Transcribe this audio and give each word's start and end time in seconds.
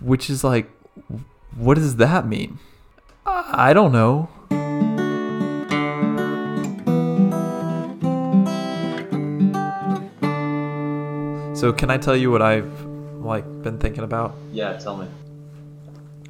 which 0.00 0.30
is 0.30 0.44
like, 0.44 0.70
what 1.56 1.74
does 1.74 1.96
that 1.96 2.26
mean? 2.26 2.58
I 3.24 3.72
don't 3.72 3.92
know. 3.92 4.28
So 11.56 11.72
can 11.72 11.90
I 11.90 11.96
tell 11.96 12.14
you 12.14 12.30
what 12.30 12.42
I've 12.42 12.84
like 13.20 13.44
been 13.62 13.78
thinking 13.78 14.04
about? 14.04 14.34
Yeah, 14.52 14.76
tell 14.76 14.96
me. 14.96 15.08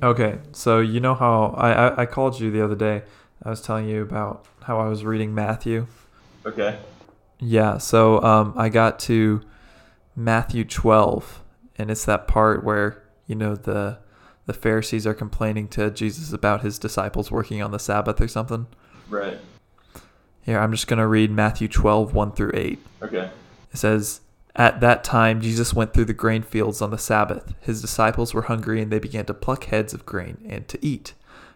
Okay, 0.03 0.39
so 0.53 0.79
you 0.79 1.01
know 1.01 1.15
how 1.15 1.55
I, 1.57 1.73
I, 1.73 2.03
I 2.03 2.07
called 2.07 2.39
you 2.39 2.51
the 2.51 2.63
other 2.63 2.77
day. 2.77 3.03
I 3.43 3.51
was 3.51 3.61
telling 3.61 3.89
you 3.89 4.03
about 4.03 4.47
how 4.63 4.79
I 4.79 4.89
was 4.89 5.05
reading 5.05 5.35
Matthew. 5.35 5.87
Okay. 6.45 6.79
Yeah, 7.41 7.79
so 7.79 8.23
um, 8.23 8.55
I 8.57 8.69
got 8.69 8.99
to 9.01 9.43
Matthew 10.15 10.65
12, 10.65 11.43
and 11.77 11.91
it's 11.91 12.05
that 12.05 12.29
part 12.29 12.63
where 12.65 13.03
you 13.27 13.35
know 13.35 13.55
the 13.55 13.99
the 14.47 14.53
Pharisees 14.53 15.07
are 15.07 15.15
complaining 15.15 15.67
to 15.69 15.91
Jesus 15.91 16.33
about 16.33 16.63
his 16.63 16.79
disciples 16.79 17.31
working 17.31 17.61
on 17.61 17.73
the 17.73 17.79
Sabbath 17.79 18.21
or 18.21 18.29
something. 18.29 18.67
Right. 19.09 19.39
Here, 20.43 20.61
I'm 20.61 20.71
just 20.71 20.87
gonna 20.87 21.09
read 21.09 21.33
Matthew 21.33 21.67
12, 21.67 22.15
1 22.15 22.33
through 22.33 22.53
8. 22.55 22.79
Okay. 23.03 23.31
It 23.73 23.77
says, 23.77 24.21
At 24.55 24.81
that 24.81 25.03
time, 25.03 25.41
Jesus 25.41 25.75
went 25.75 25.93
through 25.93 26.05
the 26.05 26.15
grain 26.15 26.43
fields 26.43 26.81
on 26.81 26.93
the 26.93 26.99
Sabbath. 26.99 27.55
His 27.61 27.81
disciples 27.81 28.33
were 28.33 28.43
hungry, 28.43 28.81
and 28.81 28.93
they 28.93 29.01
began 29.01 29.27
to 29.27 29.35
pluck 29.35 29.65
heads 29.65 29.93
of 29.93 30.07
grain 30.07 30.39
and 30.49 30.69
to 30.69 30.79
eat. 30.87 31.15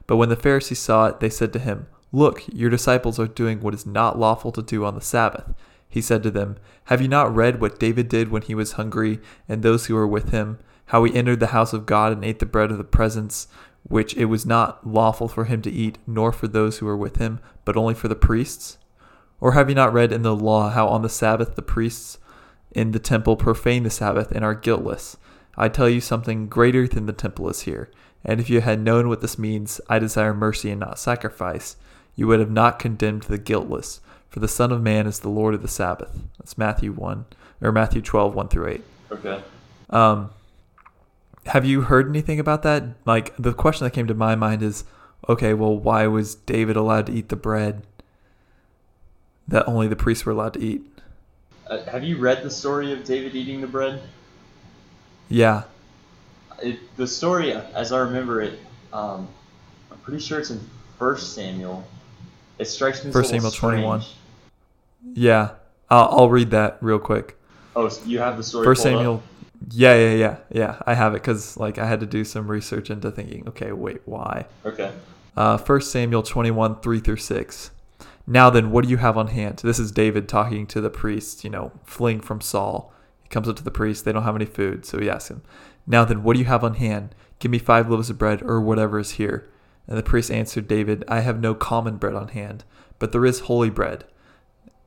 But 0.09 0.17
when 0.17 0.29
the 0.29 0.37
Pharisees 0.37 0.81
saw 0.81 1.07
it, 1.07 1.21
they 1.21 1.31
said 1.31 1.53
to 1.53 1.61
him, 1.61 1.87
Look, 2.11 2.43
your 2.53 2.71
disciples 2.71 3.21
are 3.21 3.29
doing 3.29 3.61
what 3.61 3.75
is 3.75 3.87
not 3.87 4.19
lawful 4.19 4.51
to 4.51 4.63
do 4.63 4.85
on 4.85 4.97
the 4.97 5.01
Sabbath. 5.01 5.55
He 5.89 6.01
said 6.01 6.25
to 6.25 6.31
them, 6.31 6.57
Have 6.87 7.01
you 7.01 7.07
not 7.07 7.33
read 7.33 7.61
what 7.61 7.79
David 7.79 8.09
did 8.09 8.31
when 8.31 8.43
he 8.43 8.57
was 8.57 8.73
hungry, 8.73 9.21
and 9.49 9.63
those 9.63 9.87
who 9.87 9.95
were 9.95 10.09
with 10.09 10.31
him? 10.31 10.59
How 10.91 11.05
he 11.05 11.15
entered 11.15 11.39
the 11.39 11.49
house 11.49 11.73
of 11.73 11.87
God 11.87 12.13
and 12.13 12.25
ate 12.25 12.41
the 12.41 12.47
bread 12.47 12.73
of 12.73 12.79
the 12.79 12.83
presence, 12.85 13.47
which 13.85 14.17
it 14.17 14.25
was 14.25 14.45
not 14.45 14.85
lawful 14.85 15.29
for 15.29 15.45
him 15.45 15.63
to 15.63 15.71
eat, 15.71 15.99
nor 16.05 16.33
for 16.33 16.49
those 16.49 16.79
who 16.79 16.87
were 16.87 16.97
with 16.97 17.17
him, 17.17 17.39
but 17.65 17.77
only 17.77 17.95
for 17.95 18.09
the 18.09 18.17
priests? 18.17 18.77
Or 19.41 19.53
have 19.53 19.69
you 19.69 19.77
not 19.77 19.93
read 19.93 20.11
in 20.11 20.23
the 20.23 20.35
law 20.35 20.71
how 20.71 20.89
on 20.89 21.03
the 21.03 21.09
Sabbath 21.09 21.55
the 21.55 21.63
priests 21.63 22.19
in 22.73 22.91
the 22.91 22.99
temple 22.99 23.37
profane 23.37 23.85
the 23.85 23.91
Sabbath 23.91 24.33
and 24.33 24.45
are 24.45 24.55
guiltless? 24.55 25.17
I 25.57 25.69
tell 25.69 25.89
you 25.89 26.01
something 26.01 26.49
greater 26.49 26.89
than 26.89 27.07
the 27.07 27.13
temple 27.13 27.49
is 27.49 27.61
here. 27.61 27.89
And 28.25 28.41
if 28.41 28.51
you 28.51 28.61
had 28.61 28.81
known 28.81 29.09
what 29.09 29.21
this 29.21 29.39
means, 29.39 29.81
I 29.89 30.01
desire 30.01 30.35
mercy 30.35 30.73
and 30.73 30.81
not 30.81 30.99
sacrifice, 30.99 31.77
you 32.17 32.27
would 32.27 32.41
have 32.41 32.51
not 32.51 32.81
condemned 32.81 33.23
the 33.23 33.39
guiltless. 33.39 34.01
For 34.29 34.41
the 34.41 34.49
Son 34.49 34.73
of 34.73 34.83
Man 34.83 35.07
is 35.07 35.21
the 35.21 35.29
Lord 35.29 35.55
of 35.55 35.63
the 35.63 35.69
Sabbath. 35.69 36.19
That's 36.39 36.59
Matthew 36.59 36.93
1, 36.93 37.27
or 37.63 37.71
Matthew 37.71 38.03
12, 38.03 38.35
1 38.35 38.49
through 38.49 38.69
8. 38.69 38.85
Okay. 39.13 39.43
Um, 39.89 40.31
have 41.51 41.65
you 41.65 41.83
heard 41.83 42.09
anything 42.09 42.39
about 42.39 42.63
that? 42.63 42.85
Like, 43.05 43.35
the 43.37 43.53
question 43.53 43.85
that 43.85 43.91
came 43.91 44.07
to 44.07 44.15
my 44.15 44.37
mind 44.37 44.63
is 44.63 44.85
okay, 45.29 45.53
well, 45.53 45.77
why 45.77 46.07
was 46.07 46.35
David 46.35 46.77
allowed 46.77 47.07
to 47.07 47.13
eat 47.13 47.29
the 47.29 47.37
bread 47.37 47.83
that 49.49 49.67
only 49.69 49.89
the 49.89 49.97
priests 49.97 50.25
were 50.25 50.33
allowed 50.33 50.55
to 50.55 50.61
eat? 50.61 50.83
Uh, 51.67 51.83
have 51.85 52.05
you 52.05 52.19
read 52.19 52.43
the 52.43 52.51
story 52.51 52.93
of 52.93 53.05
David 53.05 53.35
eating 53.35 53.61
the 53.61 53.67
bread? 53.67 54.01
Yeah. 55.29 55.65
It, 56.63 56.79
the 56.97 57.07
story, 57.07 57.53
as 57.53 57.93
I 57.93 57.99
remember 57.99 58.41
it, 58.43 58.59
um, 58.93 59.29
I'm 59.91 59.99
pretty 59.99 60.21
sure 60.21 60.39
it's 60.39 60.51
in 60.51 60.61
First 60.99 61.35
Samuel. 61.35 61.85
It 62.59 62.67
strikes 62.67 63.03
me 63.03 63.09
as 63.09 63.15
a 63.15 63.19
First 63.19 63.31
Samuel 63.31 63.51
21. 63.51 64.03
Yeah. 65.15 65.51
I'll, 65.91 66.09
I'll 66.11 66.31
read 66.31 66.51
that 66.53 66.79
real 66.81 66.99
quick. 67.01 67.37
Oh, 67.75 67.89
so 67.89 68.05
you 68.05 68.21
have 68.21 68.37
the 68.37 68.45
story. 68.45 68.65
First 68.65 68.83
Samuel. 68.83 69.17
up? 69.17 69.23
Yeah, 69.69 69.95
yeah, 69.95 70.15
yeah, 70.15 70.37
yeah. 70.51 70.83
I 70.87 70.95
have 70.95 71.13
it 71.13 71.23
because 71.23 71.57
like 71.57 71.79
I 71.79 71.87
had 71.87 72.01
to 72.01 72.07
do 72.07 72.25
some 72.25 72.51
research 72.51 72.91
into 72.91 73.11
thinking. 73.11 73.47
Okay, 73.49 73.73
wait, 73.73 74.01
why? 74.07 74.47
Okay. 74.65 74.93
Uh, 75.37 75.59
1 75.59 75.81
Samuel 75.83 76.23
21, 76.23 76.81
3 76.81 77.01
through 77.01 77.17
6. 77.17 77.71
Now 78.27 78.51
then, 78.51 78.71
what 78.71 78.85
do 78.85 78.91
you 78.91 78.97
have 78.99 79.17
on 79.17 79.29
hand? 79.29 79.59
This 79.59 79.79
is 79.79 79.93
David 79.93 80.29
talking 80.29 80.67
to 80.69 80.81
the 80.81 80.91
priest, 80.91 81.45
you 81.45 81.51
know, 81.51 81.73
fleeing 81.85 82.21
from 82.21 82.41
Saul. 82.41 82.93
He 83.23 83.29
comes 83.29 83.49
up 83.49 83.57
to 83.57 83.65
the 83.65 83.71
priest. 83.71 84.05
They 84.05 84.13
don't 84.13 84.23
have 84.23 84.37
any 84.37 84.45
food, 84.45 84.85
so 84.85 84.99
he 84.99 85.11
asks 85.11 85.31
him, 85.31 85.43
Now 85.87 86.05
then, 86.05 86.23
what 86.23 86.35
do 86.35 86.39
you 86.39 86.47
have 86.47 86.65
on 86.65 86.75
hand? 86.75 87.15
Give 87.39 87.51
me 87.51 87.59
five 87.59 87.91
loaves 87.91 88.11
of 88.11 88.19
bread, 88.19 88.43
or 88.43 88.61
whatever 88.61 88.99
is 88.99 89.13
here. 89.13 89.51
And 89.89 89.99
the 89.99 90.03
priest 90.03 90.31
answered 90.31 90.69
David, 90.69 91.05
I 91.09 91.21
have 91.21 91.41
no 91.41 91.55
common 91.55 91.97
bread 91.97 92.15
on 92.15 92.29
hand, 92.29 92.65
but 92.99 93.13
there 93.13 93.27
is 93.27 93.41
holy 93.41 93.71
bread, 93.71 94.05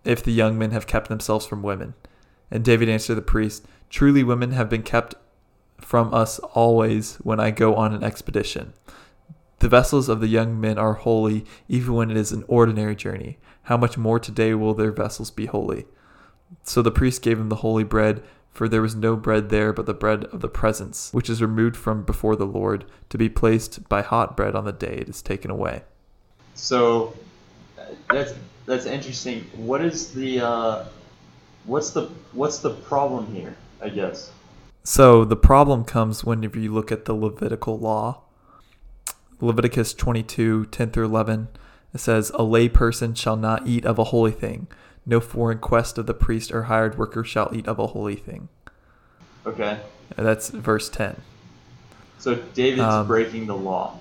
if 0.06 0.24
the 0.24 0.32
young 0.32 0.58
men 0.58 0.72
have 0.72 0.88
kept 0.88 1.10
themselves 1.10 1.46
from 1.46 1.64
women. 1.64 1.96
And 2.54 2.64
David 2.64 2.88
answered 2.88 3.16
the 3.16 3.24
priest, 3.24 3.66
Truly 3.90 4.24
women 4.24 4.52
have 4.52 4.70
been 4.70 4.84
kept 4.84 5.16
from 5.82 6.14
us 6.14 6.38
always 6.38 7.16
when 7.16 7.40
I 7.40 7.50
go 7.50 7.74
on 7.74 7.96
an 7.96 8.04
expedition. 8.04 8.74
The 9.58 9.68
vessels 9.68 10.08
of 10.08 10.20
the 10.20 10.28
young 10.28 10.62
men 10.62 10.78
are 10.78 10.94
holy, 10.94 11.46
even 11.68 11.96
when 11.96 12.12
it 12.12 12.18
is 12.18 12.32
an 12.32 12.46
ordinary 12.48 12.96
journey. 12.96 13.40
How 13.64 13.76
much 13.76 13.98
more 13.98 14.20
today 14.20 14.54
will 14.54 14.76
their 14.76 14.92
vessels 14.92 15.32
be 15.32 15.48
holy? 15.48 15.88
So 16.62 16.84
the 16.84 16.92
priest 16.92 17.24
gave 17.24 17.40
him 17.40 17.50
the 17.50 17.58
holy 17.58 17.84
bread, 17.84 18.22
for 18.52 18.70
there 18.70 18.84
was 18.84 18.96
no 18.96 19.16
bread 19.16 19.50
there 19.50 19.74
but 19.74 19.88
the 19.88 19.94
bread 19.96 20.26
of 20.26 20.42
the 20.42 20.48
presence, 20.48 21.12
which 21.12 21.32
is 21.32 21.42
removed 21.42 21.76
from 21.76 22.04
before 22.04 22.36
the 22.36 22.46
Lord, 22.46 22.86
to 23.10 23.18
be 23.18 23.30
placed 23.30 23.90
by 23.90 24.04
hot 24.04 24.38
bread 24.38 24.54
on 24.54 24.66
the 24.66 24.72
day 24.72 24.98
it 25.02 25.10
is 25.10 25.24
taken 25.24 25.50
away. 25.50 25.82
So 26.54 27.16
that's 28.12 28.36
that's 28.68 28.86
interesting. 28.86 29.50
What 29.56 29.84
is 29.84 30.14
the 30.14 30.42
uh, 30.42 30.86
what's 31.66 31.92
the 31.92 32.10
what's 32.34 32.60
the 32.60 32.72
problem 32.72 33.34
here? 33.34 33.56
I 33.82 33.90
guess. 33.90 34.32
So 34.84 35.24
the 35.26 35.36
problem 35.36 35.86
comes 35.86 36.24
whenever 36.24 36.60
you 36.60 36.74
look 36.74 36.92
at 36.92 37.06
the 37.06 37.14
Levitical 37.14 37.78
law. 37.80 38.22
Leviticus 39.40 39.94
22, 39.94 40.66
10 40.68 40.92
through 40.92 41.06
11. 41.06 41.48
It 41.94 42.00
says, 42.00 42.32
A 42.36 42.44
lay 42.44 42.70
person 42.70 43.14
shall 43.14 43.36
not 43.36 43.68
eat 43.68 43.86
of 43.86 44.00
a 44.00 44.06
holy 44.06 44.32
thing. 44.32 44.68
No 45.06 45.20
foreign 45.20 45.60
quest 45.60 45.98
of 45.98 46.06
the 46.06 46.14
priest 46.14 46.52
or 46.52 46.64
hired 46.64 46.98
worker 46.98 47.24
shall 47.26 47.50
eat 47.54 47.68
of 47.68 47.78
a 47.80 47.88
holy 47.88 48.16
thing. 48.16 48.48
Okay. 49.46 49.80
That's 50.16 50.50
verse 50.50 50.90
10. 50.90 51.22
So 52.20 52.36
David's 52.54 52.84
Um, 52.84 53.08
breaking 53.08 53.48
the 53.48 53.56
law. 53.56 53.98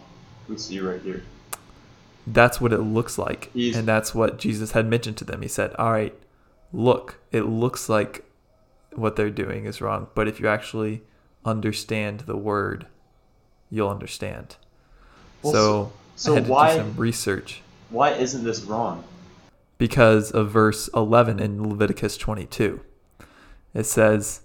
We 0.49 0.57
see 0.59 0.79
right 0.81 1.01
here. 1.03 1.23
That's 2.27 2.61
what 2.61 2.73
it 2.73 2.79
looks 2.79 3.19
like. 3.19 3.51
He's- 3.53 3.77
and 3.77 3.87
that's 3.87 4.15
what 4.15 4.39
Jesus 4.39 4.73
had 4.73 4.87
mentioned 4.89 5.17
to 5.19 5.25
them. 5.25 5.43
He 5.43 5.49
said, 5.49 5.75
All 5.75 5.91
right, 5.91 6.17
look, 6.73 7.19
it 7.31 7.43
looks 7.43 7.89
like 7.89 8.25
what 8.95 9.17
they're 9.17 9.31
doing 9.31 9.65
is 9.65 9.81
wrong, 9.81 10.09
but 10.15 10.29
if 10.29 10.41
you 10.41 10.49
actually 10.49 11.03
understand 11.45 12.21
the 12.21 12.37
word, 12.37 12.87
you'll 13.71 13.89
understand. 13.89 14.57
Well, 15.43 15.53
so 15.53 15.93
so 16.17 16.33
I 16.33 16.35
had 16.37 16.45
to 16.45 16.51
why- 16.51 16.71
do 16.73 16.79
some 16.79 16.95
research 16.97 17.63
Why 17.91 18.11
isn't 18.13 18.45
this 18.45 18.63
wrong? 18.63 19.05
because 19.79 20.31
of 20.31 20.51
verse 20.51 20.89
11 20.95 21.41
in 21.41 21.69
Leviticus 21.69 22.17
22. 22.17 22.81
It 23.75 23.85
says, 23.85 24.43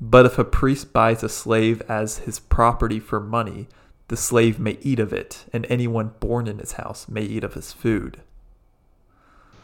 But 0.00 0.24
if 0.26 0.38
a 0.38 0.44
priest 0.44 0.92
buys 0.92 1.22
a 1.22 1.28
slave 1.28 1.82
as 1.88 2.18
his 2.18 2.38
property 2.38 2.98
for 2.98 3.20
money, 3.20 3.68
the 4.08 4.16
slave 4.16 4.58
may 4.58 4.78
eat 4.80 4.98
of 4.98 5.12
it, 5.12 5.44
and 5.52 5.66
anyone 5.68 6.12
born 6.20 6.46
in 6.48 6.58
his 6.58 6.72
house 6.72 7.08
may 7.08 7.22
eat 7.22 7.44
of 7.44 7.54
his 7.54 7.72
food. 7.72 8.20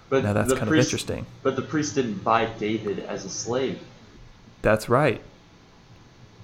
But 0.08 0.24
Now 0.24 0.32
that's 0.32 0.52
kind 0.54 0.69
of 0.69 0.74
interesting. 0.74 1.26
But 1.42 1.56
the 1.56 1.62
priest 1.62 1.94
didn't 1.94 2.24
buy 2.24 2.46
David 2.58 3.00
as 3.00 3.24
a 3.24 3.30
slave. 3.30 3.80
That's 4.62 4.88
right. 4.88 5.20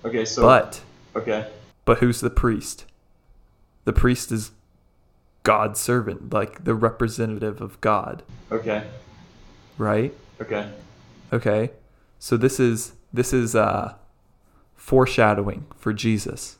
Okay, 0.04 0.24
so 0.24 0.42
But 0.42 0.82
okay, 1.16 1.48
but 1.84 1.98
who's 1.98 2.20
the 2.20 2.30
priest? 2.30 2.84
The 3.84 3.92
priest 3.92 4.30
is 4.32 4.50
God's 5.42 5.80
servant, 5.80 6.32
like 6.32 6.64
the 6.64 6.74
representative 6.74 7.60
of 7.60 7.80
God, 7.80 8.22
okay, 8.50 8.84
right? 9.78 10.14
okay, 10.40 10.68
Okay. 11.32 11.70
So 12.18 12.36
this 12.36 12.60
is 12.60 12.92
this 13.12 13.32
is 13.32 13.54
uh 13.54 13.94
foreshadowing 14.76 15.66
for 15.76 15.92
Jesus. 15.92 16.58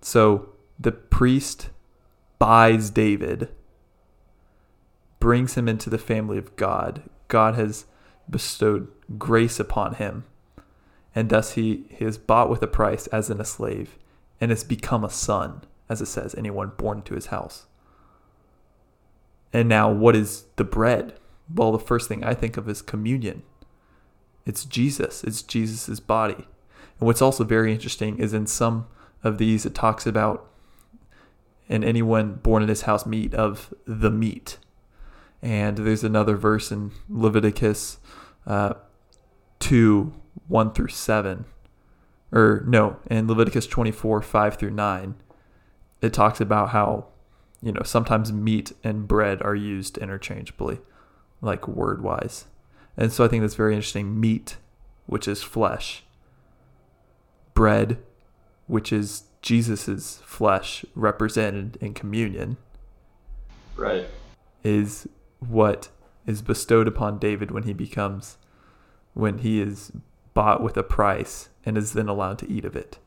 So 0.00 0.50
the 0.78 0.92
priest 0.92 1.70
buys 2.38 2.90
David, 2.90 3.48
brings 5.26 5.56
him 5.56 5.66
into 5.66 5.90
the 5.90 5.98
family 5.98 6.38
of 6.38 6.54
God. 6.54 7.02
God 7.26 7.56
has 7.56 7.86
bestowed 8.30 8.86
grace 9.18 9.58
upon 9.58 9.94
him, 9.94 10.22
and 11.16 11.30
thus 11.30 11.54
he, 11.54 11.82
he 11.90 12.04
is 12.04 12.16
bought 12.16 12.48
with 12.48 12.62
a 12.62 12.68
price 12.68 13.08
as 13.08 13.28
in 13.28 13.40
a 13.40 13.44
slave, 13.44 13.98
and 14.40 14.52
has 14.52 14.62
become 14.62 15.02
a 15.04 15.10
son, 15.10 15.62
as 15.88 16.00
it 16.00 16.06
says, 16.06 16.36
anyone 16.36 16.70
born 16.76 16.98
into 16.98 17.16
his 17.16 17.26
house. 17.26 17.66
And 19.52 19.68
now, 19.68 19.90
what 19.90 20.14
is 20.14 20.44
the 20.54 20.62
bread? 20.62 21.18
Well, 21.52 21.72
the 21.72 21.80
first 21.80 22.08
thing 22.08 22.22
I 22.22 22.32
think 22.32 22.56
of 22.56 22.68
is 22.68 22.80
communion. 22.80 23.42
It's 24.44 24.64
Jesus. 24.64 25.24
It's 25.24 25.42
Jesus' 25.42 25.98
body. 25.98 26.46
And 27.00 27.06
what's 27.08 27.20
also 27.20 27.42
very 27.42 27.72
interesting 27.72 28.20
is 28.20 28.32
in 28.32 28.46
some 28.46 28.86
of 29.24 29.38
these, 29.38 29.66
it 29.66 29.74
talks 29.74 30.06
about, 30.06 30.48
and 31.68 31.82
anyone 31.84 32.34
born 32.34 32.62
in 32.62 32.68
his 32.68 32.82
house 32.82 33.04
meat 33.04 33.34
of 33.34 33.74
the 33.88 34.12
meat. 34.12 34.58
And 35.42 35.78
there's 35.78 36.04
another 36.04 36.36
verse 36.36 36.72
in 36.72 36.92
Leviticus 37.08 37.98
uh, 38.46 38.74
2 39.60 40.12
1 40.48 40.72
through 40.72 40.88
7 40.88 41.44
or 42.32 42.64
no, 42.66 42.96
in 43.10 43.28
Leviticus 43.28 43.66
24, 43.66 44.20
5 44.22 44.56
through 44.56 44.70
9, 44.70 45.14
it 46.02 46.12
talks 46.12 46.40
about 46.40 46.70
how, 46.70 47.06
you 47.62 47.72
know, 47.72 47.82
sometimes 47.84 48.32
meat 48.32 48.72
and 48.82 49.06
bread 49.06 49.40
are 49.42 49.54
used 49.54 49.96
interchangeably, 49.98 50.80
like 51.40 51.68
word 51.68 52.02
wise. 52.02 52.46
And 52.96 53.12
so 53.12 53.24
I 53.24 53.28
think 53.28 53.42
that's 53.42 53.54
very 53.54 53.74
interesting. 53.74 54.18
Meat, 54.18 54.56
which 55.06 55.28
is 55.28 55.42
flesh, 55.42 56.04
bread, 57.54 57.98
which 58.66 58.92
is 58.92 59.24
Jesus's 59.42 60.20
flesh 60.24 60.84
represented 60.94 61.76
in 61.80 61.94
communion, 61.94 62.56
Right. 63.76 64.06
is 64.64 65.08
what 65.40 65.88
is 66.26 66.42
bestowed 66.42 66.88
upon 66.88 67.18
David 67.18 67.50
when 67.50 67.64
he 67.64 67.72
becomes, 67.72 68.36
when 69.14 69.38
he 69.38 69.60
is 69.60 69.92
bought 70.34 70.62
with 70.62 70.76
a 70.76 70.82
price 70.82 71.48
and 71.64 71.78
is 71.78 71.92
then 71.92 72.08
allowed 72.08 72.38
to 72.38 72.50
eat 72.50 72.64
of 72.64 72.76
it. 72.76 72.98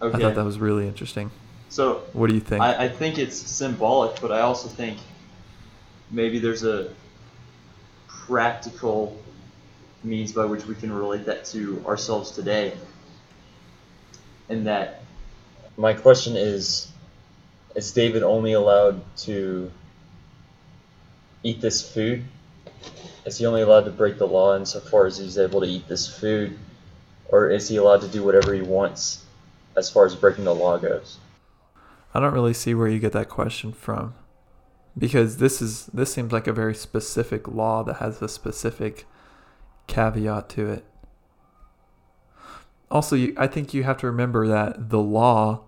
Okay. 0.00 0.16
I 0.16 0.20
thought 0.20 0.34
that 0.34 0.44
was 0.44 0.58
really 0.58 0.86
interesting. 0.86 1.30
so 1.68 2.02
What 2.12 2.28
do 2.28 2.34
you 2.34 2.40
think? 2.40 2.62
I, 2.62 2.84
I 2.84 2.88
think 2.88 3.18
it's 3.18 3.36
symbolic, 3.36 4.20
but 4.20 4.32
I 4.32 4.40
also 4.40 4.68
think 4.68 4.98
maybe 6.10 6.38
there's 6.38 6.64
a 6.64 6.90
practical 8.06 9.20
means 10.02 10.32
by 10.32 10.44
which 10.44 10.66
we 10.66 10.74
can 10.74 10.92
relate 10.92 11.26
that 11.26 11.44
to 11.46 11.82
ourselves 11.86 12.30
today. 12.30 12.74
And 14.48 14.66
that 14.66 15.02
My 15.76 15.94
question 15.94 16.36
is 16.36 16.88
Is 17.74 17.92
David 17.92 18.22
only 18.22 18.52
allowed 18.52 19.02
to 19.18 19.70
eat 21.44 21.60
this 21.60 21.88
food? 21.88 22.24
Is 23.24 23.38
he 23.38 23.46
only 23.46 23.62
allowed 23.62 23.84
to 23.84 23.90
break 23.90 24.18
the 24.18 24.26
law 24.26 24.56
insofar 24.56 25.06
as 25.06 25.18
he's 25.18 25.38
able 25.38 25.60
to 25.60 25.66
eat 25.66 25.86
this 25.86 26.08
food? 26.18 26.58
Or 27.28 27.48
is 27.50 27.68
he 27.68 27.76
allowed 27.76 28.00
to 28.00 28.08
do 28.08 28.24
whatever 28.24 28.52
he 28.52 28.60
wants 28.60 29.24
as 29.76 29.90
far 29.90 30.04
as 30.04 30.16
breaking 30.16 30.44
the 30.44 30.54
law 30.54 30.78
goes? 30.78 31.18
I 32.12 32.20
don't 32.20 32.34
really 32.34 32.54
see 32.54 32.74
where 32.74 32.88
you 32.88 32.98
get 32.98 33.12
that 33.12 33.28
question 33.28 33.72
from. 33.72 34.14
Because 34.96 35.38
this 35.38 35.60
is 35.60 35.86
this 35.86 36.12
seems 36.12 36.32
like 36.32 36.46
a 36.46 36.52
very 36.52 36.74
specific 36.74 37.48
law 37.48 37.82
that 37.82 37.94
has 37.94 38.22
a 38.22 38.28
specific 38.28 39.06
caveat 39.88 40.48
to 40.50 40.70
it. 40.70 40.84
Also, 42.90 43.16
you, 43.16 43.34
I 43.36 43.48
think 43.48 43.74
you 43.74 43.82
have 43.82 43.96
to 43.98 44.06
remember 44.06 44.46
that 44.46 44.90
the 44.90 45.00
law, 45.00 45.64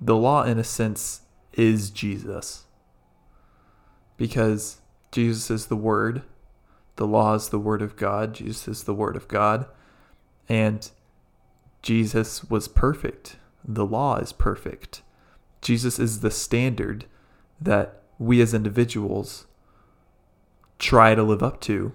the 0.00 0.16
law 0.16 0.44
in 0.44 0.58
a 0.58 0.64
sense 0.64 1.20
is 1.52 1.90
Jesus. 1.90 2.64
Because 4.16 4.78
Jesus 5.14 5.48
is 5.48 5.66
the 5.66 5.76
word, 5.76 6.22
the 6.96 7.06
law 7.06 7.34
is 7.34 7.50
the 7.50 7.58
word 7.60 7.82
of 7.82 7.94
God, 7.94 8.34
Jesus 8.34 8.66
is 8.66 8.82
the 8.82 8.92
word 8.92 9.14
of 9.14 9.28
God, 9.28 9.66
and 10.48 10.90
Jesus 11.82 12.42
was 12.50 12.66
perfect. 12.66 13.36
The 13.64 13.86
law 13.86 14.16
is 14.16 14.32
perfect. 14.32 15.02
Jesus 15.62 16.00
is 16.00 16.18
the 16.18 16.32
standard 16.32 17.04
that 17.60 18.02
we 18.18 18.40
as 18.40 18.52
individuals 18.52 19.46
try 20.80 21.14
to 21.14 21.22
live 21.22 21.44
up 21.44 21.60
to, 21.60 21.94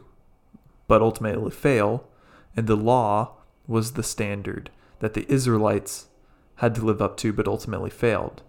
but 0.87 1.01
ultimately 1.01 1.51
fail. 1.51 2.07
And 2.55 2.67
the 2.67 2.77
law 2.77 3.33
was 3.67 3.93
the 3.93 4.03
standard 4.03 4.69
that 4.99 5.13
the 5.13 5.29
Israelites 5.29 6.07
had 6.55 6.73
to 6.75 6.85
live 6.85 7.01
up 7.01 7.17
to, 7.17 7.33
but 7.33 7.49
ultimately 7.49 7.89
failed. 7.89 8.43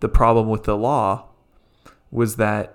The 0.00 0.08
problem 0.08 0.48
with 0.48 0.64
the 0.64 0.76
law 0.76 1.28
was 2.10 2.34
that 2.34 2.74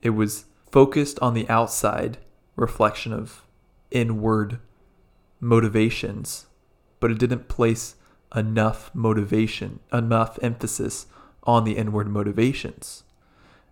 it 0.00 0.10
was 0.10 0.46
focused 0.72 1.18
on 1.20 1.34
the 1.34 1.48
outside 1.48 2.18
reflection 2.56 3.12
of 3.12 3.42
inward 3.90 4.58
motivations, 5.38 6.46
but 6.98 7.10
it 7.10 7.18
didn't 7.18 7.48
place 7.48 7.96
enough 8.34 8.92
motivation, 8.94 9.80
enough 9.92 10.38
emphasis 10.42 11.06
on 11.44 11.64
the 11.64 11.76
inward 11.76 12.08
motivations. 12.08 13.04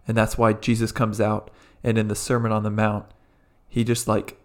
And 0.07 0.17
that's 0.17 0.37
why 0.37 0.53
Jesus 0.53 0.93
comes 0.93 1.21
out 1.21 1.51
and 1.83 1.97
in 1.97 2.09
the 2.09 2.15
Sermon 2.15 2.53
on 2.53 2.63
the 2.63 2.71
Mount, 2.71 3.07
he 3.69 3.83
just 3.85 4.07
like 4.07 4.39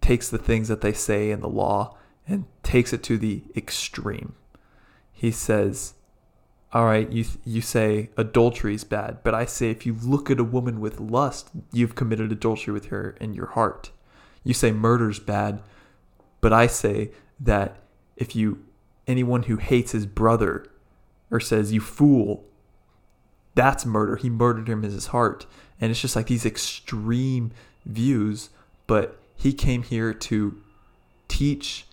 takes 0.00 0.28
the 0.28 0.38
things 0.38 0.68
that 0.68 0.80
they 0.80 0.92
say 0.92 1.30
in 1.30 1.40
the 1.40 1.48
law 1.48 1.96
and 2.28 2.44
takes 2.62 2.92
it 2.92 3.02
to 3.04 3.18
the 3.18 3.42
extreme. 3.56 4.34
He 5.12 5.30
says, 5.30 5.94
all 6.72 6.84
right, 6.84 7.10
you 7.10 7.24
you 7.44 7.60
say 7.60 8.10
adultery 8.16 8.74
is 8.74 8.84
bad, 8.84 9.18
but 9.24 9.34
I 9.34 9.44
say 9.44 9.70
if 9.70 9.84
you 9.84 9.96
look 10.02 10.30
at 10.30 10.38
a 10.38 10.44
woman 10.44 10.80
with 10.80 11.00
lust, 11.00 11.50
you've 11.72 11.96
committed 11.96 12.30
adultery 12.30 12.72
with 12.72 12.86
her 12.86 13.16
in 13.20 13.34
your 13.34 13.46
heart. 13.46 13.90
You 14.44 14.54
say 14.54 14.70
murder's 14.70 15.18
bad, 15.18 15.62
but 16.40 16.52
I 16.52 16.68
say 16.68 17.10
that 17.40 17.76
if 18.16 18.36
you 18.36 18.64
anyone 19.08 19.44
who 19.44 19.56
hates 19.56 19.92
his 19.92 20.06
brother 20.06 20.64
or 21.30 21.40
says 21.40 21.72
you 21.72 21.80
fool, 21.80 22.44
that's 23.54 23.84
murder. 23.84 24.16
He 24.16 24.30
murdered 24.30 24.68
him 24.68 24.84
in 24.84 24.92
his 24.92 25.08
heart. 25.08 25.46
And 25.80 25.90
it's 25.90 26.00
just 26.00 26.14
like 26.14 26.26
these 26.26 26.46
extreme 26.46 27.52
views, 27.84 28.50
but 28.86 29.18
he 29.36 29.52
came 29.52 29.82
here 29.82 30.12
to 30.12 30.60
teach 31.28 31.86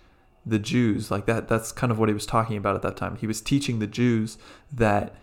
the 0.48 0.60
Jews 0.60 1.12
like 1.12 1.26
that 1.26 1.48
that's 1.48 1.72
kind 1.72 1.92
of 1.92 2.00
what 2.00 2.10
he 2.10 2.14
was 2.14 2.26
talking 2.26 2.58
about 2.58 2.76
at 2.76 2.82
that 2.84 2.98
time. 2.98 3.18
He 3.18 3.28
was 3.28 3.42
teaching 3.42 3.80
the 3.80 3.88
Jews 3.88 4.38
that 4.72 5.16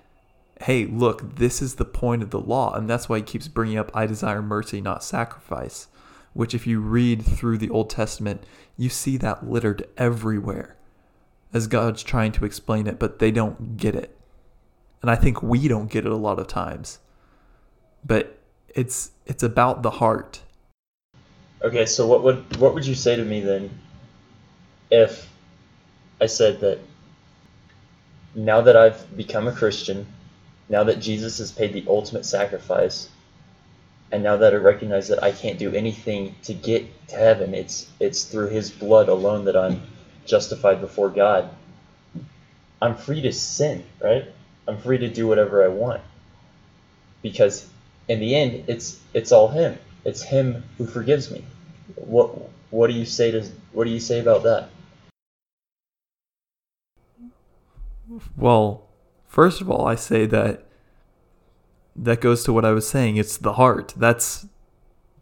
hey, 0.62 0.87
look, 0.87 1.37
this 1.37 1.61
is 1.61 1.75
the 1.75 1.85
point 1.85 2.23
of 2.23 2.31
the 2.31 2.41
law 2.41 2.75
and 2.75 2.88
that's 2.88 3.09
why 3.09 3.17
he 3.17 3.23
keeps 3.23 3.49
bringing 3.49 3.79
up 3.79 3.91
I 3.94 4.06
desire 4.06 4.43
mercy 4.43 4.81
not 4.81 5.03
sacrifice, 5.03 5.88
which 6.32 6.55
if 6.55 6.67
you 6.67 6.81
read 6.81 7.25
through 7.25 7.59
the 7.59 7.71
Old 7.71 7.91
Testament, 7.91 8.44
you 8.76 8.88
see 8.88 9.17
that 9.19 9.49
littered 9.49 9.88
everywhere 9.97 10.76
as 11.53 11.69
God's 11.69 12.03
trying 12.03 12.32
to 12.32 12.44
explain 12.44 12.87
it, 12.87 12.99
but 12.99 13.21
they 13.21 13.31
don't 13.31 13.76
get 13.76 13.94
it. 13.94 14.19
And 15.00 15.11
I 15.11 15.15
think 15.15 15.43
we 15.43 15.69
don't 15.69 15.91
get 15.91 16.05
it 16.05 16.12
a 16.12 16.17
lot 16.17 16.38
of 16.38 16.49
times. 16.49 16.99
But 18.05 18.38
it's 18.75 19.12
it's 19.26 19.43
about 19.43 19.82
the 19.82 19.91
heart. 19.91 20.43
Okay, 21.62 21.87
so 21.87 22.06
what 22.06 22.23
would 22.25 22.56
what 22.56 22.75
would 22.75 22.85
you 22.85 22.94
say 22.94 23.17
to 23.17 23.25
me 23.25 23.41
then 23.41 23.71
if 24.94 25.29
I 26.20 26.26
said 26.26 26.61
that 26.61 26.79
now 28.35 28.62
that 28.62 28.76
I've 28.76 29.17
become 29.17 29.49
a 29.49 29.52
Christian, 29.52 30.06
now 30.69 30.85
that 30.85 31.00
Jesus 31.00 31.38
has 31.38 31.52
paid 31.52 31.73
the 31.73 31.85
ultimate 31.88 32.26
sacrifice, 32.26 33.08
and 34.12 34.23
now 34.23 34.37
that 34.38 34.52
I 34.55 34.56
recognize 34.56 35.08
that 35.08 35.23
I 35.23 35.32
can't 35.32 35.58
do 35.58 35.75
anything 35.75 36.35
to 36.44 36.55
get 36.55 36.87
to 37.08 37.17
heaven, 37.17 37.55
it's 37.55 37.87
it's 38.00 38.25
through 38.25 38.49
his 38.49 38.70
blood 38.70 39.08
alone 39.08 39.44
that 39.46 39.56
I'm 39.56 39.82
justified 40.25 40.81
before 40.81 41.11
God. 41.11 41.50
I'm 42.82 42.94
free 42.94 43.23
to 43.23 43.32
sin, 43.32 43.85
right? 44.02 44.26
I'm 44.68 44.78
free 44.78 44.99
to 44.99 45.09
do 45.09 45.26
whatever 45.26 45.64
I 45.64 45.68
want. 45.68 46.02
Because 47.23 47.66
in 48.09 48.21
the 48.21 48.37
end 48.37 48.64
it's 48.68 49.00
it's 49.14 49.33
all 49.33 49.49
him. 49.49 49.78
It's 50.04 50.23
him 50.23 50.64
who 50.78 50.87
forgives 50.87 51.30
me. 51.30 51.45
What 51.97 52.30
what 52.71 52.88
do 52.88 52.95
you 52.95 53.07
say 53.07 53.30
to 53.33 53.45
what 53.73 53.85
do 53.85 53.90
you 53.90 54.00
say 54.00 54.21
about 54.21 54.45
that? 54.45 54.68
Well, 58.37 58.88
first 59.26 59.61
of 59.61 59.71
all, 59.71 59.87
I 59.87 59.94
say 59.94 60.26
that 60.26 60.66
that 61.97 62.21
goes 62.21 62.44
to 62.44 62.52
what 62.52 62.64
I 62.64 62.73
was 62.73 62.88
saying. 62.88 63.16
It's 63.16 63.37
the 63.37 63.54
heart. 63.54 63.94
That's 63.97 64.47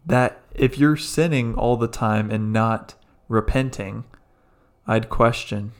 that 0.05 0.41
if 0.53 0.77
you're 0.77 0.97
sinning 0.97 1.55
all 1.55 1.77
the 1.77 1.87
time 1.87 2.29
and 2.29 2.51
not 2.51 2.95
repenting, 3.27 4.03
I'd 4.87 5.09
question 5.09 5.71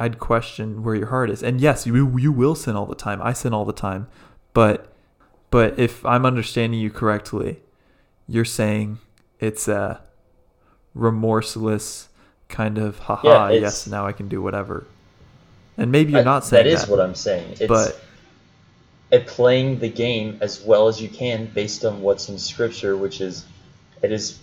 I'd 0.00 0.18
question 0.18 0.82
where 0.82 0.94
your 0.94 1.08
heart 1.08 1.28
is. 1.28 1.42
And 1.42 1.60
yes, 1.60 1.86
you 1.86 2.18
you 2.18 2.32
will 2.32 2.54
sin 2.54 2.74
all 2.74 2.86
the 2.86 2.94
time. 2.94 3.20
I 3.22 3.34
sin 3.34 3.52
all 3.52 3.66
the 3.66 3.72
time. 3.72 4.08
But 4.54 4.90
but 5.50 5.78
if 5.78 6.04
I'm 6.06 6.24
understanding 6.24 6.80
you 6.80 6.90
correctly, 6.90 7.60
you're 8.26 8.46
saying 8.46 8.98
it's 9.38 9.68
a 9.68 10.00
remorseless 10.94 12.08
kind 12.48 12.78
of 12.78 13.00
haha, 13.00 13.48
Yeah, 13.48 13.60
yes, 13.60 13.86
now 13.86 14.06
I 14.06 14.12
can 14.12 14.26
do 14.26 14.40
whatever. 14.40 14.86
And 15.80 15.90
maybe 15.90 16.12
you're 16.12 16.20
I- 16.20 16.24
not 16.24 16.44
saying 16.44 16.64
that 16.64 16.70
is 16.70 16.82
that. 16.82 16.90
what 16.90 17.00
I'm 17.00 17.14
saying. 17.14 17.52
It's 17.52 17.66
but 17.66 18.00
at 19.10 19.26
playing 19.26 19.80
the 19.80 19.88
game 19.88 20.38
as 20.40 20.62
well 20.62 20.86
as 20.88 21.00
you 21.02 21.08
can 21.08 21.46
based 21.46 21.84
on 21.84 22.02
what's 22.02 22.28
in 22.28 22.38
scripture, 22.38 22.96
which 22.96 23.20
is 23.20 23.44
it 24.02 24.12
is 24.12 24.38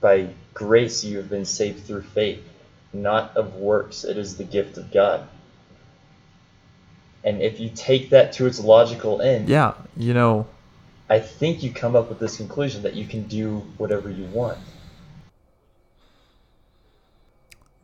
by 0.00 0.28
grace 0.52 1.04
you 1.04 1.16
have 1.18 1.30
been 1.30 1.44
saved 1.46 1.86
through 1.86 2.02
faith, 2.02 2.42
not 2.92 3.36
of 3.36 3.54
works. 3.54 4.04
It 4.04 4.18
is 4.18 4.36
the 4.36 4.44
gift 4.44 4.76
of 4.76 4.92
God. 4.92 5.26
And 7.22 7.40
if 7.40 7.58
you 7.58 7.70
take 7.74 8.10
that 8.10 8.32
to 8.34 8.46
its 8.46 8.60
logical 8.60 9.22
end, 9.22 9.48
yeah, 9.48 9.74
you 9.96 10.12
know, 10.12 10.46
I 11.08 11.20
think 11.20 11.62
you 11.62 11.72
come 11.72 11.96
up 11.96 12.08
with 12.08 12.18
this 12.18 12.36
conclusion 12.36 12.82
that 12.82 12.94
you 12.94 13.06
can 13.06 13.22
do 13.28 13.58
whatever 13.78 14.10
you 14.10 14.24
want. 14.26 14.58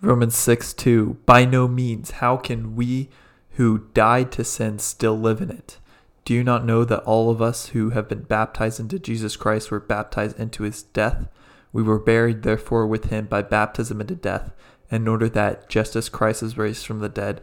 Romans 0.02 0.37
6 0.37 0.73
2. 0.73 1.19
By 1.26 1.45
no 1.45 1.69
means, 1.69 2.12
how 2.12 2.37
can 2.37 2.75
we 2.75 3.11
who 3.52 3.87
died 3.92 4.33
to 4.33 4.45
sin 4.45 4.78
still 4.78 5.19
live 5.19 5.40
in 5.40 5.50
it? 5.50 5.78
Do 6.25 6.35
you 6.35 6.42
not 6.42 6.64
know 6.64 6.85
that 6.85 7.02
all 7.02 7.30
of 7.30 7.42
us 7.42 7.69
who 7.69 7.90
have 7.90 8.09
been 8.09 8.23
baptized 8.23 8.80
into 8.80 8.99
Jesus 8.99 9.37
Christ 9.37 9.71
were 9.71 9.80
baptized 9.80 10.38
into 10.38 10.62
his 10.62 10.83
death? 10.83 11.28
We 11.73 11.83
were 11.83 11.99
buried, 11.99 12.42
therefore, 12.42 12.87
with 12.87 13.07
him 13.07 13.26
by 13.26 13.42
baptism 13.42 14.00
into 14.00 14.14
death, 14.14 14.52
in 14.90 15.07
order 15.07 15.28
that, 15.28 15.69
just 15.69 15.95
as 15.95 16.09
Christ 16.09 16.42
is 16.42 16.57
raised 16.57 16.87
from 16.87 17.00
the 17.00 17.09
dead 17.09 17.42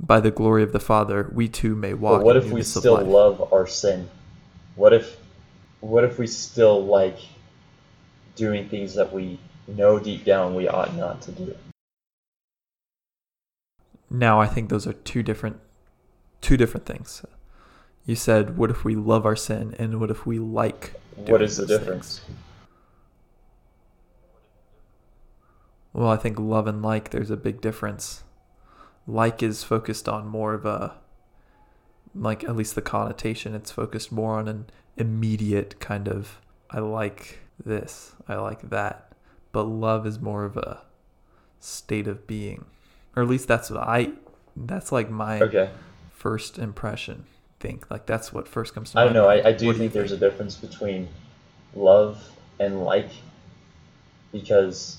by 0.00 0.20
the 0.20 0.30
glory 0.30 0.62
of 0.62 0.72
the 0.72 0.80
Father, 0.80 1.30
we 1.32 1.48
too 1.48 1.74
may 1.74 1.94
walk 1.94 2.20
But 2.20 2.24
what 2.24 2.36
in 2.36 2.44
if 2.44 2.50
we 2.52 2.62
still 2.62 2.94
life. 2.94 3.06
love 3.06 3.52
our 3.52 3.66
sin? 3.66 4.08
What 4.74 4.92
if 4.92 5.16
what 5.80 6.04
if 6.04 6.18
we 6.18 6.26
still 6.26 6.84
like 6.84 7.18
doing 8.36 8.68
things 8.68 8.94
that 8.94 9.12
we 9.12 9.38
know 9.66 9.98
deep 9.98 10.24
down 10.24 10.54
we 10.54 10.68
ought 10.68 10.94
not 10.94 11.22
to 11.22 11.32
do? 11.32 11.54
Now 14.10 14.40
I 14.40 14.46
think 14.46 14.68
those 14.68 14.86
are 14.86 14.92
two 14.92 15.22
different 15.22 15.60
two 16.40 16.56
different 16.56 16.86
things. 16.86 17.24
You 18.04 18.14
said, 18.14 18.56
"What 18.56 18.70
if 18.70 18.84
we 18.84 18.94
love 18.94 19.26
our 19.26 19.36
sin?" 19.36 19.74
and 19.78 20.00
"What 20.00 20.10
if 20.10 20.26
we 20.26 20.38
like?" 20.38 20.94
What 21.16 21.42
is 21.42 21.56
the 21.56 21.66
difference? 21.66 22.20
things? 22.20 22.36
Well, 25.92 26.08
I 26.08 26.16
think 26.16 26.38
love 26.38 26.66
and 26.66 26.82
like 26.82 27.10
there's 27.10 27.30
a 27.30 27.36
big 27.36 27.60
difference. 27.60 28.22
Like 29.06 29.42
is 29.42 29.64
focused 29.64 30.08
on 30.08 30.26
more 30.26 30.54
of 30.54 30.64
a 30.64 30.94
like 32.14 32.44
at 32.44 32.56
least 32.56 32.74
the 32.74 32.82
connotation 32.82 33.54
it's 33.54 33.70
focused 33.70 34.10
more 34.10 34.38
on 34.38 34.48
an 34.48 34.66
immediate 34.96 35.78
kind 35.78 36.08
of 36.08 36.40
I 36.70 36.80
like 36.80 37.40
this, 37.64 38.12
I 38.28 38.36
like 38.36 38.70
that. 38.70 39.12
But 39.52 39.64
love 39.64 40.06
is 40.06 40.20
more 40.20 40.44
of 40.44 40.56
a 40.56 40.82
state 41.60 42.06
of 42.06 42.26
being. 42.26 42.66
Or 43.18 43.22
at 43.22 43.28
least 43.28 43.48
that's 43.48 43.68
what 43.68 43.80
I 43.80 44.12
that's 44.54 44.92
like 44.92 45.10
my 45.10 45.40
Okay. 45.40 45.68
first 46.12 46.56
impression 46.56 47.24
think. 47.58 47.90
Like 47.90 48.06
that's 48.06 48.32
what 48.32 48.46
first 48.46 48.74
comes 48.74 48.92
to 48.92 48.96
mind. 48.96 49.10
I 49.10 49.12
don't 49.12 49.20
know. 49.20 49.28
I, 49.28 49.48
I 49.48 49.52
do 49.52 49.66
What 49.66 49.72
you 49.72 49.78
think 49.80 49.92
there's 49.92 50.12
a 50.12 50.16
difference 50.16 50.54
between 50.54 51.08
love 51.74 52.24
and 52.60 52.84
like 52.84 53.08
because 54.30 54.98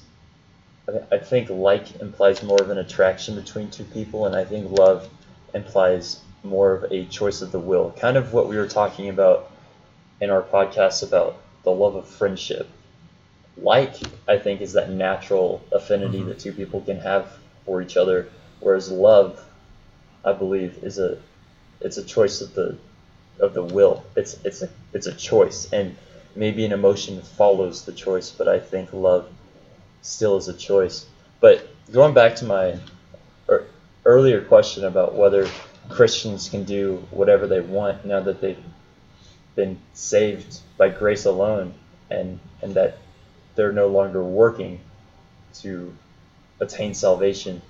I- 1.14 1.18
think 1.20 1.50
like 1.50 2.02
implies 2.02 2.44
more 2.44 2.62
of 2.62 2.70
an 2.70 2.78
attraction 2.80 3.36
between 3.36 3.70
two 3.72 3.86
people, 3.86 4.26
and 4.26 4.36
I 4.36 4.44
think 4.44 4.70
love 4.78 5.08
implies 5.54 6.20
more 6.44 6.74
of 6.74 6.92
a 6.92 7.06
choice 7.06 7.42
of 7.42 7.54
the 7.54 7.60
will. 7.60 7.92
Kind 7.98 8.18
of 8.18 8.34
what 8.34 8.50
we 8.50 8.58
were 8.58 8.68
talking 8.68 9.08
about 9.08 9.50
in 10.20 10.30
our 10.30 10.42
podcast 10.42 11.08
about 11.08 11.38
the 11.64 11.72
love 11.72 11.96
of 11.96 12.06
friendship. 12.06 12.68
Like, 13.56 13.96
I 14.28 14.38
think, 14.40 14.60
is 14.60 14.74
that 14.74 14.90
natural 14.90 15.62
affinity 15.72 16.20
Mhm. 16.22 16.28
that 16.28 16.40
two 16.40 16.52
people 16.52 16.82
can 16.82 17.00
have 17.00 17.32
for 17.66 17.82
each 17.82 17.98
other, 17.98 18.30
whereas 18.60 18.92
love, 18.92 19.44
I 20.24 20.34
believe, 20.34 20.84
is 20.84 21.00
a 21.00 21.18
it's 21.82 21.98
a 21.98 22.04
choice 22.04 22.42
of 22.42 22.54
the 22.54 22.78
of 23.40 23.54
the 23.54 23.64
will. 23.64 24.04
It's 24.16 24.38
it's 24.44 24.62
a 24.62 24.70
it's 24.94 25.08
a 25.08 25.14
choice, 25.14 25.72
and 25.72 25.96
maybe 26.36 26.66
an 26.66 26.72
emotion 26.72 27.22
follows 27.22 27.86
the 27.86 27.92
choice, 27.92 28.32
but 28.32 28.48
I 28.48 28.60
think 28.60 28.94
love 28.94 29.28
still 30.02 30.38
is 30.38 30.48
a 30.48 30.54
choice. 30.54 31.06
But 31.40 31.68
going 31.92 32.14
back 32.14 32.36
to 32.38 32.46
my 32.46 32.78
ear- 33.50 33.66
earlier 34.06 34.42
question 34.42 34.86
about 34.86 35.16
whether 35.16 35.48
Christians 35.90 36.50
can 36.50 36.64
do 36.64 37.06
whatever 37.12 37.48
they 37.48 37.62
want 37.62 38.06
now 38.06 38.20
that 38.22 38.42
they've 38.42 38.64
been 39.56 39.80
saved 39.94 40.60
by 40.78 40.90
grace 40.90 41.26
alone, 41.26 41.74
and 42.10 42.40
and 42.62 42.74
that 42.76 42.98
they're 43.56 43.72
no 43.72 43.88
longer 43.88 44.24
working 44.24 44.80
to 45.54 45.94
attain 46.60 46.94
salvation. 46.94 47.62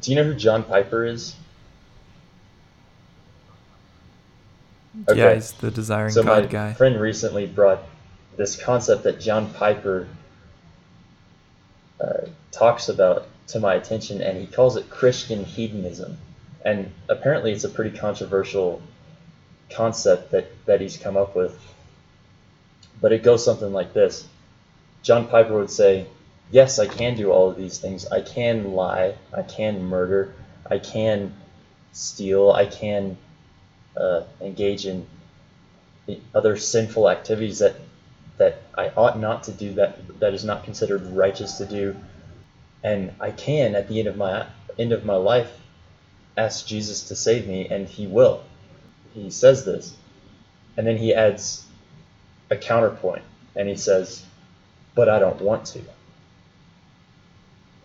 Do 0.00 0.10
you 0.10 0.16
know 0.16 0.24
who 0.24 0.34
John 0.34 0.62
Piper 0.62 1.04
is? 1.04 1.34
Yeah, 5.14 5.34
he's 5.34 5.52
the 5.52 5.70
desiring 5.70 6.10
so 6.10 6.22
God 6.22 6.44
my 6.44 6.48
guy. 6.48 6.72
friend 6.72 7.00
recently 7.00 7.46
brought 7.46 7.82
this 8.36 8.60
concept 8.60 9.04
that 9.04 9.20
John 9.20 9.52
Piper 9.52 10.08
uh, 12.00 12.26
talks 12.52 12.88
about 12.88 13.26
to 13.48 13.60
my 13.60 13.74
attention, 13.74 14.20
and 14.20 14.38
he 14.38 14.46
calls 14.46 14.76
it 14.76 14.90
Christian 14.90 15.44
hedonism. 15.44 16.18
And 16.64 16.92
apparently, 17.08 17.52
it's 17.52 17.64
a 17.64 17.68
pretty 17.68 17.96
controversial 17.96 18.82
concept 19.70 20.32
that, 20.32 20.50
that 20.66 20.80
he's 20.80 20.96
come 20.96 21.16
up 21.16 21.34
with. 21.36 21.58
But 23.00 23.12
it 23.12 23.22
goes 23.22 23.44
something 23.44 23.72
like 23.72 23.92
this 23.92 24.26
John 25.02 25.28
Piper 25.28 25.54
would 25.54 25.70
say, 25.70 26.06
Yes, 26.50 26.78
I 26.78 26.86
can 26.86 27.16
do 27.16 27.30
all 27.30 27.50
of 27.50 27.56
these 27.56 27.78
things. 27.78 28.06
I 28.06 28.22
can 28.22 28.72
lie. 28.74 29.14
I 29.32 29.42
can 29.42 29.82
murder. 29.82 30.32
I 30.70 30.78
can 30.78 31.34
steal. 31.92 32.50
I 32.52 32.66
can 32.66 33.18
uh, 33.96 34.22
engage 34.40 34.86
in 34.86 35.06
other 36.34 36.56
sinful 36.56 37.08
activities 37.10 37.58
that 37.58 37.74
that 38.38 38.56
I 38.76 38.90
ought 38.96 39.18
not 39.18 39.44
to 39.44 39.52
do 39.52 39.74
that 39.74 40.20
that 40.20 40.34
is 40.34 40.44
not 40.44 40.64
considered 40.64 41.02
righteous 41.06 41.58
to 41.58 41.66
do 41.66 41.96
and 42.82 43.12
I 43.20 43.30
can 43.30 43.74
at 43.74 43.88
the 43.88 43.98
end 43.98 44.08
of 44.08 44.16
my 44.16 44.46
end 44.78 44.92
of 44.92 45.04
my 45.04 45.16
life 45.16 45.52
ask 46.36 46.66
Jesus 46.66 47.08
to 47.08 47.16
save 47.16 47.46
me 47.46 47.68
and 47.68 47.88
he 47.88 48.06
will 48.06 48.40
he 49.12 49.30
says 49.30 49.64
this 49.64 49.94
and 50.76 50.86
then 50.86 50.96
he 50.96 51.14
adds 51.14 51.66
a 52.50 52.56
counterpoint 52.56 53.24
and 53.56 53.68
he 53.68 53.76
says 53.76 54.24
but 54.94 55.08
I 55.08 55.18
don't 55.18 55.40
want 55.40 55.66
to 55.66 55.82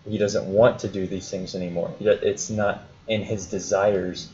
he 0.08 0.18
doesn't 0.18 0.46
want 0.46 0.80
to 0.80 0.88
do 0.88 1.08
these 1.08 1.30
things 1.30 1.56
anymore. 1.56 1.94
It's 2.00 2.50
not 2.50 2.84
in 3.08 3.22
his 3.22 3.48
desires 3.48 4.30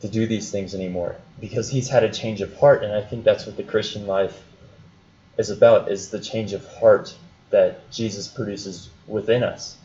to 0.00 0.08
do 0.08 0.26
these 0.26 0.50
things 0.50 0.74
anymore 0.74 1.16
because 1.40 1.68
he's 1.68 1.88
had 1.88 2.04
a 2.04 2.08
change 2.10 2.40
of 2.40 2.56
heart. 2.56 2.82
And 2.82 2.92
i 2.92 3.02
think 3.02 3.24
that's 3.24 3.46
what 3.46 3.56
the 3.56 3.62
christian 3.62 4.06
life 4.06 4.42
is 5.36 5.50
about 5.50 5.90
is 5.90 6.10
the 6.10 6.20
change 6.20 6.52
of 6.52 6.66
heart 6.66 7.14
that 7.50 7.90
jesus 7.90 8.28
produces 8.28 8.90
within 9.06 9.42
us. 9.42 9.76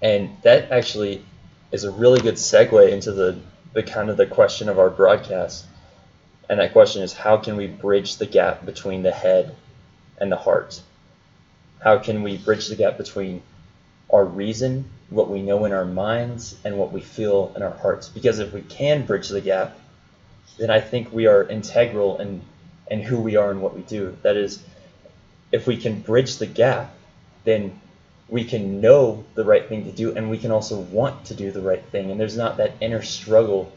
And 0.00 0.36
that 0.42 0.70
actually 0.70 1.24
is 1.72 1.84
a 1.84 1.90
really 1.90 2.20
good 2.20 2.34
segue 2.34 2.90
into 2.90 3.12
the, 3.12 3.38
the 3.72 3.82
kind 3.82 4.10
of 4.10 4.16
the 4.16 4.26
question 4.26 4.68
of 4.68 4.78
our 4.78 4.90
broadcast. 4.90 5.66
And 6.48 6.60
that 6.60 6.72
question 6.72 7.02
is 7.02 7.12
how 7.12 7.36
can 7.36 7.56
we 7.56 7.66
bridge 7.66 8.16
the 8.16 8.26
gap 8.26 8.64
between 8.64 9.02
the 9.02 9.10
head 9.10 9.54
and 10.18 10.32
the 10.32 10.36
heart? 10.36 10.80
How 11.80 11.98
can 11.98 12.22
we 12.22 12.38
bridge 12.38 12.68
the 12.68 12.76
gap 12.76 12.96
between 12.96 13.42
our 14.12 14.24
reason, 14.24 14.84
what 15.10 15.30
we 15.30 15.42
know 15.42 15.64
in 15.64 15.72
our 15.72 15.84
minds, 15.84 16.56
and 16.64 16.78
what 16.78 16.92
we 16.92 17.00
feel 17.00 17.52
in 17.56 17.62
our 17.62 17.76
hearts. 17.76 18.08
Because 18.08 18.38
if 18.38 18.52
we 18.52 18.62
can 18.62 19.04
bridge 19.06 19.28
the 19.28 19.40
gap, 19.40 19.78
then 20.58 20.70
I 20.70 20.80
think 20.80 21.12
we 21.12 21.26
are 21.26 21.44
integral 21.44 22.18
in, 22.18 22.42
in 22.90 23.00
who 23.02 23.20
we 23.20 23.36
are 23.36 23.50
and 23.50 23.62
what 23.62 23.76
we 23.76 23.82
do. 23.82 24.16
That 24.22 24.36
is, 24.36 24.62
if 25.52 25.66
we 25.66 25.76
can 25.76 26.00
bridge 26.00 26.36
the 26.36 26.46
gap, 26.46 26.94
then 27.44 27.80
we 28.28 28.44
can 28.44 28.80
know 28.80 29.24
the 29.34 29.44
right 29.44 29.66
thing 29.68 29.84
to 29.84 29.92
do, 29.92 30.14
and 30.14 30.30
we 30.30 30.38
can 30.38 30.50
also 30.50 30.78
want 30.78 31.26
to 31.26 31.34
do 31.34 31.50
the 31.50 31.62
right 31.62 31.84
thing. 31.86 32.10
And 32.10 32.20
there's 32.20 32.36
not 32.36 32.58
that 32.58 32.72
inner 32.80 33.02
struggle 33.02 33.72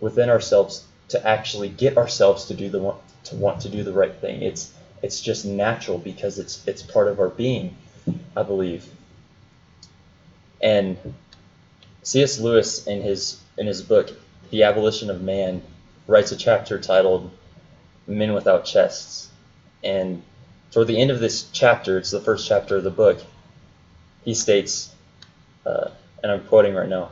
within 0.00 0.30
ourselves 0.30 0.84
to 1.08 1.26
actually 1.26 1.68
get 1.68 1.98
ourselves 1.98 2.46
to 2.46 2.54
do 2.54 2.70
the 2.70 2.78
want, 2.78 3.00
to 3.24 3.36
want 3.36 3.60
to 3.62 3.68
do 3.68 3.82
the 3.82 3.92
right 3.92 4.14
thing. 4.14 4.42
It's 4.42 4.72
it's 5.02 5.20
just 5.20 5.44
natural 5.44 5.98
because 5.98 6.38
it's 6.38 6.66
it's 6.66 6.82
part 6.82 7.08
of 7.08 7.20
our 7.20 7.28
being, 7.28 7.76
I 8.36 8.42
believe. 8.42 8.88
And 10.60 10.96
C.S. 12.02 12.38
Lewis, 12.38 12.86
in 12.86 13.02
his 13.02 13.38
in 13.56 13.66
his 13.66 13.82
book 13.82 14.10
*The 14.50 14.62
Abolition 14.64 15.10
of 15.10 15.22
Man*, 15.22 15.62
writes 16.06 16.32
a 16.32 16.36
chapter 16.36 16.78
titled 16.78 17.30
"Men 18.06 18.34
Without 18.34 18.64
Chests." 18.64 19.28
And 19.82 20.22
toward 20.70 20.86
the 20.86 21.00
end 21.00 21.10
of 21.10 21.20
this 21.20 21.48
chapter, 21.52 21.98
it's 21.98 22.10
the 22.10 22.20
first 22.20 22.46
chapter 22.46 22.76
of 22.76 22.84
the 22.84 22.90
book. 22.90 23.20
He 24.24 24.34
states, 24.34 24.90
uh, 25.64 25.90
and 26.22 26.30
I'm 26.32 26.44
quoting 26.44 26.74
right 26.74 26.88
now: 26.88 27.10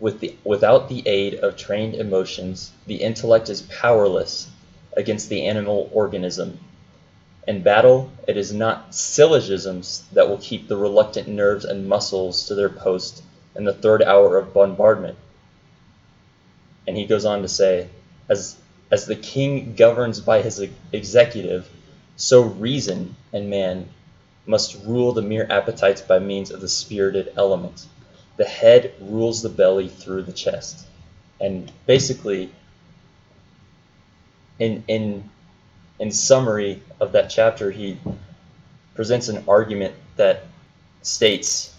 "With 0.00 0.20
the 0.20 0.34
without 0.44 0.88
the 0.88 1.06
aid 1.06 1.34
of 1.34 1.56
trained 1.56 1.94
emotions, 1.94 2.72
the 2.86 2.96
intellect 2.96 3.50
is 3.50 3.62
powerless 3.62 4.48
against 4.96 5.28
the 5.28 5.46
animal 5.46 5.90
organism." 5.92 6.58
In 7.46 7.62
battle, 7.62 8.10
it 8.28 8.36
is 8.36 8.52
not 8.52 8.94
syllogisms 8.94 10.04
that 10.12 10.28
will 10.28 10.38
keep 10.38 10.68
the 10.68 10.76
reluctant 10.76 11.26
nerves 11.26 11.64
and 11.64 11.88
muscles 11.88 12.46
to 12.46 12.54
their 12.54 12.68
post 12.68 13.22
in 13.56 13.64
the 13.64 13.72
third 13.72 14.02
hour 14.02 14.38
of 14.38 14.54
bombardment. 14.54 15.18
And 16.86 16.96
he 16.96 17.06
goes 17.06 17.24
on 17.24 17.42
to 17.42 17.48
say, 17.48 17.88
as, 18.28 18.56
as 18.90 19.06
the 19.06 19.16
king 19.16 19.74
governs 19.74 20.20
by 20.20 20.42
his 20.42 20.64
executive, 20.92 21.68
so 22.16 22.42
reason 22.42 23.16
and 23.32 23.50
man 23.50 23.88
must 24.46 24.84
rule 24.84 25.12
the 25.12 25.22
mere 25.22 25.46
appetites 25.50 26.00
by 26.00 26.18
means 26.18 26.50
of 26.50 26.60
the 26.60 26.68
spirited 26.68 27.32
element. 27.36 27.86
The 28.36 28.44
head 28.44 28.94
rules 29.00 29.42
the 29.42 29.48
belly 29.48 29.88
through 29.88 30.22
the 30.22 30.32
chest. 30.32 30.86
And 31.40 31.70
basically, 31.86 32.52
in, 34.58 34.84
in 34.86 35.30
in 36.02 36.10
summary 36.10 36.82
of 36.98 37.12
that 37.12 37.30
chapter, 37.30 37.70
he 37.70 37.96
presents 38.96 39.28
an 39.28 39.44
argument 39.46 39.94
that 40.16 40.42
states, 41.02 41.72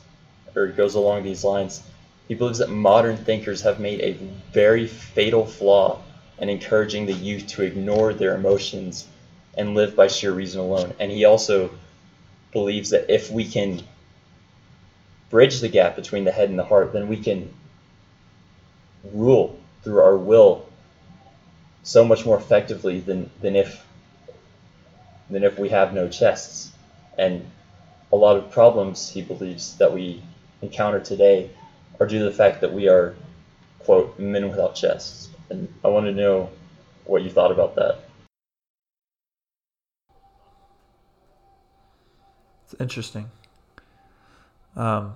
or 0.56 0.68
goes 0.68 0.96
along 0.96 1.24
these 1.24 1.44
lines. 1.44 1.84
He 2.30 2.34
believes 2.34 2.60
that 2.60 2.70
modern 2.70 3.18
thinkers 3.18 3.62
have 3.64 3.82
made 3.82 4.00
a 4.00 4.14
very 4.54 4.88
fatal 4.88 5.46
flaw 5.46 6.00
in 6.38 6.48
encouraging 6.48 7.06
the 7.06 7.12
youth 7.12 7.48
to 7.48 7.64
ignore 7.64 8.14
their 8.14 8.36
emotions 8.36 9.10
and 9.58 9.76
live 9.76 9.94
by 9.94 10.08
sheer 10.08 10.32
reason 10.32 10.62
alone. 10.62 10.94
And 11.02 11.12
he 11.12 11.26
also 11.26 11.70
believes 12.54 12.92
that 12.92 13.14
if 13.14 13.30
we 13.30 13.44
can 13.44 13.84
bridge 15.32 15.60
the 15.60 15.68
gap 15.68 15.98
between 15.98 16.24
the 16.24 16.32
head 16.32 16.50
and 16.50 16.58
the 16.58 16.64
heart, 16.64 16.94
then 16.94 17.10
we 17.10 17.18
can 17.18 17.54
rule 19.12 19.60
through 19.84 20.00
our 20.00 20.16
will 20.16 20.66
so 21.84 22.06
much 22.06 22.26
more 22.26 22.38
effectively 22.38 23.02
than, 23.02 23.30
than 23.42 23.58
if 23.58 23.86
than 25.30 25.44
if 25.44 25.58
we 25.58 25.70
have 25.70 25.94
no 25.94 26.08
chests. 26.08 26.72
And 27.18 27.46
a 28.12 28.16
lot 28.16 28.38
of 28.38 28.52
problems 28.52 29.10
he 29.10 29.22
believes 29.22 29.78
that 29.78 29.94
we 29.94 30.22
encounter 30.62 31.00
today 31.00 31.50
are 32.00 32.08
due 32.08 32.20
to 32.20 32.26
the 32.26 32.32
fact 32.32 32.62
that 32.62 32.74
we 32.74 32.88
are 32.88 33.16
quote 33.80 34.18
men 34.20 34.50
without 34.50 34.76
chests. 34.76 35.30
And 35.50 35.72
I 35.84 35.90
want 35.90 36.06
to 36.06 36.12
know 36.12 36.50
what 37.06 37.22
you 37.24 37.30
thought 37.30 37.52
about 37.52 37.76
that. 37.76 38.00
It's 42.66 42.76
interesting. 42.80 43.30
Um, 44.76 45.14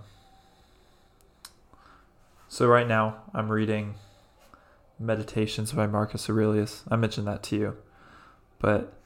so 2.47 2.67
right 2.67 2.87
now 2.87 3.17
I'm 3.33 3.51
reading 3.51 3.95
Meditations 4.99 5.71
by 5.71 5.85
Marcus 5.87 6.29
Aurelius. 6.29 6.83
I 6.89 6.95
mentioned 6.95 7.27
that 7.27 7.43
to 7.43 7.55
you, 7.55 7.77
but 8.59 8.96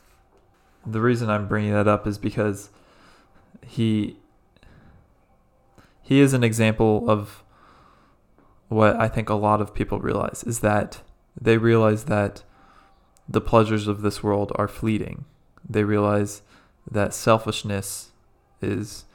the 0.85 1.01
reason 1.01 1.29
I'm 1.29 1.47
bringing 1.47 1.73
that 1.73 1.87
up 1.87 2.07
is 2.07 2.17
because 2.17 2.69
he 3.65 4.17
he 6.01 6.19
is 6.19 6.33
an 6.33 6.43
example 6.43 7.09
of 7.09 7.43
what 8.67 8.95
I 8.95 9.07
think 9.07 9.29
a 9.29 9.35
lot 9.35 9.61
of 9.61 9.73
people 9.73 9.99
realize 9.99 10.43
is 10.43 10.59
that 10.59 11.01
they 11.39 11.57
realize 11.57 12.05
that 12.05 12.43
the 13.29 13.41
pleasures 13.41 13.87
of 13.87 14.01
this 14.01 14.21
world 14.23 14.51
are 14.55 14.67
fleeting. 14.67 15.25
They 15.67 15.83
realize 15.83 16.41
that 16.89 17.13
selfishness 17.13 18.11
is 18.61 19.05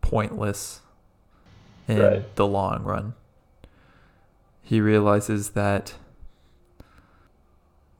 pointless 0.00 0.80
in 1.86 1.98
Right. 1.98 2.36
the 2.36 2.46
long 2.46 2.82
run. 2.82 3.14
He 4.62 4.80
realizes 4.80 5.50
that 5.50 5.94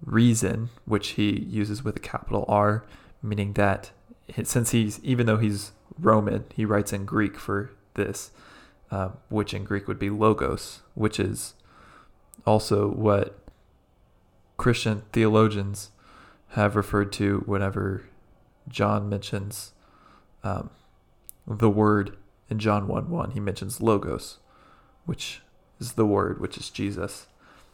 reason, 0.04 0.70
which 0.84 1.10
he 1.10 1.40
uses 1.40 1.84
with 1.84 1.96
a 1.96 2.00
capital 2.00 2.44
R, 2.48 2.84
meaning 3.22 3.54
that 3.54 3.90
since 4.44 4.70
he's, 4.70 5.00
even 5.04 5.26
though 5.26 5.38
he's 5.38 5.72
Roman, 5.98 6.44
he 6.54 6.64
writes 6.64 6.92
in 6.92 7.04
Greek 7.04 7.36
for 7.36 7.70
this, 7.94 8.30
uh, 8.90 9.10
which 9.28 9.52
in 9.52 9.64
Greek 9.64 9.86
would 9.86 9.98
be 9.98 10.10
logos, 10.10 10.80
which 10.94 11.20
is 11.20 11.54
also 12.46 12.88
what 12.88 13.38
Christian 14.56 15.02
theologians 15.12 15.90
have 16.50 16.76
referred 16.76 17.12
to 17.12 17.42
whenever 17.46 18.04
John 18.68 19.08
mentions 19.08 19.72
um, 20.42 20.70
the 21.46 21.70
word 21.70 22.16
in 22.48 22.58
John 22.58 22.88
1 22.88 23.10
1. 23.10 23.30
He 23.32 23.40
mentions 23.40 23.80
logos, 23.80 24.38
which 25.06 25.42
is 25.78 25.92
the 25.92 26.06
word, 26.06 26.40
which 26.40 26.56
is 26.56 26.70
Jesus. 26.70 27.26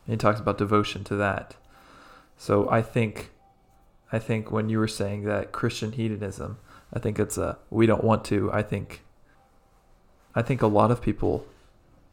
And 0.06 0.14
he 0.14 0.18
talks 0.18 0.40
about 0.40 0.58
devotion 0.58 1.04
to 1.04 1.16
that. 1.16 1.56
So 2.36 2.68
I 2.70 2.82
think 2.82 3.30
I 4.12 4.18
think 4.18 4.52
when 4.52 4.68
you 4.68 4.78
were 4.78 4.88
saying 4.88 5.24
that 5.24 5.52
Christian 5.52 5.92
hedonism, 5.92 6.58
I 6.92 6.98
think 6.98 7.18
it's 7.18 7.38
a 7.38 7.58
we 7.70 7.86
don't 7.86 8.04
want 8.04 8.24
to. 8.26 8.52
I 8.52 8.62
think 8.62 9.02
I 10.34 10.42
think 10.42 10.62
a 10.62 10.66
lot 10.66 10.90
of 10.90 11.00
people 11.00 11.46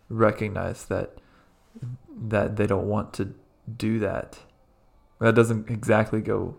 recognize 0.10 0.86
that 0.86 1.18
that 2.28 2.56
they 2.56 2.68
don't 2.68 2.88
want 2.88 3.14
to 3.14 3.34
do 3.78 4.00
that. 4.00 4.40
That 5.20 5.36
doesn't 5.36 5.70
exactly 5.70 6.22
go 6.22 6.56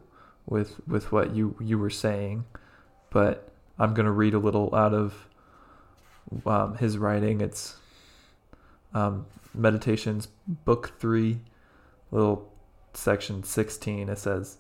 with 0.47 0.81
with 0.87 1.11
what 1.11 1.35
you 1.35 1.57
you 1.61 1.79
were 1.79 1.91
saying, 1.91 2.45
but 3.11 3.51
I'm 3.79 3.95
gonna 3.95 4.13
read 4.13 4.35
a 4.35 4.39
little 4.39 4.75
out 4.75 4.95
of 4.95 5.27
um, 6.47 6.77
his 6.77 6.99
writing. 6.99 7.41
It's 7.41 7.77
um, 8.93 9.27
Meditations, 9.53 10.29
Book 10.47 10.93
Three, 10.99 11.41
little 12.11 12.53
section 12.97 13.43
16. 13.43 14.09
It 14.09 14.19
says, 14.19 14.59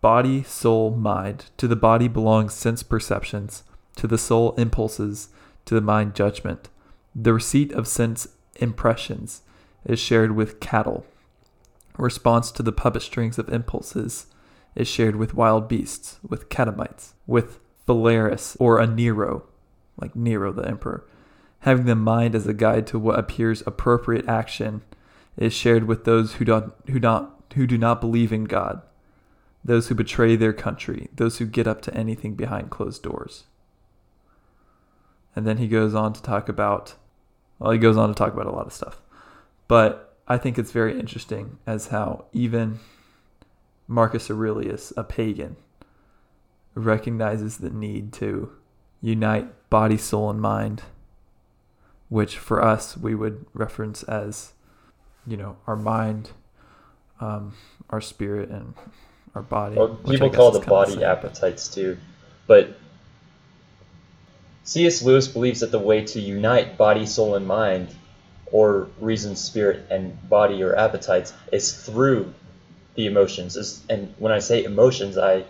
"Body, 0.00 0.42
soul, 0.42 0.90
mind. 0.90 1.46
To 1.56 1.68
the 1.68 1.76
body 1.76 2.08
belongs 2.08 2.54
sense 2.54 2.82
perceptions. 2.82 3.62
To 3.96 4.06
the 4.06 4.18
soul, 4.18 4.52
impulses. 4.56 5.28
To 5.66 5.74
the 5.74 5.80
mind, 5.80 6.14
judgment. 6.14 6.68
The 7.14 7.32
receipt 7.32 7.72
of 7.72 7.86
sense 7.86 8.28
impressions 8.56 9.42
is 9.84 9.98
shared 9.98 10.32
with 10.32 10.60
cattle. 10.60 11.06
Response 11.96 12.50
to 12.52 12.62
the 12.62 12.72
puppet 12.72 13.02
strings 13.02 13.38
of 13.38 13.48
impulses 13.48 14.26
is 14.74 14.88
shared 14.88 15.16
with 15.16 15.34
wild 15.34 15.68
beasts, 15.68 16.18
with 16.28 16.48
catamites, 16.48 17.12
with 17.26 17.60
Phalaris 17.86 18.56
or 18.58 18.80
a 18.80 18.86
Nero, 18.86 19.44
like 19.96 20.16
Nero 20.16 20.52
the 20.52 20.66
emperor. 20.66 21.06
Having 21.60 21.86
the 21.86 21.94
mind 21.94 22.34
as 22.34 22.46
a 22.46 22.52
guide 22.52 22.86
to 22.88 22.98
what 22.98 23.18
appears 23.18 23.62
appropriate 23.66 24.28
action 24.28 24.82
is 25.36 25.52
shared 25.52 25.84
with 25.84 26.04
those 26.04 26.34
who 26.34 26.44
don't 26.44 26.72
who 26.88 26.98
not 26.98 27.33
who 27.54 27.66
do 27.66 27.78
not 27.78 28.00
believe 28.00 28.32
in 28.32 28.44
God, 28.44 28.82
those 29.64 29.88
who 29.88 29.94
betray 29.94 30.36
their 30.36 30.52
country, 30.52 31.08
those 31.14 31.38
who 31.38 31.46
get 31.46 31.66
up 31.66 31.82
to 31.82 31.94
anything 31.94 32.34
behind 32.34 32.70
closed 32.70 33.02
doors. 33.02 33.44
And 35.34 35.46
then 35.46 35.56
he 35.56 35.66
goes 35.66 35.94
on 35.94 36.12
to 36.12 36.22
talk 36.22 36.48
about 36.48 36.94
well, 37.58 37.70
he 37.70 37.78
goes 37.78 37.96
on 37.96 38.08
to 38.08 38.14
talk 38.14 38.32
about 38.32 38.46
a 38.46 38.52
lot 38.52 38.66
of 38.66 38.72
stuff. 38.72 39.00
But 39.68 40.16
I 40.26 40.38
think 40.38 40.58
it's 40.58 40.72
very 40.72 40.98
interesting 40.98 41.58
as 41.66 41.88
how 41.88 42.26
even 42.32 42.80
Marcus 43.86 44.30
Aurelius, 44.30 44.92
a 44.96 45.04
pagan, 45.04 45.56
recognizes 46.74 47.58
the 47.58 47.70
need 47.70 48.12
to 48.14 48.52
unite 49.00 49.70
body, 49.70 49.96
soul, 49.96 50.30
and 50.30 50.40
mind, 50.40 50.82
which 52.08 52.38
for 52.38 52.62
us 52.62 52.96
we 52.96 53.14
would 53.14 53.46
reference 53.52 54.02
as, 54.04 54.52
you 55.26 55.36
know, 55.36 55.56
our 55.66 55.76
mind, 55.76 56.30
um, 57.20 57.54
our 57.90 58.00
spirit, 58.00 58.50
and 58.50 58.74
our 59.34 59.42
body. 59.42 59.76
Well, 59.76 59.96
people 60.08 60.30
call 60.30 60.50
the 60.50 60.60
body 60.60 60.96
but- 60.96 61.04
appetites 61.04 61.68
too, 61.68 61.98
but 62.46 62.76
C.S. 64.64 65.02
Lewis 65.02 65.28
believes 65.28 65.60
that 65.60 65.70
the 65.70 65.78
way 65.78 66.04
to 66.06 66.20
unite 66.20 66.78
body, 66.78 67.04
soul, 67.04 67.34
and 67.34 67.46
mind, 67.46 67.94
or 68.50 68.88
reason, 68.98 69.36
spirit, 69.36 69.86
and 69.90 70.28
body 70.28 70.62
or 70.62 70.74
appetites, 70.74 71.34
is 71.52 71.74
through 71.74 72.32
the 72.94 73.06
emotions. 73.06 73.56
Is 73.56 73.84
and 73.90 74.14
when 74.18 74.32
I 74.32 74.38
say 74.38 74.64
emotions, 74.64 75.18
I 75.18 75.44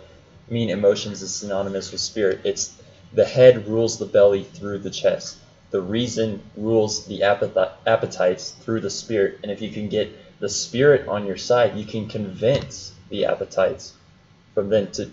mean 0.49 0.69
emotions 0.69 1.21
is 1.21 1.33
synonymous 1.33 1.91
with 1.91 2.01
spirit. 2.01 2.41
It's 2.43 2.75
the 3.13 3.25
head 3.25 3.67
rules 3.67 3.97
the 3.97 4.05
belly 4.05 4.43
through 4.43 4.79
the 4.79 4.89
chest. 4.89 5.37
The 5.71 5.81
reason 5.81 6.41
rules 6.55 7.05
the 7.05 7.23
appetites 7.23 8.51
through 8.51 8.81
the 8.81 8.89
spirit. 8.89 9.39
And 9.43 9.51
if 9.51 9.61
you 9.61 9.69
can 9.69 9.89
get 9.89 10.09
the 10.39 10.49
spirit 10.49 11.07
on 11.07 11.25
your 11.25 11.37
side, 11.37 11.75
you 11.75 11.85
can 11.85 12.07
convince 12.07 12.93
the 13.09 13.25
appetites 13.25 13.93
from 14.53 14.69
then 14.69 14.91
to 14.93 15.09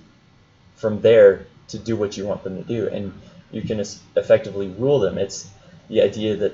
from 0.77 1.01
there 1.01 1.47
to 1.69 1.79
do 1.79 1.97
what 1.97 2.17
you 2.17 2.27
want 2.27 2.43
them 2.45 2.57
to 2.57 2.65
do, 2.65 2.89
and 2.89 3.13
you 3.51 3.63
can 3.63 3.81
effectively 4.17 4.69
rule 4.69 5.01
them. 5.01 5.19
It's 5.19 5.49
the 5.89 6.03
idea 6.03 6.37
that 6.37 6.53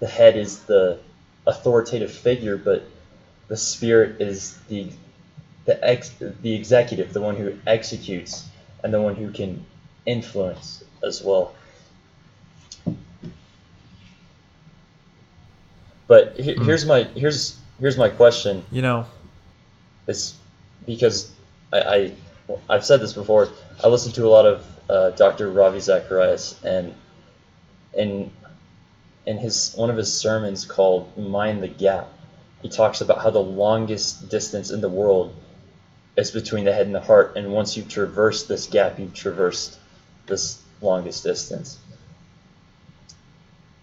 the 0.00 0.06
head 0.06 0.36
is 0.36 0.60
the 0.60 0.98
authoritative 1.46 2.12
figure, 2.12 2.56
but 2.56 2.82
the 3.48 3.56
spirit 3.56 4.16
is 4.20 4.58
the 4.68 4.92
the 5.66 5.82
ex 5.84 6.10
the 6.42 6.54
executive, 6.54 7.12
the 7.12 7.20
one 7.20 7.36
who 7.36 7.54
executes, 7.66 8.44
and 8.82 8.92
the 8.92 9.00
one 9.00 9.14
who 9.16 9.30
can 9.30 9.64
influence 10.06 10.82
as 11.02 11.22
well. 11.22 11.52
But 16.08 16.36
Hmm. 16.56 16.64
here's 16.64 16.84
my 16.86 17.08
here's 17.14 17.54
here's 17.80 17.96
my 17.96 18.08
question 18.08 18.64
You 18.70 18.82
know, 18.82 19.06
it's 20.06 20.34
because 20.86 21.30
I, 21.72 21.80
I 21.80 22.12
well, 22.46 22.60
I've 22.68 22.84
said 22.84 23.00
this 23.00 23.12
before. 23.12 23.48
I 23.84 23.88
listen 23.88 24.12
to 24.12 24.26
a 24.26 24.30
lot 24.30 24.46
of 24.46 24.66
uh, 24.88 25.10
Dr. 25.10 25.50
Ravi 25.50 25.80
Zacharias, 25.80 26.58
and 26.64 26.94
in 27.94 28.32
in 29.26 29.38
his 29.38 29.74
one 29.74 29.90
of 29.90 29.96
his 29.96 30.12
sermons 30.12 30.64
called 30.64 31.16
"Mind 31.16 31.62
the 31.62 31.68
Gap," 31.68 32.08
he 32.62 32.68
talks 32.68 33.00
about 33.00 33.22
how 33.22 33.30
the 33.30 33.40
longest 33.42 34.30
distance 34.30 34.70
in 34.70 34.80
the 34.80 34.88
world 34.88 35.34
is 36.16 36.30
between 36.30 36.64
the 36.64 36.72
head 36.72 36.86
and 36.86 36.94
the 36.94 37.00
heart, 37.00 37.34
and 37.36 37.52
once 37.52 37.76
you've 37.76 37.88
traversed 37.88 38.48
this 38.48 38.66
gap, 38.66 38.98
you've 38.98 39.14
traversed 39.14 39.78
this 40.26 40.60
longest 40.80 41.22
distance. 41.22 41.78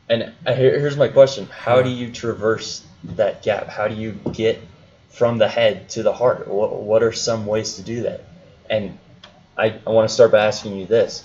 And 0.08 0.34
I, 0.46 0.54
here's 0.54 0.98
my 0.98 1.08
question: 1.08 1.48
How 1.48 1.82
do 1.82 1.90
you 1.90 2.12
traverse 2.12 2.86
that 3.04 3.42
gap? 3.42 3.68
How 3.68 3.88
do 3.88 3.96
you 3.96 4.12
get 4.34 4.60
from 5.10 5.38
the 5.38 5.48
head 5.48 5.90
to 5.90 6.04
the 6.04 6.14
heart? 6.14 6.48
What, 6.48 6.84
what 6.84 7.02
are 7.02 7.12
some 7.12 7.46
ways 7.46 7.76
to 7.78 7.82
do 7.82 8.04
that? 8.04 8.22
And 8.70 9.00
I, 9.58 9.80
I 9.86 9.90
want 9.90 10.08
to 10.08 10.14
start 10.14 10.32
by 10.32 10.46
asking 10.46 10.76
you 10.76 10.86
this: 10.86 11.24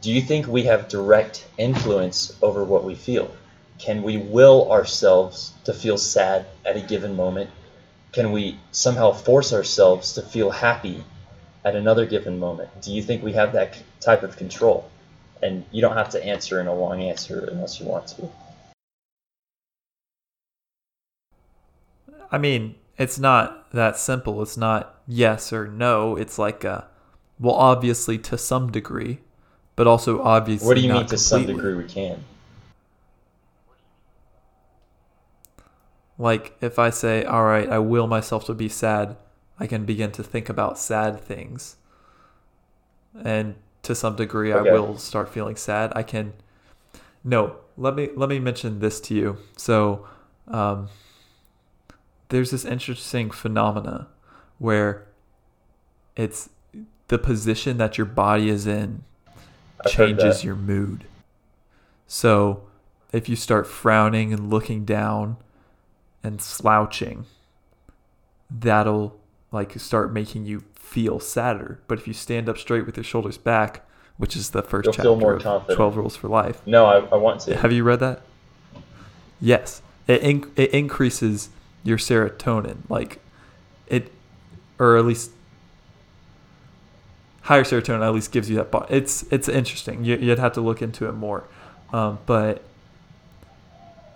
Do 0.00 0.12
you 0.12 0.20
think 0.20 0.46
we 0.46 0.64
have 0.64 0.88
direct 0.88 1.46
influence 1.56 2.36
over 2.42 2.62
what 2.62 2.84
we 2.84 2.94
feel? 2.94 3.30
Can 3.78 4.02
we 4.02 4.16
will 4.16 4.70
ourselves 4.70 5.52
to 5.64 5.72
feel 5.72 5.98
sad 5.98 6.46
at 6.64 6.76
a 6.76 6.80
given 6.80 7.16
moment? 7.16 7.50
Can 8.12 8.32
we 8.32 8.58
somehow 8.72 9.12
force 9.12 9.52
ourselves 9.52 10.14
to 10.14 10.22
feel 10.22 10.50
happy 10.50 11.04
at 11.64 11.74
another 11.74 12.06
given 12.06 12.38
moment? 12.38 12.68
Do 12.82 12.92
you 12.92 13.02
think 13.02 13.22
we 13.22 13.32
have 13.32 13.52
that 13.52 13.76
type 14.00 14.22
of 14.22 14.36
control? 14.36 14.88
And 15.42 15.64
you 15.70 15.80
don't 15.80 15.96
have 15.96 16.10
to 16.10 16.24
answer 16.24 16.60
in 16.60 16.66
a 16.66 16.74
long 16.74 17.02
answer 17.02 17.48
unless 17.50 17.80
you 17.80 17.86
want 17.86 18.08
to. 18.08 18.28
I 22.30 22.38
mean, 22.38 22.74
it's 22.98 23.18
not 23.18 23.70
that 23.72 23.96
simple. 23.96 24.42
It's 24.42 24.56
not 24.56 25.00
yes 25.06 25.52
or 25.52 25.68
no. 25.68 26.16
It's 26.16 26.38
like 26.38 26.64
a, 26.64 26.88
well, 27.38 27.54
obviously 27.54 28.18
to 28.18 28.36
some 28.36 28.70
degree, 28.72 29.20
but 29.76 29.86
also 29.86 30.20
obviously. 30.22 30.66
What 30.66 30.74
do 30.74 30.82
you 30.82 30.88
not 30.88 30.98
mean 30.98 31.06
to 31.06 31.18
some 31.18 31.46
degree 31.46 31.74
we 31.74 31.84
can? 31.84 32.24
Like 36.18 36.56
if 36.60 36.78
I 36.78 36.90
say, 36.90 37.24
all 37.24 37.44
right, 37.44 37.68
I 37.68 37.78
will 37.78 38.08
myself 38.08 38.44
to 38.46 38.54
be 38.54 38.68
sad, 38.68 39.16
I 39.58 39.66
can 39.68 39.84
begin 39.84 40.10
to 40.12 40.24
think 40.24 40.48
about 40.48 40.78
sad 40.78 41.20
things. 41.20 41.76
And 43.24 43.54
to 43.88 43.94
some 43.94 44.14
degree 44.16 44.52
Okay. 44.52 44.68
I 44.68 44.72
will 44.72 44.98
start 44.98 45.28
feeling 45.30 45.56
sad. 45.56 45.92
I 45.96 46.02
can 46.02 46.34
No, 47.24 47.56
let 47.76 47.94
me 47.94 48.10
let 48.14 48.28
me 48.28 48.38
mention 48.38 48.78
this 48.80 49.00
to 49.00 49.14
you. 49.14 49.38
So, 49.56 50.06
um 50.46 50.88
there's 52.28 52.50
this 52.50 52.66
interesting 52.66 53.30
phenomena 53.30 54.06
where 54.58 55.06
it's 56.16 56.50
the 57.08 57.18
position 57.18 57.78
that 57.78 57.96
your 57.96 58.04
body 58.04 58.50
is 58.50 58.66
in 58.66 59.02
I've 59.82 59.90
changes 59.90 60.44
your 60.44 60.56
mood. 60.56 61.04
So, 62.06 62.64
if 63.12 63.28
you 63.28 63.36
start 63.36 63.66
frowning 63.66 64.34
and 64.34 64.50
looking 64.50 64.84
down 64.84 65.38
and 66.22 66.42
slouching, 66.42 67.24
that'll 68.50 69.18
like 69.50 69.78
start 69.78 70.12
making 70.12 70.44
you 70.44 70.64
feel 70.88 71.20
sadder. 71.20 71.78
But 71.86 71.98
if 71.98 72.06
you 72.08 72.14
stand 72.14 72.48
up 72.48 72.56
straight 72.58 72.86
with 72.86 72.96
your 72.96 73.04
shoulders 73.04 73.36
back, 73.36 73.86
which 74.16 74.34
is 74.34 74.50
the 74.50 74.62
1st 74.62 74.84
You'll 74.84 74.92
chapter 74.94 75.08
of 75.36 75.42
12 75.76 75.96
Rules 75.96 76.16
for 76.16 76.28
Life. 76.28 76.62
No, 76.66 76.86
I, 76.86 76.96
I 76.98 77.16
want 77.16 77.40
to. 77.42 77.56
Have 77.56 77.72
you 77.72 77.84
read 77.84 78.00
that? 78.00 78.22
Yes. 79.40 79.82
It, 80.06 80.22
in, 80.22 80.50
it 80.56 80.70
increases 80.72 81.50
your 81.84 81.98
serotonin. 81.98 82.78
Like, 82.88 83.20
it, 83.86 84.10
or 84.78 84.96
at 84.96 85.04
least 85.04 85.30
higher 87.42 87.64
serotonin 87.64 88.02
at 88.04 88.12
least 88.14 88.32
gives 88.32 88.48
you 88.50 88.56
that. 88.56 88.70
bo- 88.70 88.86
It's 88.88 89.22
it's 89.30 89.48
interesting. 89.48 90.04
You, 90.04 90.16
you'd 90.16 90.38
have 90.38 90.52
to 90.54 90.60
look 90.60 90.82
into 90.82 91.06
it 91.06 91.12
more. 91.12 91.44
Um, 91.92 92.18
but 92.26 92.62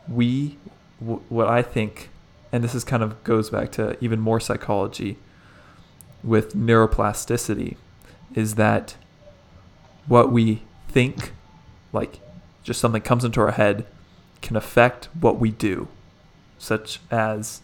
we, 0.08 0.58
w- 1.00 1.22
what 1.28 1.48
I 1.48 1.62
think, 1.62 2.08
and 2.50 2.64
this 2.64 2.74
is 2.74 2.82
kind 2.84 3.02
of 3.02 3.22
goes 3.24 3.50
back 3.50 3.70
to 3.72 3.96
even 4.02 4.20
more 4.20 4.40
psychology 4.40 5.16
with 6.22 6.54
neuroplasticity, 6.54 7.76
is 8.34 8.54
that 8.54 8.96
what 10.06 10.32
we 10.32 10.62
think, 10.88 11.32
like 11.92 12.20
just 12.62 12.80
something 12.80 13.02
comes 13.02 13.24
into 13.24 13.40
our 13.40 13.52
head, 13.52 13.86
can 14.40 14.56
affect 14.56 15.08
what 15.18 15.38
we 15.38 15.50
do, 15.50 15.88
such 16.58 17.00
as 17.10 17.60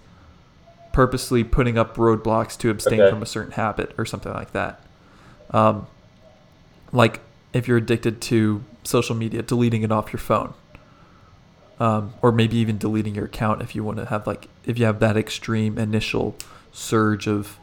purposely 0.93 1.45
putting 1.45 1.79
up 1.79 1.97
roadblocks 1.97 2.57
to 2.59 2.71
abstain 2.71 3.01
Okay. 3.01 3.11
from 3.11 3.23
a 3.23 3.27
certain 3.27 3.53
habit 3.53 3.95
or 3.99 4.05
something 4.05 4.33
like 4.33 4.53
that. 4.53 4.81
Um, 5.51 5.87
like 6.93 7.21
if 7.53 7.69
you're 7.69 7.77
addicted 7.79 8.21
to 8.23 8.65
social 8.85 9.15
media, 9.15 9.43
deleting 9.43 9.83
it 9.83 9.93
off 9.93 10.13
your 10.13 10.21
phone. 10.21 10.55
Um, 11.81 12.15
or 12.23 12.33
maybe 12.33 12.57
even 12.57 12.77
deleting 12.77 13.15
your 13.15 13.27
account 13.27 13.63
if 13.63 13.77
you 13.77 13.85
want 13.85 13.99
to 13.99 14.07
have 14.07 14.27
like 14.27 14.49
if 14.65 14.81
you 14.81 14.85
have 14.87 14.99
that 14.99 15.17
extreme 15.17 15.79
initial 15.79 16.35
surge 16.73 17.29
of 17.29 17.57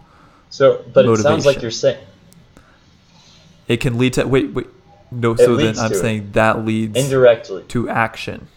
So, 0.55 0.85
but 0.93 1.05
it 1.05 1.17
sounds 1.17 1.45
like 1.45 1.61
you're 1.61 1.69
saying 1.69 2.01
it 3.67 3.81
can 3.81 3.97
lead 3.97 4.13
to 4.13 4.25
wait 4.25 4.53
wait 4.53 4.67
no 5.11 5.33
It 5.33 5.39
so 5.39 5.57
then 5.57 5.77
I'm 5.77 5.91
to 5.91 5.97
it. 5.97 5.99
saying 5.99 6.31
that 6.31 6.63
leads 6.63 6.95
indirectly. 6.97 7.65
to 7.67 7.89
action. 7.89 8.47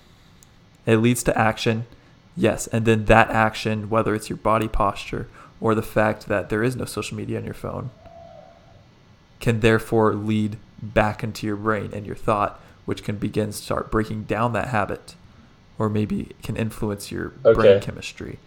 It 0.86 0.98
leads 0.98 1.24
to 1.24 1.36
action, 1.36 1.86
yes, 2.36 2.68
and 2.68 2.84
then 2.84 3.06
that 3.06 3.30
action, 3.30 3.90
whether 3.90 4.14
it's 4.14 4.30
your 4.30 4.36
body 4.36 4.68
posture 4.68 5.26
or 5.60 5.74
the 5.74 5.82
fact 5.82 6.28
that 6.28 6.50
there 6.50 6.62
is 6.62 6.76
no 6.76 6.84
social 6.84 7.16
media 7.16 7.36
on 7.36 7.44
your 7.44 7.52
phone, 7.52 7.90
can 9.40 9.58
therefore 9.58 10.14
lead 10.14 10.56
back 10.80 11.24
into 11.24 11.48
your 11.48 11.56
brain 11.56 11.90
and 11.92 12.06
your 12.06 12.14
thought, 12.14 12.60
which 12.84 13.02
can 13.02 13.16
begin 13.16 13.46
to 13.48 13.52
start 13.52 13.90
breaking 13.90 14.22
down 14.22 14.52
that 14.52 14.68
habit, 14.68 15.16
or 15.80 15.88
maybe 15.88 16.30
can 16.44 16.56
influence 16.56 17.10
your 17.10 17.30
brain 17.42 17.72
Okay. 17.72 17.80
chemistry. 17.80 18.38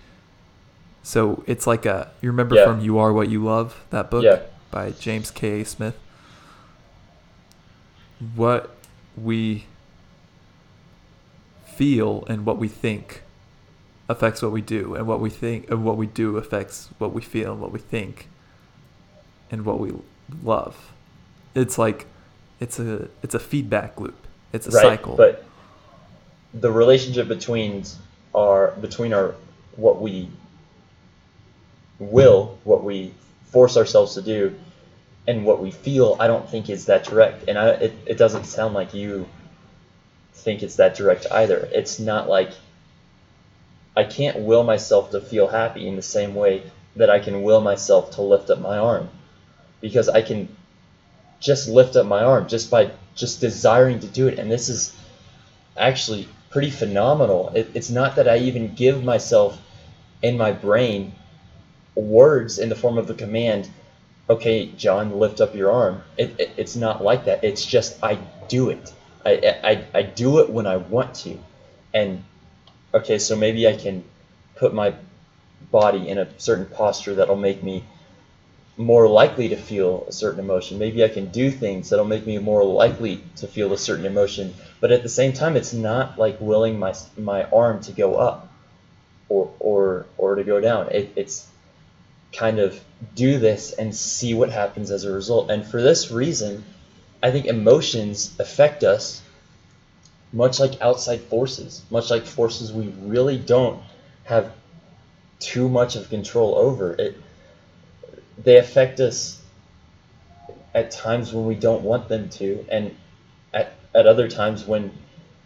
So 1.03 1.43
it's 1.47 1.65
like 1.65 1.85
a 1.85 2.11
you 2.21 2.29
remember 2.29 2.55
Yeah. 2.55 2.65
from 2.65 2.81
You 2.81 2.97
Are 2.99 3.11
What 3.11 3.29
You 3.29 3.43
Love 3.43 3.83
that 3.89 4.09
book 4.11 4.23
Yeah. 4.23 4.39
by 4.69 4.91
James 4.91 5.31
K. 5.31 5.61
A. 5.61 5.65
Smith. 5.65 5.97
What 8.35 8.75
we 9.17 9.65
feel 11.65 12.23
and 12.27 12.45
what 12.45 12.57
we 12.57 12.67
think 12.67 13.23
affects 14.07 14.41
what 14.41 14.51
we 14.51 14.61
do, 14.61 14.93
and 14.93 15.07
what 15.07 15.19
we 15.19 15.29
think 15.29 15.69
and 15.71 15.83
what 15.83 15.97
we 15.97 16.05
do 16.05 16.37
affects 16.37 16.89
what 16.99 17.13
we 17.13 17.21
feel 17.21 17.53
and 17.53 17.61
what 17.61 17.71
we 17.71 17.79
think 17.79 18.27
and 19.49 19.65
what 19.65 19.79
we 19.79 19.91
love. 20.43 20.91
It's 21.55 21.77
like 21.77 22.05
it's 22.59 22.77
a 22.79 23.07
it's 23.23 23.33
a 23.33 23.39
feedback 23.39 23.99
loop. 23.99 24.27
It's 24.53 24.67
a 24.67 24.71
right, 24.71 24.81
cycle. 24.81 25.15
But 25.15 25.45
the 26.53 26.71
relationship 26.71 27.27
between 27.27 27.83
our 28.35 28.71
between 28.81 29.13
our 29.13 29.33
what 29.77 30.01
we 30.01 30.29
will, 32.01 32.57
what 32.63 32.83
we 32.83 33.13
force 33.45 33.77
ourselves 33.77 34.15
to 34.15 34.21
do, 34.21 34.55
and 35.27 35.45
what 35.45 35.61
we 35.61 35.71
feel, 35.71 36.17
I 36.19 36.27
don't 36.27 36.49
think 36.49 36.69
is 36.69 36.87
that 36.87 37.03
direct. 37.03 37.47
And 37.47 37.57
I, 37.57 37.69
it, 37.69 37.93
it 38.05 38.17
doesn't 38.17 38.45
sound 38.45 38.73
like 38.73 38.93
you 38.93 39.27
think 40.33 40.63
it's 40.63 40.77
that 40.77 40.95
direct 40.95 41.27
either. 41.31 41.69
It's 41.71 41.99
not 41.99 42.27
like 42.27 42.51
I 43.95 44.03
can't 44.03 44.39
will 44.39 44.63
myself 44.63 45.11
to 45.11 45.21
feel 45.21 45.47
happy 45.47 45.87
in 45.87 45.95
the 45.95 46.01
same 46.01 46.33
way 46.33 46.63
that 46.95 47.09
I 47.09 47.19
can 47.19 47.43
will 47.43 47.61
myself 47.61 48.11
to 48.15 48.21
lift 48.23 48.49
up 48.49 48.59
my 48.59 48.77
arm. 48.77 49.09
Because 49.79 50.09
I 50.09 50.23
can 50.23 50.55
just 51.39 51.69
lift 51.69 51.95
up 51.95 52.05
my 52.05 52.23
arm 52.23 52.47
just 52.47 52.71
by 52.71 52.91
just 53.15 53.41
desiring 53.41 53.99
to 53.99 54.07
do 54.07 54.27
it. 54.27 54.39
And 54.39 54.51
this 54.51 54.69
is 54.69 54.95
actually 55.77 56.27
pretty 56.49 56.71
phenomenal. 56.71 57.51
It, 57.53 57.69
it's 57.75 57.89
not 57.91 58.15
that 58.15 58.27
I 58.27 58.37
even 58.37 58.73
give 58.73 59.03
myself 59.03 59.59
in 60.23 60.37
my 60.37 60.51
brain 60.51 61.13
words 61.95 62.59
in 62.59 62.69
the 62.69 62.75
form 62.75 62.97
of 62.97 63.09
a 63.09 63.13
command, 63.13 63.69
okay, 64.29 64.67
John, 64.77 65.19
lift 65.19 65.41
up 65.41 65.55
your 65.55 65.71
arm. 65.71 66.03
It, 66.17 66.33
it, 66.39 66.51
it's 66.57 66.75
not 66.75 67.03
like 67.03 67.25
that. 67.25 67.43
It's 67.43 67.65
just 67.65 67.97
I 68.03 68.15
do 68.47 68.69
it. 68.69 68.93
I, 69.25 69.55
I, 69.63 69.85
I 69.93 70.01
do 70.03 70.39
it 70.39 70.49
when 70.49 70.65
I 70.67 70.77
want 70.77 71.13
to. 71.15 71.37
And 71.93 72.23
okay, 72.93 73.19
so 73.19 73.35
maybe 73.35 73.67
I 73.67 73.75
can 73.75 74.03
put 74.55 74.73
my 74.73 74.93
body 75.71 76.09
in 76.09 76.17
a 76.17 76.27
certain 76.37 76.65
posture 76.65 77.15
that'll 77.15 77.35
make 77.35 77.63
me 77.63 77.83
more 78.77 79.07
likely 79.07 79.49
to 79.49 79.55
feel 79.55 80.05
a 80.07 80.11
certain 80.11 80.39
emotion. 80.39 80.79
Maybe 80.79 81.03
I 81.03 81.09
can 81.09 81.27
do 81.27 81.51
things 81.51 81.89
that'll 81.89 82.05
make 82.05 82.25
me 82.25 82.37
more 82.39 82.63
likely 82.63 83.21
to 83.37 83.47
feel 83.47 83.73
a 83.73 83.77
certain 83.77 84.05
emotion. 84.05 84.53
But 84.79 84.91
at 84.91 85.03
the 85.03 85.09
same 85.09 85.33
time, 85.33 85.55
it's 85.55 85.73
not 85.73 86.17
like 86.17 86.37
willing 86.39 86.79
my 86.79 86.93
my 87.17 87.43
arm 87.45 87.81
to 87.81 87.91
go 87.91 88.15
up 88.15 88.49
or 89.29 89.51
or 89.59 90.05
or 90.17 90.35
to 90.35 90.43
go 90.43 90.59
down. 90.59 90.89
It, 90.89 91.11
it's 91.15 91.47
kind 92.33 92.59
of 92.59 92.79
do 93.15 93.39
this 93.39 93.73
and 93.73 93.95
see 93.95 94.33
what 94.33 94.49
happens 94.49 94.91
as 94.91 95.03
a 95.03 95.11
result. 95.11 95.49
And 95.49 95.65
for 95.65 95.81
this 95.81 96.11
reason, 96.11 96.63
I 97.21 97.31
think 97.31 97.45
emotions 97.45 98.33
affect 98.39 98.83
us 98.83 99.21
much 100.33 100.59
like 100.59 100.81
outside 100.81 101.21
forces, 101.21 101.81
much 101.89 102.09
like 102.09 102.25
forces 102.25 102.71
we 102.71 102.87
really 103.01 103.37
don't 103.37 103.81
have 104.23 104.51
too 105.39 105.67
much 105.67 105.95
of 105.95 106.09
control 106.09 106.55
over. 106.55 106.93
It 106.93 107.15
they 108.43 108.57
affect 108.57 108.99
us 108.99 109.39
at 110.73 110.89
times 110.89 111.33
when 111.33 111.45
we 111.45 111.55
don't 111.55 111.83
want 111.83 112.07
them 112.07 112.29
to, 112.29 112.65
and 112.69 112.95
at, 113.53 113.73
at 113.93 114.07
other 114.07 114.27
times 114.27 114.65
when 114.65 114.91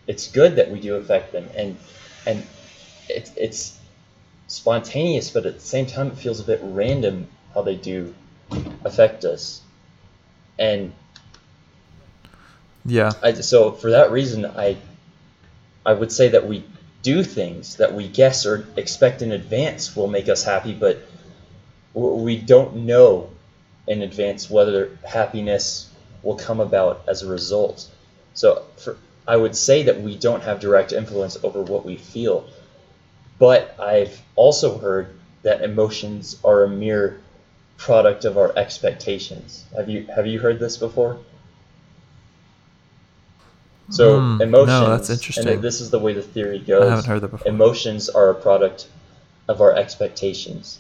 it's 0.08 0.28
good 0.28 0.58
that 0.58 0.70
we 0.70 0.80
do 0.80 0.96
affect 0.96 1.32
them, 1.32 1.50
and 1.56 1.78
and 2.26 2.46
it's 3.10 3.32
it's 3.36 3.80
spontaneous, 4.48 5.30
but 5.30 5.46
at 5.46 5.56
the 5.56 5.66
same 5.66 5.86
time 5.86 6.08
it 6.08 6.18
feels 6.18 6.40
a 6.40 6.44
bit 6.44 6.60
random 6.64 7.28
how 7.54 7.62
they 7.62 7.76
do 7.76 8.14
affect 8.84 9.26
us, 9.26 9.62
and 10.60 10.94
yeah. 12.86 13.12
I, 13.24 13.34
so 13.34 13.72
for 13.72 13.92
that 13.92 14.12
reason, 14.12 14.46
I 14.46 14.78
I 15.86 15.94
would 15.94 16.12
say 16.12 16.30
that 16.30 16.48
we 16.48 16.64
do 17.02 17.24
things 17.24 17.76
that 17.78 17.94
we 17.94 18.08
guess 18.08 18.46
or 18.46 18.66
expect 18.76 19.22
in 19.22 19.32
advance 19.32 19.96
will 19.96 20.08
make 20.08 20.28
us 20.28 20.44
happy, 20.44 20.74
but 20.74 20.98
we 21.94 22.36
don't 22.38 22.76
know 22.78 23.30
in 23.88 24.02
advance 24.02 24.50
whether 24.50 24.90
happiness 25.04 25.90
will 26.24 26.36
come 26.36 26.60
about 26.60 27.04
as 27.08 27.22
a 27.22 27.28
result. 27.28 27.88
So 28.34 28.64
for, 28.78 28.98
I 29.28 29.38
would 29.38 29.56
say 29.56 29.84
that 29.84 30.02
we 30.02 30.18
don't 30.18 30.42
have 30.42 30.60
direct 30.60 30.92
influence 30.92 31.38
over 31.44 31.62
what 31.62 31.86
we 31.86 31.96
feel, 31.98 32.48
but 33.40 33.76
I've 33.80 34.22
also 34.36 34.78
heard 34.78 35.08
that 35.44 35.62
emotions 35.62 36.38
are 36.44 36.64
a 36.64 36.70
mere 36.70 37.20
product 37.78 38.26
of 38.26 38.38
our 38.38 38.54
expectations. 38.58 39.66
Have 39.76 39.90
you 39.90 40.08
have 40.16 40.26
you 40.28 40.40
heard 40.40 40.60
this 40.60 40.78
before? 40.78 41.20
So 43.90 44.20
Hmm, 44.20 44.38
no, 44.40 44.90
that's 44.90 45.10
interesting. 45.10 45.48
and 45.48 45.62
this 45.62 45.80
is 45.82 45.92
the 45.92 46.00
way 46.00 46.14
the 46.14 46.22
theory 46.22 46.60
goes. 46.60 46.84
I 46.84 46.90
haven't 46.90 47.06
heard 47.06 47.22
that 47.22 47.28
before. 47.30 47.48
Emotions 47.48 48.10
are 48.10 48.30
a 48.30 48.36
product 48.36 48.88
of 49.48 49.62
our 49.62 49.74
expectations. 49.76 50.80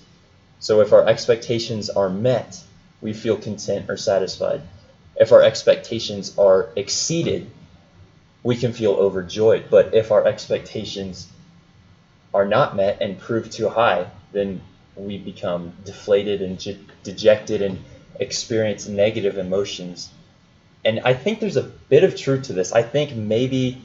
So 0.59 0.81
if 0.81 0.91
our 0.91 1.05
expectations 1.05 1.89
are 1.89 2.09
met, 2.09 2.59
we 3.01 3.13
feel 3.13 3.37
content 3.37 3.89
or 3.89 3.97
satisfied. 3.97 4.61
If 5.17 5.31
our 5.31 5.43
expectations 5.43 6.37
are 6.37 6.69
exceeded, 6.75 7.51
we 8.41 8.55
can 8.55 8.73
feel 8.73 8.93
overjoyed. 8.93 9.65
But 9.69 9.93
if 9.93 10.11
our 10.11 10.25
expectations 10.25 11.27
are 12.35 12.45
not 12.45 12.75
met 12.75 12.97
and 12.99 13.17
prove 13.17 13.49
too 13.49 13.69
high, 13.69 14.05
then 14.33 14.61
we 14.97 15.17
become 15.17 15.73
deflated 15.85 16.41
and 16.41 16.59
je- 16.59 16.77
dejected 17.01 17.61
and 17.61 17.81
experience 18.19 18.87
negative 18.89 19.37
emotions. 19.37 20.09
And 20.83 20.99
I 20.99 21.13
think 21.13 21.39
there's 21.39 21.55
a 21.55 21.63
bit 21.63 22.03
of 22.03 22.17
truth 22.17 22.43
to 22.47 22.53
this. 22.53 22.73
I 22.73 22.83
think 22.83 23.15
maybe 23.15 23.81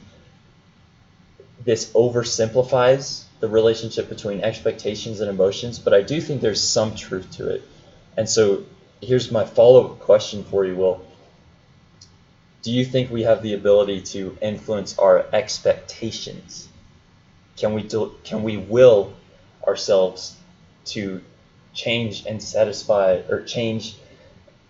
this 1.63 1.93
oversimplifies 1.93 3.23
the 3.39 3.47
relationship 3.47 4.09
between 4.09 4.41
expectations 4.41 5.21
and 5.21 5.29
emotions, 5.29 5.79
but 5.79 5.93
I 5.93 6.01
do 6.01 6.19
think 6.19 6.41
there's 6.41 6.61
some 6.61 6.93
truth 6.93 7.31
to 7.37 7.49
it. 7.51 7.61
And 8.17 8.27
so 8.29 8.65
here's 9.01 9.31
my 9.31 9.45
follow 9.45 9.85
up 9.85 9.99
question 9.99 10.43
for 10.43 10.65
you, 10.65 10.75
Will. 10.75 11.01
Do 12.63 12.71
you 12.71 12.83
think 12.83 13.09
we 13.09 13.23
have 13.23 13.41
the 13.41 13.53
ability 13.53 14.01
to 14.13 14.37
influence 14.41 14.99
our 14.99 15.25
expectations? 15.31 16.67
Can 17.57 17.73
we 17.73 17.83
do, 17.83 18.15
can 18.23 18.43
we 18.43 18.57
will 18.57 19.13
ourselves 19.67 20.35
to 20.85 21.21
change 21.73 22.25
and 22.25 22.41
satisfy 22.41 23.21
or 23.29 23.43
change 23.43 23.95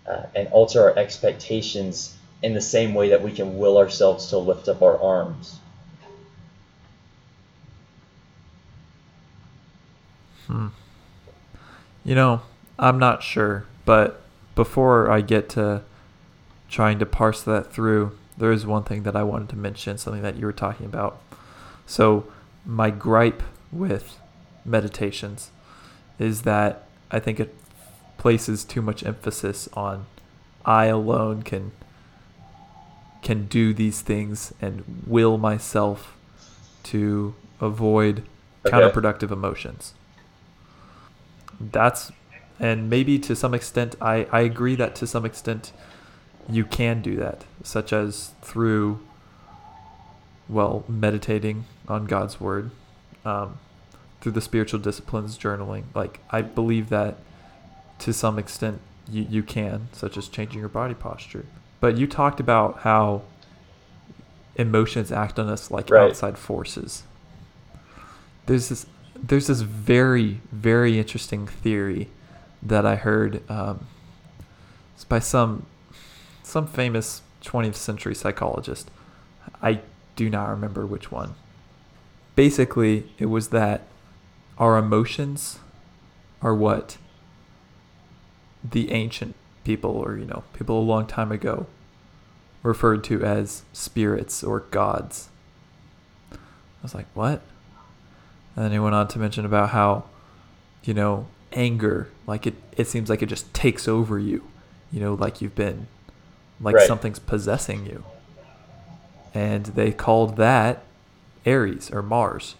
uh, 0.06 0.24
and 0.34 0.48
alter 0.48 0.82
our 0.82 0.98
expectations 0.98 2.16
in 2.42 2.54
the 2.54 2.60
same 2.60 2.94
way 2.94 3.10
that 3.10 3.22
we 3.22 3.32
can 3.32 3.58
will 3.58 3.78
ourselves 3.78 4.28
to 4.28 4.38
lift 4.38 4.68
up 4.68 4.82
our 4.82 5.00
arms? 5.00 5.58
You 12.04 12.14
know, 12.14 12.42
I'm 12.78 12.98
not 12.98 13.22
sure, 13.22 13.64
but 13.84 14.20
before 14.54 15.10
I 15.10 15.20
get 15.20 15.48
to 15.50 15.82
trying 16.68 16.98
to 16.98 17.06
parse 17.06 17.42
that 17.42 17.72
through, 17.72 18.18
there 18.36 18.50
is 18.50 18.66
one 18.66 18.82
thing 18.82 19.04
that 19.04 19.14
I 19.14 19.22
wanted 19.22 19.50
to 19.50 19.56
mention, 19.56 19.98
something 19.98 20.22
that 20.22 20.36
you 20.36 20.46
were 20.46 20.52
talking 20.52 20.86
about. 20.86 21.20
So, 21.86 22.26
my 22.64 22.90
gripe 22.90 23.42
with 23.70 24.18
meditations 24.64 25.50
is 26.18 26.42
that 26.42 26.86
I 27.10 27.18
think 27.18 27.40
it 27.40 27.54
places 28.18 28.64
too 28.64 28.82
much 28.82 29.04
emphasis 29.04 29.68
on 29.74 30.06
I 30.64 30.86
alone 30.86 31.42
can 31.42 31.72
can 33.22 33.46
do 33.46 33.72
these 33.72 34.00
things 34.00 34.52
and 34.60 34.84
will 35.06 35.38
myself 35.38 36.16
to 36.84 37.34
avoid 37.60 38.24
Okay. 38.64 38.76
counterproductive 38.76 39.32
emotions. 39.32 39.92
That's 41.60 42.12
and 42.60 42.88
maybe 42.88 43.18
to 43.18 43.34
some 43.34 43.54
extent 43.54 43.96
I, 44.00 44.26
I 44.30 44.40
agree 44.42 44.76
that 44.76 44.94
to 44.96 45.06
some 45.06 45.24
extent 45.24 45.72
you 46.48 46.64
can 46.64 47.02
do 47.02 47.16
that, 47.16 47.44
such 47.64 47.92
as 47.92 48.32
through 48.40 49.00
well, 50.48 50.84
meditating 50.88 51.64
on 51.92 52.06
God's 52.06 52.40
word, 52.40 52.70
um, 53.24 53.58
through 54.20 54.32
the 54.32 54.40
spiritual 54.40 54.80
disciplines, 54.80 55.38
journaling. 55.38 55.84
Like 55.94 56.20
I 56.30 56.42
believe 56.42 56.88
that 56.88 57.18
to 58.00 58.12
some 58.12 58.38
extent 58.38 58.80
you, 59.08 59.26
you 59.28 59.42
can, 59.42 59.88
such 59.92 60.16
as 60.16 60.28
changing 60.28 60.58
your 60.60 60.68
body 60.68 60.94
posture. 60.94 61.46
But 61.80 61.96
you 61.96 62.06
talked 62.06 62.40
about 62.40 62.80
how 62.80 63.22
emotions 64.56 65.10
act 65.10 65.38
on 65.38 65.48
us 65.48 65.70
like 65.70 65.90
Right. 65.90 66.10
outside 66.10 66.38
forces. 66.38 67.04
There's 68.46 68.68
this 68.68 68.86
there's 69.14 69.46
this 69.46 69.60
very 69.60 70.40
very 70.50 70.98
interesting 70.98 71.46
theory 71.46 72.08
that 72.62 72.84
I 72.84 72.96
heard. 72.96 73.48
Um, 73.50 73.86
it's 74.94 75.04
by 75.04 75.20
some 75.20 75.66
some 76.42 76.66
famous 76.66 77.22
20th 77.42 77.74
century 77.76 78.14
psychologist. 78.14 78.90
I 79.62 79.80
do 80.16 80.28
not 80.28 80.48
remember 80.50 80.86
which 80.86 81.10
one. 81.10 81.34
Basically, 82.34 83.10
it 83.18 83.26
was 83.26 83.48
that 83.48 83.82
our 84.58 84.76
emotions 84.78 85.58
are 86.40 86.54
what 86.54 86.96
the 88.64 88.90
ancient 88.92 89.34
people, 89.64 89.90
or 89.90 90.16
you 90.16 90.24
know, 90.24 90.44
people 90.52 90.78
a 90.78 90.82
long 90.82 91.06
time 91.06 91.30
ago, 91.32 91.66
referred 92.62 93.04
to 93.04 93.24
as 93.24 93.62
spirits 93.72 94.42
or 94.42 94.60
gods. 94.60 95.28
I 96.32 96.36
was 96.82 96.94
like, 96.94 97.06
what? 97.14 97.42
And 98.56 98.64
then 98.64 98.72
he 98.72 98.78
went 98.78 98.94
on 98.94 99.08
to 99.08 99.18
mention 99.18 99.44
about 99.44 99.70
how, 99.70 100.04
you 100.84 100.94
know, 100.94 101.26
anger, 101.52 102.08
like 102.26 102.46
it, 102.46 102.54
it 102.76 102.86
seems 102.86 103.08
like 103.10 103.22
it 103.22 103.26
just 103.26 103.52
takes 103.54 103.86
over 103.88 104.18
you, 104.18 104.46
you 104.90 105.00
know, 105.00 105.14
like 105.14 105.40
you've 105.40 105.54
been, 105.54 105.86
like 106.60 106.76
Right. 106.76 106.86
something's 106.86 107.18
possessing 107.18 107.86
you. 107.86 108.04
And 109.34 109.66
they 109.66 109.92
called 109.92 110.36
that 110.36 110.82
Ares 111.46 111.90
or 111.90 112.02
Mars, 112.02 112.54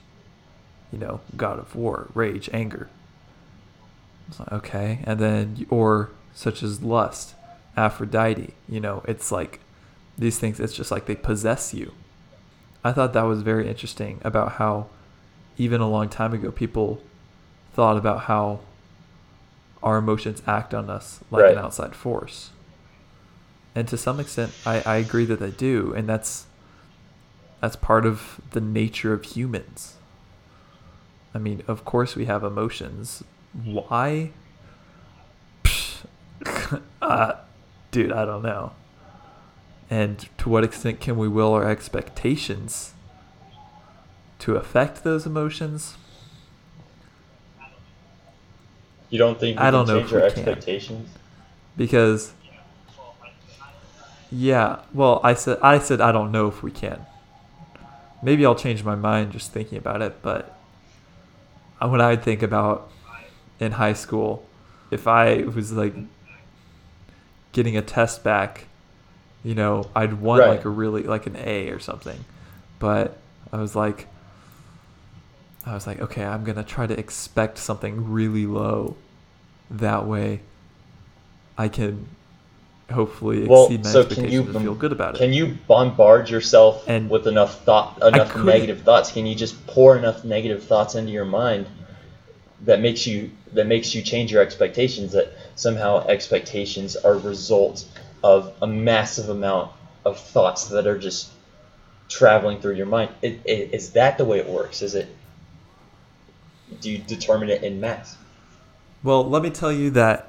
you 0.92 0.98
know, 0.98 1.20
god 1.36 1.58
of 1.58 1.74
war, 1.74 2.08
rage, 2.14 2.48
anger. 2.52 2.88
It's 4.28 4.40
like, 4.40 4.52
okay. 4.52 5.00
And 5.04 5.18
then, 5.18 5.66
or 5.70 6.10
such 6.34 6.62
as 6.62 6.82
lust, 6.82 7.34
Aphrodite, 7.76 8.54
you 8.68 8.80
know, 8.80 9.02
it's 9.06 9.32
like 9.32 9.60
these 10.18 10.38
things, 10.38 10.60
it's 10.60 10.74
just 10.74 10.90
like 10.90 11.06
they 11.06 11.16
possess 11.16 11.72
you. 11.72 11.92
I 12.84 12.92
thought 12.92 13.12
that 13.12 13.22
was 13.22 13.42
very 13.42 13.68
interesting 13.68 14.20
about 14.24 14.52
how 14.52 14.86
even 15.56 15.80
a 15.80 15.88
long 15.88 16.08
time 16.08 16.32
ago 16.32 16.50
people 16.50 17.00
thought 17.74 17.96
about 17.96 18.22
how 18.22 18.60
our 19.82 19.98
emotions 19.98 20.42
act 20.46 20.74
on 20.74 20.90
us 20.90 21.20
like 21.30 21.52
an 21.52 21.58
outside 21.58 21.94
force. 21.94 22.50
And 23.74 23.88
to 23.88 23.96
some 23.96 24.20
extent 24.20 24.52
I, 24.66 24.82
I 24.84 24.96
agree 24.96 25.24
that 25.26 25.40
they 25.40 25.50
do, 25.50 25.92
and 25.94 26.08
that's 26.08 26.46
that's 27.62 27.76
part 27.76 28.04
of 28.04 28.40
the 28.50 28.60
nature 28.60 29.12
of 29.12 29.24
humans. 29.24 29.94
I 31.32 31.38
mean, 31.38 31.62
of 31.68 31.84
course 31.84 32.16
we 32.16 32.24
have 32.26 32.42
emotions. 32.44 33.22
Why? 33.64 34.32
Uh, 37.00 37.34
dude, 37.90 38.10
I 38.10 38.24
don't 38.24 38.42
know. 38.42 38.72
And 39.90 40.26
to 40.38 40.48
what 40.48 40.64
extent 40.64 41.00
can 41.00 41.16
we 41.16 41.28
will 41.28 41.52
our 41.52 41.68
expectations 41.68 42.94
to 44.38 44.56
affect 44.56 45.04
those 45.04 45.26
emotions? 45.26 45.96
You 49.10 49.18
don't 49.18 49.38
think 49.38 49.58
we 49.58 49.64
I 49.64 49.70
don't 49.70 49.86
can 49.86 49.94
know 49.94 50.00
change 50.00 50.12
if 50.12 50.22
our 50.22 50.28
we 50.28 50.78
can. 50.80 51.06
Because 51.76 52.32
yeah, 54.32 54.80
well, 54.94 55.20
I 55.22 55.34
said 55.34 55.58
I 55.62 55.78
said 55.78 56.00
I 56.00 56.10
don't 56.10 56.32
know 56.32 56.48
if 56.48 56.62
we 56.62 56.70
can. 56.70 57.04
Maybe 58.22 58.46
I'll 58.46 58.54
change 58.54 58.84
my 58.84 58.94
mind 58.94 59.32
just 59.32 59.52
thinking 59.52 59.78
about 59.78 60.00
it, 60.02 60.22
but 60.22 60.56
what 61.80 62.00
I 62.00 62.14
think 62.16 62.42
about 62.42 62.88
in 63.58 63.72
high 63.72 63.92
school, 63.94 64.46
if 64.90 65.08
I 65.08 65.42
was 65.42 65.72
like 65.72 65.94
getting 67.52 67.76
a 67.76 67.82
test 67.82 68.22
back, 68.22 68.66
you 69.44 69.54
know, 69.54 69.90
I'd 69.94 70.14
want 70.14 70.40
Right. 70.40 70.48
like 70.50 70.64
a 70.64 70.68
really 70.68 71.02
like 71.02 71.26
an 71.26 71.36
A 71.36 71.70
or 71.70 71.80
something. 71.80 72.24
But 72.78 73.18
I 73.52 73.58
was 73.58 73.74
like 73.76 74.06
I 75.64 75.74
was 75.74 75.86
like, 75.86 76.00
okay, 76.00 76.24
I'm 76.24 76.42
gonna 76.44 76.64
try 76.64 76.86
to 76.86 76.98
expect 76.98 77.58
something 77.58 78.10
really 78.10 78.46
low. 78.46 78.96
That 79.70 80.06
way 80.06 80.40
I 81.56 81.68
can 81.68 82.06
hopefully 82.92 83.46
Well, 83.46 83.64
exceed 83.64 83.84
my 83.84 83.90
so 83.90 84.02
can 84.02 84.10
expectations 84.12 84.32
you 84.32 84.54
and 84.54 84.64
feel 84.64 84.74
good 84.74 84.92
about 84.92 85.14
it. 85.14 85.18
Can 85.18 85.32
you 85.32 85.58
bombard 85.66 86.30
yourself 86.30 86.84
And 86.86 87.10
with 87.10 87.26
enough 87.26 87.64
thought, 87.64 88.02
enough 88.02 88.36
negative 88.36 88.82
thoughts? 88.82 89.12
Can 89.12 89.26
you 89.26 89.34
just 89.34 89.66
pour 89.66 89.96
enough 89.96 90.24
negative 90.24 90.64
thoughts 90.64 90.94
into 90.94 91.12
your 91.12 91.24
mind 91.24 91.66
that 92.62 92.80
makes 92.80 93.06
you 93.06 93.30
that 93.54 93.66
makes 93.66 93.94
you 93.94 94.02
change 94.02 94.32
your 94.32 94.42
expectations? 94.42 95.12
That 95.12 95.32
somehow 95.56 96.06
expectations 96.06 96.96
are 96.96 97.14
a 97.14 97.18
result 97.18 97.84
of 98.22 98.54
a 98.62 98.66
massive 98.66 99.28
amount 99.28 99.72
of 100.04 100.18
thoughts 100.18 100.68
that 100.68 100.86
are 100.86 100.98
just 100.98 101.30
traveling 102.08 102.60
through 102.60 102.74
your 102.74 102.86
mind. 102.86 103.10
It, 103.22 103.40
it, 103.44 103.74
is 103.74 103.92
that 103.92 104.18
the 104.18 104.24
way 104.24 104.38
it 104.38 104.48
works? 104.48 104.82
Is 104.82 104.94
it? 104.94 105.08
Do 106.80 106.90
you 106.90 106.98
determine 106.98 107.50
it 107.50 107.62
in 107.62 107.80
mass? 107.80 108.16
Well, 109.02 109.28
let 109.28 109.42
me 109.42 109.50
tell 109.50 109.72
you 109.72 109.90
that 109.90 110.28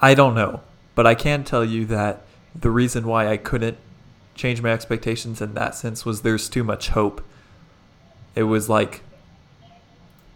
I 0.00 0.14
don't 0.14 0.34
know, 0.34 0.60
but 0.96 1.06
I 1.06 1.14
can 1.14 1.44
tell 1.44 1.64
you 1.64 1.84
that 1.86 2.22
the 2.54 2.70
reason 2.70 3.06
why 3.06 3.28
I 3.28 3.36
couldn't 3.36 3.76
change 4.34 4.60
my 4.60 4.70
expectations 4.72 5.40
in 5.40 5.54
that 5.54 5.74
sense 5.76 6.04
was 6.04 6.22
there's 6.22 6.48
too 6.48 6.64
much 6.64 6.88
hope. 6.88 7.24
It 8.34 8.42
was 8.44 8.68
like 8.68 9.02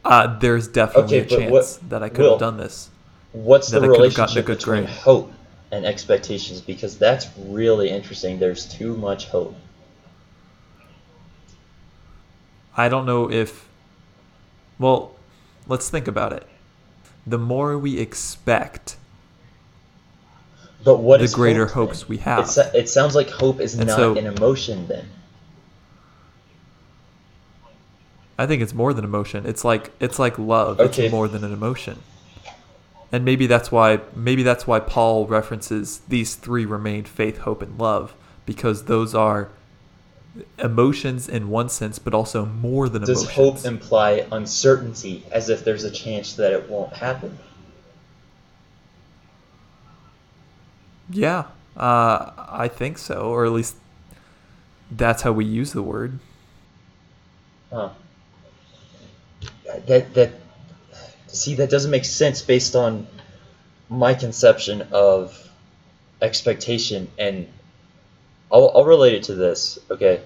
uh, 0.05 0.39
there's 0.39 0.69
definitely 0.69 1.21
Okay, 1.23 1.35
a 1.35 1.39
but 1.41 1.51
what- 1.51 1.61
chance 1.63 1.77
that 1.89 2.03
I 2.03 2.09
could 2.09 2.21
Will, 2.21 2.31
have 2.31 2.41
done 2.41 2.57
this. 2.59 2.91
what's 3.33 3.71
the 3.71 3.79
I 3.79 3.81
could 3.89 4.01
have 4.05 4.15
gotten 4.15 4.39
a 4.39 4.43
relationship 4.43 4.47
good 4.47 4.59
between 4.59 4.85
grade. 4.85 4.97
hope 4.97 5.33
and 5.73 5.85
expectations? 5.85 6.61
Because 6.61 6.97
that's 6.99 7.27
really 7.39 7.91
interesting. 7.91 8.39
There's 8.39 8.67
too 8.67 8.97
much 8.97 9.27
hope. 9.27 9.55
I 12.77 12.89
don't 12.89 13.05
know 13.07 13.31
if. 13.31 13.69
Well, 14.79 15.13
let's 15.67 15.91
think 15.91 16.09
about 16.09 16.33
it. 16.33 16.47
The 17.27 17.39
more 17.39 17.77
we 17.79 17.99
expect, 17.99 18.97
But 20.83 20.99
what 20.99 21.21
the 21.21 21.29
greater 21.29 21.67
hope, 21.67 21.89
hopes 21.91 22.09
we 22.09 22.17
have. 22.19 22.49
It, 22.49 22.75
it 22.75 22.89
sounds 22.89 23.15
like 23.15 23.29
hope 23.29 23.61
is 23.61 23.75
And 23.75 23.87
not 23.89 23.97
so- 23.97 24.17
an 24.17 24.27
emotion 24.27 24.87
then. 24.87 25.07
I 28.39 28.47
think 28.47 28.63
it's 28.63 28.73
more 28.73 28.95
than 28.95 29.05
emotion. 29.05 29.45
It's 29.45 29.65
like 29.65 29.91
it's 30.01 30.19
like 30.19 30.39
love. 30.39 30.81
Okay. 30.81 31.05
It's 31.05 31.13
more 31.13 31.29
than 31.29 31.45
an 31.45 31.53
emotion. 31.53 31.99
And 33.13 33.25
maybe 33.25 33.47
that's 33.47 33.71
why 33.71 34.01
maybe 34.15 34.43
that's 34.43 34.67
why 34.67 34.81
Paul 34.81 35.27
references 35.27 36.01
these 36.09 36.37
three 36.37 36.65
remain 36.65 37.05
faith, 37.05 37.39
hope, 37.39 37.61
and 37.61 37.79
love 37.79 38.15
because 38.47 38.85
those 38.87 39.15
are 39.15 39.51
emotions 40.59 41.29
in 41.29 41.51
one 41.51 41.69
sense, 41.69 41.99
but 41.99 42.15
also 42.15 42.47
more 42.47 42.89
than 42.89 43.03
Does 43.03 43.25
emotions. 43.25 43.63
hope 43.63 43.65
imply 43.71 44.27
uncertainty 44.33 45.25
as 45.31 45.51
if 45.51 45.63
there's 45.65 45.85
a 45.85 45.91
chance 45.91 46.35
that 46.35 46.53
it 46.53 46.71
won't 46.71 46.95
happen? 46.95 47.37
Yeah, 51.11 51.47
uh, 51.77 52.31
I 52.37 52.69
think 52.69 52.99
so, 52.99 53.23
or 53.23 53.45
at 53.45 53.53
least 53.53 53.77
that's 54.91 55.23
how 55.23 55.33
we 55.33 55.45
use 55.45 55.73
the 55.73 55.83
word. 55.83 56.19
Huh. 57.71 57.91
That 59.87 60.15
that 60.15 60.33
see 61.27 61.55
that 61.55 61.71
doesn't 61.71 61.91
make 61.91 62.05
sense 62.05 62.43
based 62.43 62.75
on 62.75 63.07
my 63.89 64.15
conception 64.15 64.87
of 64.93 65.49
expectation 66.23 67.09
and 67.19 67.49
I'll, 68.53 68.71
I'll 68.75 68.85
relate 68.85 69.15
it 69.15 69.23
to 69.25 69.35
this 69.35 69.79
okay 69.91 70.21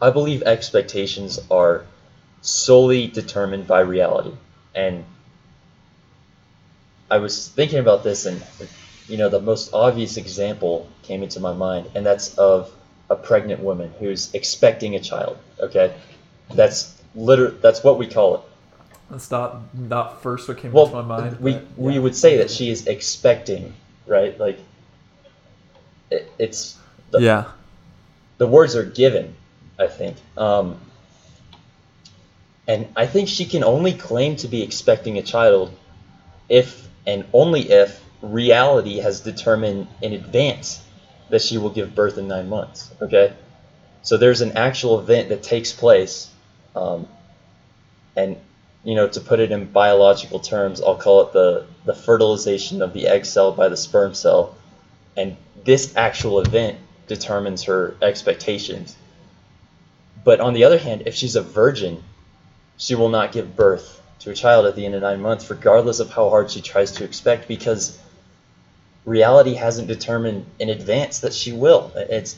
I 0.00 0.10
believe 0.10 0.42
expectations 0.42 1.38
are 1.50 1.84
solely 2.40 3.06
determined 3.06 3.66
by 3.66 3.80
reality 3.80 4.32
and 4.74 5.04
I 7.10 7.18
was 7.18 7.48
thinking 7.48 7.78
about 7.78 8.04
this 8.04 8.26
and 8.26 8.42
you 9.08 9.16
know 9.16 9.28
the 9.28 9.40
most 9.40 9.72
obvious 9.72 10.16
example 10.16 10.88
came 11.02 11.22
into 11.22 11.40
my 11.40 11.52
mind 11.52 11.90
and 11.94 12.04
that's 12.04 12.36
of 12.38 12.70
a 13.10 13.16
pregnant 13.16 13.60
woman 13.60 13.92
who's 13.98 14.32
expecting 14.34 14.94
a 14.94 15.00
child 15.00 15.38
okay? 15.60 15.94
That's 16.54 16.94
liter- 17.14 17.50
that's 17.50 17.82
what 17.82 17.98
we 17.98 18.06
call 18.06 18.36
it. 18.36 18.40
That's 19.10 19.30
not 19.30 19.74
not 19.74 20.22
first 20.22 20.48
what 20.48 20.58
came 20.58 20.72
well 20.72 20.86
into 20.86 21.02
my 21.02 21.02
mind. 21.02 21.40
we 21.40 21.54
but 21.54 21.78
we 21.78 21.98
would 21.98 22.14
say 22.14 22.36
that 22.38 22.50
she 22.50 22.70
is 22.70 22.86
expecting 22.86 23.72
right? 24.06 24.38
Like 24.38 24.58
it, 26.10 26.30
it's 26.38 26.78
the, 27.10 27.20
yeah, 27.20 27.44
the 28.38 28.46
words 28.46 28.74
are 28.76 28.84
given 28.84 29.34
i 29.78 29.86
think. 29.86 30.16
Um, 30.36 30.80
and 32.66 32.88
i 32.96 33.06
think 33.06 33.28
she 33.28 33.44
can 33.44 33.62
only 33.64 33.92
claim 33.92 34.36
to 34.36 34.48
be 34.48 34.62
expecting 34.62 35.18
a 35.18 35.22
child 35.22 35.72
if 36.48 36.88
and 37.06 37.24
only 37.32 37.70
if 37.70 38.02
reality 38.22 38.98
has 38.98 39.20
determined 39.20 39.86
in 40.02 40.12
advance 40.12 40.82
that 41.30 41.42
she 41.42 41.58
will 41.58 41.70
give 41.70 41.94
birth 41.94 42.18
in 42.18 42.28
nine 42.28 42.48
months 42.48 42.90
okay? 43.00 43.32
So 44.02 44.16
there's 44.16 44.40
an 44.40 44.56
actual 44.56 44.98
event 44.98 45.28
that 45.28 45.42
takes 45.42 45.72
place 45.72 46.30
um, 46.74 47.08
and 48.16 48.36
you 48.84 48.94
know 48.94 49.08
to 49.08 49.20
put 49.20 49.40
it 49.40 49.50
in 49.50 49.64
biological 49.66 50.38
terms 50.38 50.80
i'll 50.80 50.96
call 50.96 51.22
it 51.22 51.32
the 51.32 51.66
the 51.84 51.94
fertilization 51.94 52.80
of 52.80 52.92
the 52.92 53.08
egg 53.08 53.24
cell 53.24 53.52
by 53.52 53.68
the 53.68 53.76
sperm 53.76 54.14
cell. 54.14 54.54
And 55.16 55.36
this 55.64 55.96
actual 55.96 56.40
event 56.40 56.78
determines 57.08 57.64
her 57.64 57.96
expectations. 58.00 58.96
But 60.22 60.40
on 60.40 60.54
the 60.54 60.64
other 60.64 60.78
hand 60.78 61.02
if 61.06 61.14
she's 61.14 61.36
a 61.36 61.42
virgin 61.42 62.02
she 62.76 62.94
will 62.94 63.08
not 63.08 63.32
give 63.32 63.56
birth 63.56 64.00
to 64.20 64.30
a 64.30 64.34
child 64.34 64.66
at 64.66 64.76
the 64.76 64.86
end 64.86 64.94
of 64.94 65.02
nine 65.02 65.20
months 65.20 65.50
regardless 65.50 66.00
of 66.00 66.10
how 66.10 66.28
hard 66.28 66.50
she 66.50 66.60
tries 66.60 66.92
to 66.92 67.04
expect 67.04 67.48
because 67.48 67.98
reality 69.08 69.54
hasn't 69.54 69.88
determined 69.88 70.44
in 70.58 70.68
advance 70.68 71.20
that 71.20 71.32
she 71.32 71.52
will 71.52 71.90
it's 71.96 72.36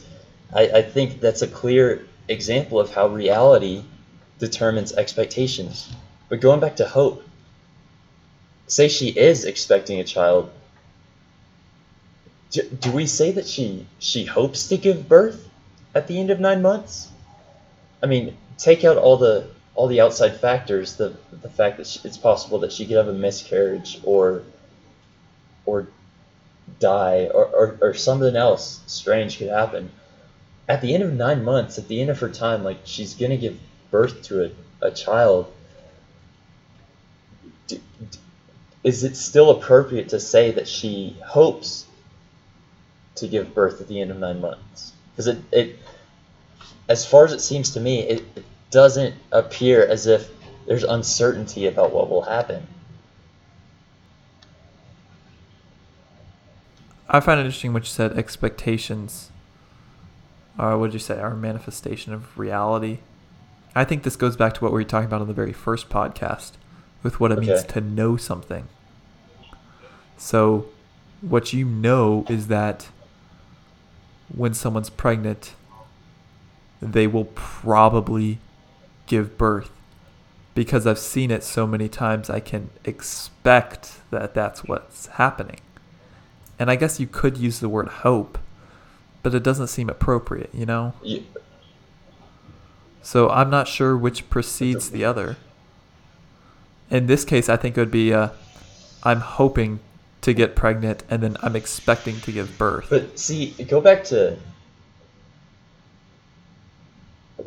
I, 0.53 0.63
I 0.63 0.83
think 0.83 1.21
that's 1.21 1.43
a 1.43 1.47
clear 1.47 2.07
example 2.29 2.81
of 2.81 2.93
how 2.93 3.09
reality 3.09 3.85
determines 4.39 4.93
expectations. 4.93 5.89
But 6.29 6.41
going 6.41 6.61
back 6.61 6.77
to 6.77 6.87
hope, 6.87 7.23
say 8.67 8.89
she 8.89 9.09
is 9.09 9.45
expecting 9.45 10.01
a 10.01 10.05
child. 10.05 10.51
Do, 12.51 12.63
do 12.63 12.91
we 12.93 13.07
say 13.07 13.33
that 13.33 13.47
she 13.47 13.87
she 13.99 14.25
hopes 14.25 14.69
to 14.69 14.77
give 14.77 15.09
birth 15.09 15.49
at 15.95 16.07
the 16.07 16.19
end 16.19 16.31
of 16.31 16.41
nine 16.41 16.63
months? 16.63 17.09
I 18.03 18.07
mean, 18.07 18.37
take 18.59 18.85
out 18.85 18.97
all 18.97 19.17
the 19.17 19.49
all 19.75 19.87
the 19.87 20.01
outside 20.01 20.37
factors, 20.41 20.97
the 20.97 21.15
the 21.43 21.51
fact 21.51 21.77
that 21.79 21.87
she, 21.87 22.01
it's 22.05 22.19
possible 22.19 22.59
that 22.61 22.73
she 22.73 22.87
could 22.87 22.97
have 22.97 23.09
a 23.09 23.13
miscarriage 23.13 24.01
or 24.05 24.43
or 25.67 25.89
die 26.79 27.29
or, 27.33 27.47
or, 27.47 27.79
or 27.81 27.95
something 27.95 28.37
else 28.37 28.81
strange 28.87 29.39
could 29.39 29.49
happen 29.49 29.91
at 30.71 30.81
the 30.83 30.95
end 30.95 31.03
of 31.03 31.13
nine 31.13 31.43
months, 31.43 31.79
at 31.79 31.89
the 31.89 32.01
end 32.01 32.11
of 32.11 32.21
her 32.21 32.29
time, 32.29 32.63
like 32.63 32.79
she's 32.85 33.15
gonna 33.15 33.37
give 33.37 33.59
birth 33.91 34.23
to 34.23 34.45
a, 34.45 34.87
a 34.87 34.91
child. 34.93 35.53
D- 37.67 37.81
d- 38.11 38.19
is 38.85 39.03
it 39.03 39.17
still 39.17 39.51
appropriate 39.51 40.11
to 40.11 40.21
say 40.21 40.53
that 40.53 40.69
she 40.69 41.17
hopes 41.27 41.87
to 43.17 43.27
give 43.27 43.53
birth 43.53 43.81
at 43.81 43.89
the 43.89 44.01
end 44.01 44.13
of 44.13 44.19
nine 44.19 44.41
months? 44.41 44.93
Because 45.11 45.27
it, 45.27 45.39
it, 45.51 45.77
as 46.89 47.05
far 47.05 47.25
as 47.25 47.33
it 47.33 47.41
seems 47.41 47.71
to 47.71 47.81
me, 47.81 48.03
it, 48.03 48.23
it 48.37 48.45
doesn't 48.71 49.17
appear 49.33 49.85
as 49.85 50.07
if 50.07 50.31
there's 50.67 50.85
uncertainty 50.85 51.67
about 51.67 51.93
what 51.93 52.09
will 52.09 52.23
happen. 52.23 52.65
I 57.13 57.19
find 57.19 57.41
it 57.41 57.45
interesting 57.45 57.73
what 57.73 57.83
you 57.83 57.89
said. 57.89 58.17
Expectations. 58.17 59.31
Or 60.57 60.79
what 60.79 60.89
did 60.89 60.95
you 60.95 61.01
say? 61.01 61.19
Our 61.19 61.35
manifestation 61.35 62.13
of 62.13 62.39
reality. 62.39 62.99
I 63.75 63.85
think 63.85 64.05
this 64.05 64.15
goes 64.15 64.37
back 64.37 64.55
to 64.55 64.61
what 64.65 64.73
we 64.73 64.81
were 64.81 64.89
talking 64.89 65.07
about 65.07 65.21
on 65.21 65.27
the 65.27 65.35
very 65.35 65.53
first 65.53 65.89
podcast, 65.89 66.53
with 67.03 67.19
what 67.19 67.33
it 67.33 67.41
means 67.41 67.65
to 67.65 67.81
know 67.81 68.17
something. 68.17 68.69
So, 70.17 70.69
what 71.21 71.53
you 71.53 71.65
know 71.65 72.25
is 72.29 72.47
that 72.47 72.89
when 74.35 74.55
someone's 74.55 74.91
pregnant, 74.91 75.55
they 76.81 77.07
will 77.07 77.27
probably 77.35 78.39
give 79.07 79.37
birth. 79.37 79.71
Because 80.55 80.87
I've 80.87 80.99
seen 80.99 81.31
it 81.31 81.43
so 81.43 81.67
many 81.67 81.89
times, 81.89 82.29
I 82.29 82.41
can 82.41 82.71
expect 82.85 84.01
that 84.11 84.35
that's 84.35 84.65
what's 84.65 85.07
happening. 85.07 85.61
And 86.61 86.71
I 86.71 86.77
guess 86.77 87.01
you 87.01 87.07
could 87.07 87.39
use 87.39 87.59
the 87.61 87.71
word 87.71 87.89
hope, 87.89 88.39
but 89.23 89.35
it 89.35 89.43
doesn't 89.43 89.69
seem 89.69 89.89
appropriate, 89.89 90.51
you 90.53 90.67
know? 90.67 90.93
You, 91.03 91.25
So 93.03 93.31
I'm 93.31 93.49
not 93.49 93.67
sure 93.67 93.97
which 93.97 94.29
precedes 94.29 94.91
the 94.91 95.03
other. 95.03 95.39
In 96.91 97.07
this 97.07 97.25
case, 97.25 97.49
I 97.49 97.57
think 97.57 97.79
it 97.79 97.81
would 97.81 97.91
be 97.91 98.13
uh, 98.13 98.29
I'm 99.03 99.21
hoping 99.21 99.81
to 100.21 100.35
get 100.35 100.55
pregnant 100.55 101.03
and 101.09 101.23
then 101.23 101.39
I'm 101.43 101.57
expecting 101.57 102.21
to 102.21 102.33
give 102.33 102.59
birth. 102.59 102.89
But 102.91 103.19
see, 103.19 103.53
go 103.67 103.81
back 103.81 104.05
to. 104.05 104.37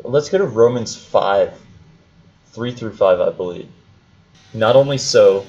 Let's 0.02 0.28
go 0.28 0.38
to 0.38 0.44
Romans 0.44 0.96
5, 0.96 1.52
3 2.46 2.72
through 2.72 2.94
5, 2.94 3.20
I 3.20 3.30
believe. 3.30 3.68
Not 4.52 4.74
only 4.74 4.98
so, 4.98 5.46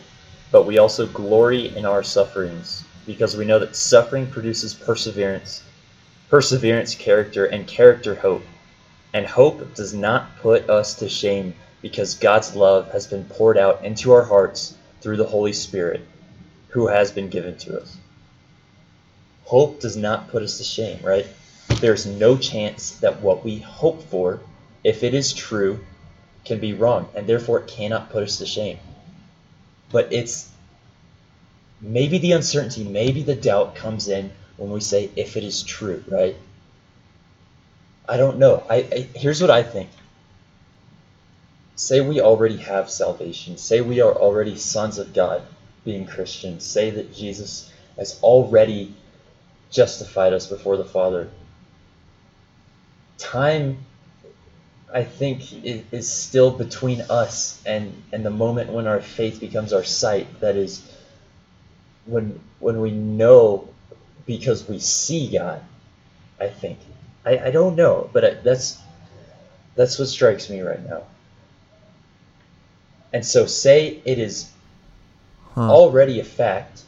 but 0.52 0.68
we 0.68 0.78
also 0.78 1.08
glory 1.08 1.76
in 1.76 1.86
our 1.86 2.04
sufferings, 2.04 2.84
because 3.06 3.38
we 3.38 3.46
know 3.46 3.60
that 3.60 3.76
suffering 3.76 4.28
produces 4.28 4.74
perseverance, 4.74 5.64
perseverance, 6.30 6.96
character, 6.96 7.46
and 7.46 7.68
character, 7.68 8.16
hope. 8.16 8.44
And 9.14 9.26
hope 9.26 9.76
does 9.76 9.94
not 9.94 10.38
put 10.38 10.70
us 10.70 10.96
to 10.96 11.08
shame, 11.08 11.54
because 11.82 12.16
God's 12.16 12.56
love 12.56 12.92
has 12.92 13.08
been 13.08 13.26
poured 13.26 13.58
out 13.58 13.84
into 13.86 14.12
our 14.12 14.24
hearts 14.24 14.76
through 15.02 15.18
the 15.18 15.26
Holy 15.26 15.54
Spirit, 15.54 16.02
who 16.70 16.88
has 16.88 17.12
been 17.12 17.30
given 17.30 17.58
to 17.60 17.80
us. 17.80 17.96
Hope 19.46 19.80
does 19.80 19.96
not 19.96 20.30
put 20.30 20.44
us 20.44 20.58
to 20.58 20.64
shame, 20.64 21.00
right? 21.04 21.28
There's 21.80 22.06
no 22.06 22.38
chance 22.38 22.92
that 22.98 23.22
what 23.22 23.46
we 23.46 23.60
hope 23.60 24.02
for, 24.04 24.40
if 24.84 25.04
it 25.04 25.14
is 25.14 25.34
true, 25.34 25.80
can 26.44 26.60
be 26.60 26.74
wrong, 26.74 27.08
and 27.16 27.28
therefore 27.28 27.60
it 27.60 27.68
cannot 27.68 28.10
put 28.10 28.24
us 28.24 28.40
to 28.40 28.46
shame. 28.46 28.80
But 29.92 30.12
it's 30.12 30.50
maybe 31.86 32.18
the 32.18 32.32
uncertainty, 32.32 32.84
maybe 32.84 33.22
the 33.22 33.36
doubt 33.36 33.76
comes 33.76 34.08
in 34.08 34.32
when 34.58 34.72
we 34.72 34.82
say 34.82 35.10
if 35.16 35.38
it 35.38 35.44
is 35.44 35.64
true, 35.64 36.04
right? 36.08 36.36
I 38.08 38.18
don't 38.18 38.40
know. 38.40 38.64
I, 38.70 38.76
I 38.76 39.08
here's 39.16 39.42
what 39.42 39.52
I 39.52 39.64
think. 39.64 39.90
Say 41.76 42.02
we 42.02 42.22
already 42.22 42.58
have 42.58 42.90
salvation. 42.90 43.58
Say 43.58 43.82
we 43.82 44.02
are 44.02 44.14
already 44.14 44.56
sons 44.56 44.98
of 44.98 45.14
God. 45.14 45.42
being 45.84 46.06
Christians. 46.08 46.64
say 46.66 46.90
that 46.90 47.14
Jesus 47.14 47.72
has 47.98 48.20
already 48.24 48.94
justified 49.70 50.34
us 50.34 50.48
before 50.48 50.78
the 50.78 50.86
Father. 50.86 51.30
Time, 53.18 53.78
I 54.92 55.04
think, 55.04 55.64
is, 55.64 56.12
still 56.12 56.50
between 56.50 57.02
us 57.02 57.62
and, 57.66 58.02
and 58.12 58.26
the 58.26 58.32
moment 58.32 58.72
when 58.72 58.88
our 58.88 59.02
faith 59.02 59.40
becomes 59.40 59.74
our 59.74 59.84
sight. 59.84 60.40
That 60.40 60.56
is, 60.56 60.82
when 62.06 62.40
when 62.60 62.82
we 62.82 62.92
know 62.92 63.70
because 64.26 64.68
we 64.68 64.80
see 64.80 65.30
God. 65.32 65.62
I 66.40 66.48
think. 66.48 66.80
I, 67.26 67.40
I 67.40 67.52
don't 67.52 67.76
know, 67.76 68.10
but 68.14 68.26
I, 68.26 68.30
that's 68.36 68.80
that's 69.76 70.00
what 70.00 70.08
strikes 70.08 70.50
me 70.50 70.62
right 70.62 70.84
now. 70.88 71.04
And 73.14 73.26
so, 73.26 73.46
say 73.46 74.02
it 74.06 74.20
is 74.20 74.52
Huh. 75.56 75.70
already 75.70 76.20
a 76.20 76.24
fact, 76.24 76.84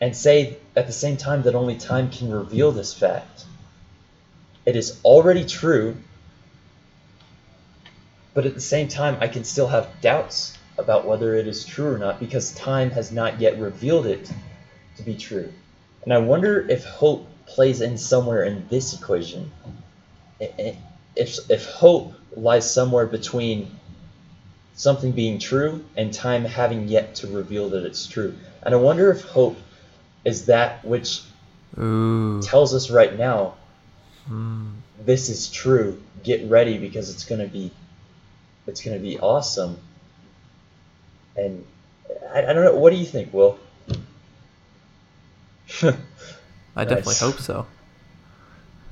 and 0.00 0.16
say 0.16 0.56
at 0.76 0.86
the 0.86 0.92
same 0.92 1.16
time 1.16 1.42
that 1.42 1.54
only 1.54 1.76
time 1.76 2.10
can 2.10 2.30
reveal 2.32 2.72
this 2.72 2.94
fact. 2.94 3.44
It 4.66 4.76
is 4.76 5.00
already 5.04 5.44
true, 5.46 5.96
but 8.34 8.46
at 8.46 8.54
the 8.54 8.60
same 8.60 8.88
time, 8.88 9.18
I 9.20 9.28
can 9.28 9.44
still 9.44 9.68
have 9.68 9.88
doubts 10.00 10.57
about 10.78 11.06
whether 11.06 11.34
it 11.34 11.46
is 11.46 11.64
true 11.64 11.92
or 11.92 11.98
not 11.98 12.20
because 12.20 12.52
time 12.52 12.90
has 12.90 13.12
not 13.12 13.40
yet 13.40 13.58
revealed 13.58 14.06
it 14.06 14.30
to 14.96 15.02
be 15.02 15.16
true. 15.16 15.52
And 16.04 16.12
I 16.12 16.18
wonder 16.18 16.60
if 16.68 16.84
hope 16.84 17.28
plays 17.46 17.80
in 17.80 17.98
somewhere 17.98 18.44
in 18.44 18.66
this 18.68 18.94
equation. 18.94 19.50
If, 20.40 21.50
if 21.50 21.66
hope 21.66 22.12
lies 22.36 22.70
somewhere 22.70 23.06
between 23.06 23.76
something 24.74 25.12
being 25.12 25.40
true 25.40 25.84
and 25.96 26.14
time 26.14 26.44
having 26.44 26.86
yet 26.88 27.16
to 27.16 27.26
reveal 27.26 27.70
that 27.70 27.84
it's 27.84 28.06
true. 28.06 28.34
And 28.62 28.74
I 28.74 28.78
wonder 28.78 29.10
if 29.10 29.22
hope 29.22 29.56
is 30.24 30.46
that 30.46 30.84
which 30.84 31.22
Ooh. 31.78 32.40
tells 32.42 32.74
us 32.74 32.90
right 32.90 33.18
now 33.18 33.54
Hmm. 34.26 34.68
this 35.00 35.30
is 35.30 35.48
true. 35.48 36.00
Get 36.22 36.48
ready 36.50 36.76
because 36.78 37.10
it's 37.10 37.24
gonna 37.24 37.46
be 37.46 37.70
it's 38.66 38.82
gonna 38.82 38.98
be 38.98 39.18
awesome. 39.18 39.78
And 41.38 41.64
I, 42.34 42.42
I 42.46 42.52
don't 42.52 42.64
know. 42.64 42.76
What 42.76 42.90
do 42.90 42.96
you 42.96 43.06
think, 43.06 43.32
Will? 43.32 43.58
I 46.76 46.84
definitely 46.84 47.14
hope 47.14 47.38
so. 47.38 47.66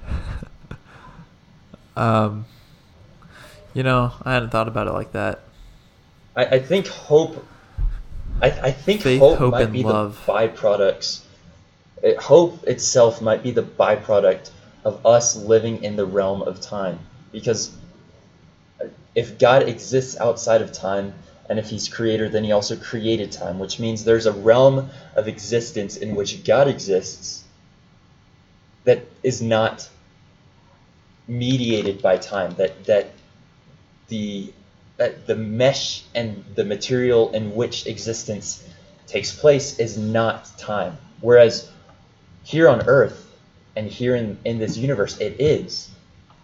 um, 1.96 2.46
you 3.74 3.82
know, 3.82 4.12
I 4.22 4.34
hadn't 4.34 4.50
thought 4.50 4.68
about 4.68 4.86
it 4.86 4.92
like 4.92 5.12
that. 5.12 5.40
I, 6.36 6.44
I 6.44 6.58
think 6.60 6.86
hope. 6.86 7.44
I, 8.40 8.50
I 8.50 8.70
think 8.70 9.02
Faith, 9.02 9.20
hope, 9.20 9.38
hope, 9.38 9.52
might 9.52 9.62
and 9.62 9.72
be 9.72 9.82
love. 9.82 10.22
the 10.26 10.32
byproducts. 10.32 11.22
It, 12.02 12.18
hope 12.18 12.64
itself 12.64 13.22
might 13.22 13.42
be 13.42 13.50
the 13.50 13.62
byproduct 13.62 14.50
of 14.84 15.04
us 15.04 15.34
living 15.34 15.82
in 15.82 15.96
the 15.96 16.06
realm 16.06 16.42
of 16.42 16.60
time. 16.60 16.98
Because 17.32 17.74
if 19.14 19.38
God 19.38 19.62
exists 19.62 20.16
outside 20.18 20.60
of 20.60 20.72
time, 20.72 21.14
and 21.48 21.58
if 21.58 21.68
He's 21.68 21.88
creator, 21.88 22.28
then 22.28 22.44
He 22.44 22.52
also 22.52 22.76
created 22.76 23.32
time, 23.32 23.58
which 23.58 23.78
means 23.78 24.04
there's 24.04 24.26
a 24.26 24.32
realm 24.32 24.90
of 25.14 25.28
existence 25.28 25.96
in 25.96 26.14
which 26.14 26.44
God 26.44 26.68
exists 26.68 27.44
that 28.84 29.00
is 29.22 29.42
not 29.42 29.88
mediated 31.28 32.02
by 32.02 32.16
time. 32.16 32.54
That 32.54 32.84
that 32.84 33.10
the 34.08 34.52
that 34.96 35.26
the 35.26 35.34
mesh 35.34 36.04
and 36.14 36.44
the 36.54 36.64
material 36.64 37.32
in 37.32 37.54
which 37.54 37.86
existence 37.86 38.66
takes 39.06 39.38
place 39.38 39.78
is 39.78 39.98
not 39.98 40.46
time. 40.58 40.96
Whereas 41.20 41.70
here 42.44 42.68
on 42.68 42.86
Earth 42.86 43.26
and 43.74 43.88
here 43.88 44.16
in, 44.16 44.38
in 44.44 44.58
this 44.58 44.76
universe, 44.76 45.18
it 45.18 45.40
is. 45.40 45.90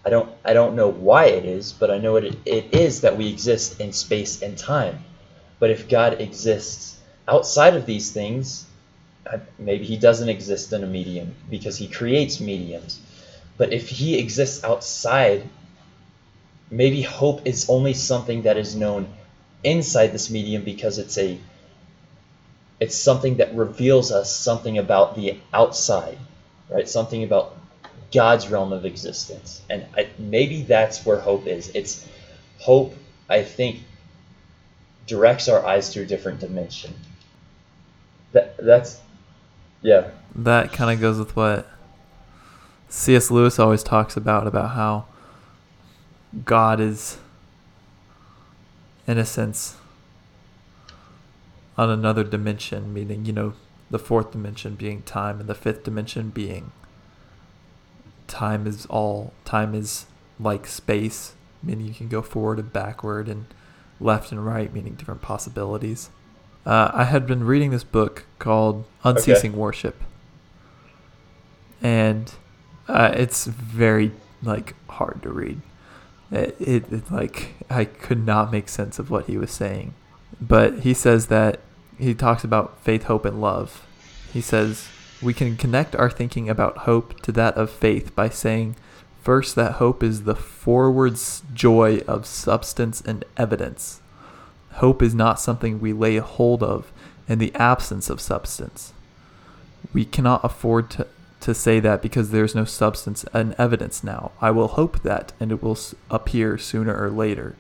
I 0.05 0.11
don't 0.11 0.31
I 0.45 0.53
don't 0.53 0.75
know 0.75 0.89
why 0.89 1.27
it 1.27 1.45
is, 1.45 1.73
but 1.73 1.91
I 1.91 1.99
know 1.99 2.17
it 2.17 2.37
it 2.45 2.75
is 2.75 3.03
that 3.03 3.17
we 3.17 3.29
exist 3.29 3.81
in 3.81 3.93
space 3.93 4.43
and 4.43 4.59
time. 4.59 5.05
But 5.59 5.71
if 5.71 5.89
God 5.89 6.21
exists 6.21 6.99
outside 7.29 7.75
of 7.77 7.87
these 7.87 8.11
things, 8.11 8.67
maybe 9.59 9.85
he 9.85 9.97
doesn't 9.97 10.29
exist 10.29 10.73
in 10.73 10.83
a 10.83 10.87
medium 10.87 11.35
because 11.49 11.77
he 11.77 11.87
creates 11.87 12.41
mediums. 12.41 13.01
But 13.57 13.73
if 13.73 13.89
he 13.89 14.19
exists 14.19 14.65
outside 14.65 15.49
maybe 16.73 17.03
hope 17.03 17.47
is 17.47 17.69
only 17.69 17.93
something 17.93 18.43
that 18.43 18.57
is 18.57 18.75
known 18.75 19.07
inside 19.63 20.09
this 20.09 20.31
medium 20.31 20.65
because 20.65 20.99
it's 20.99 21.19
a 21.19 21.39
it's 22.81 22.97
something 22.97 23.37
that 23.37 23.55
reveals 23.55 24.11
us 24.11 24.35
something 24.35 24.79
about 24.79 25.15
the 25.15 25.39
outside 25.53 26.19
right 26.71 26.89
something 26.89 27.23
about 27.23 27.52
god's 28.13 28.49
realm 28.49 28.73
of 28.73 28.85
existence. 28.85 29.63
And 29.71 29.87
I, 29.97 30.09
maybe 30.19 30.63
that's 30.63 31.05
where 31.05 31.19
hope 31.19 31.47
is. 31.47 31.71
It's 31.75 32.07
hope 32.59 32.95
i 33.29 33.43
think 33.43 33.81
directs 35.07 35.49
our 35.49 35.65
eyes 35.67 35.91
to 35.91 36.03
a 36.03 36.07
different 36.07 36.41
dimension. 36.41 36.95
That 38.33 38.57
that's 38.57 39.01
yeah. 39.83 40.11
That 40.35 40.73
kind 40.73 40.91
of 40.91 41.01
goes 41.01 41.19
with 41.19 41.37
what 41.37 41.69
C.S. 42.89 43.31
Lewis 43.31 43.59
always 43.59 43.83
talks 43.83 44.17
about 44.17 44.47
about 44.47 44.71
how 44.71 45.07
God 46.45 46.81
is, 46.81 47.19
in 49.07 49.19
a 49.19 49.25
sense, 49.25 49.77
on 51.77 51.91
another 51.91 52.25
dimension, 52.25 52.95
meaning, 52.95 53.27
you 53.27 53.33
know, 53.33 53.55
the 53.91 53.99
fourth 53.99 54.33
dimension 54.33 54.75
being 54.77 55.03
time 55.03 55.41
and 55.41 55.49
the 55.49 55.55
fifth 55.55 55.85
dimension 55.85 56.31
being 56.31 56.73
time 58.27 58.67
is 58.67 58.87
all, 58.87 59.33
time 59.45 59.75
is 59.75 60.07
like 60.39 60.67
space, 60.67 61.35
meaning 61.63 61.87
you 61.87 61.95
can 61.95 62.09
go 62.09 62.23
forward 62.23 62.59
and 62.59 62.73
backward 62.73 63.29
and 63.29 63.47
left 64.01 64.33
and 64.33 64.45
right, 64.45 64.73
meaning 64.73 64.95
different 64.95 65.23
possibilities. 65.23 66.11
Uh, 66.65 66.91
I 66.93 67.05
had 67.05 67.27
been 67.27 67.45
reading 67.45 67.71
this 67.71 67.85
book 67.85 68.25
called 68.39 68.85
Unceasing 69.05 69.57
Worship, 69.57 70.01
and 71.83 72.33
uh, 72.89 73.13
it's 73.15 73.47
very 73.47 74.13
like 74.43 74.75
hard 74.89 75.23
to 75.23 75.31
read. 75.31 75.61
It, 76.31 76.57
it, 76.61 76.93
it 76.93 77.11
like 77.11 77.55
I 77.69 77.85
could 77.85 78.25
not 78.25 78.53
make 78.53 78.69
sense 78.69 78.99
of 78.99 79.11
what 79.11 79.27
he 79.27 79.37
was 79.37 79.51
saying, 79.51 79.95
but 80.41 80.81
he 80.81 80.95
says 80.95 81.27
that 81.27 81.61
he 81.99 82.15
talks 82.15 82.45
about 82.45 82.81
faith, 82.81 83.05
hope, 83.05 83.25
and 83.25 83.41
love. 83.41 83.87
He 84.33 84.41
says 84.41 84.89
we 85.23 85.33
can 85.33 85.57
connect 85.57 85.95
our 85.95 86.11
thinking 86.11 86.49
about 86.49 86.79
hope 86.79 87.21
to 87.23 87.33
that 87.33 87.55
of 87.57 87.71
faith 87.71 88.15
by 88.15 88.29
saying 88.29 88.77
first 89.23 89.55
that 89.55 89.75
hope 89.75 90.03
is 90.03 90.25
the 90.25 90.35
forward 90.35 91.17
joy 91.55 91.99
of 92.09 92.27
substance 92.27 93.01
and 93.01 93.25
evidence. 93.37 94.01
Hope 94.73 95.03
is 95.03 95.15
not 95.15 95.39
something 95.39 95.81
we 95.81 95.93
lay 95.93 96.17
hold 96.17 96.63
of 96.63 96.93
in 97.29 97.39
the 97.39 97.55
absence 97.55 98.11
of 98.11 98.21
substance. 98.21 98.93
We 99.93 100.05
cannot 100.05 100.45
afford 100.45 100.91
to, 100.91 101.07
to 101.41 101.55
say 101.55 101.79
that 101.79 102.03
because 102.03 102.31
there's 102.31 102.55
no 102.55 102.65
substance 102.65 103.25
and 103.33 103.55
evidence 103.59 104.03
now. 104.03 104.33
I 104.41 104.51
will 104.51 104.69
hope 104.69 105.03
that, 105.03 105.33
and 105.39 105.53
it 105.53 105.63
will 105.63 105.79
appear 106.11 106.59
sooner 106.59 106.97
or 106.97 107.11
later. 107.11 107.55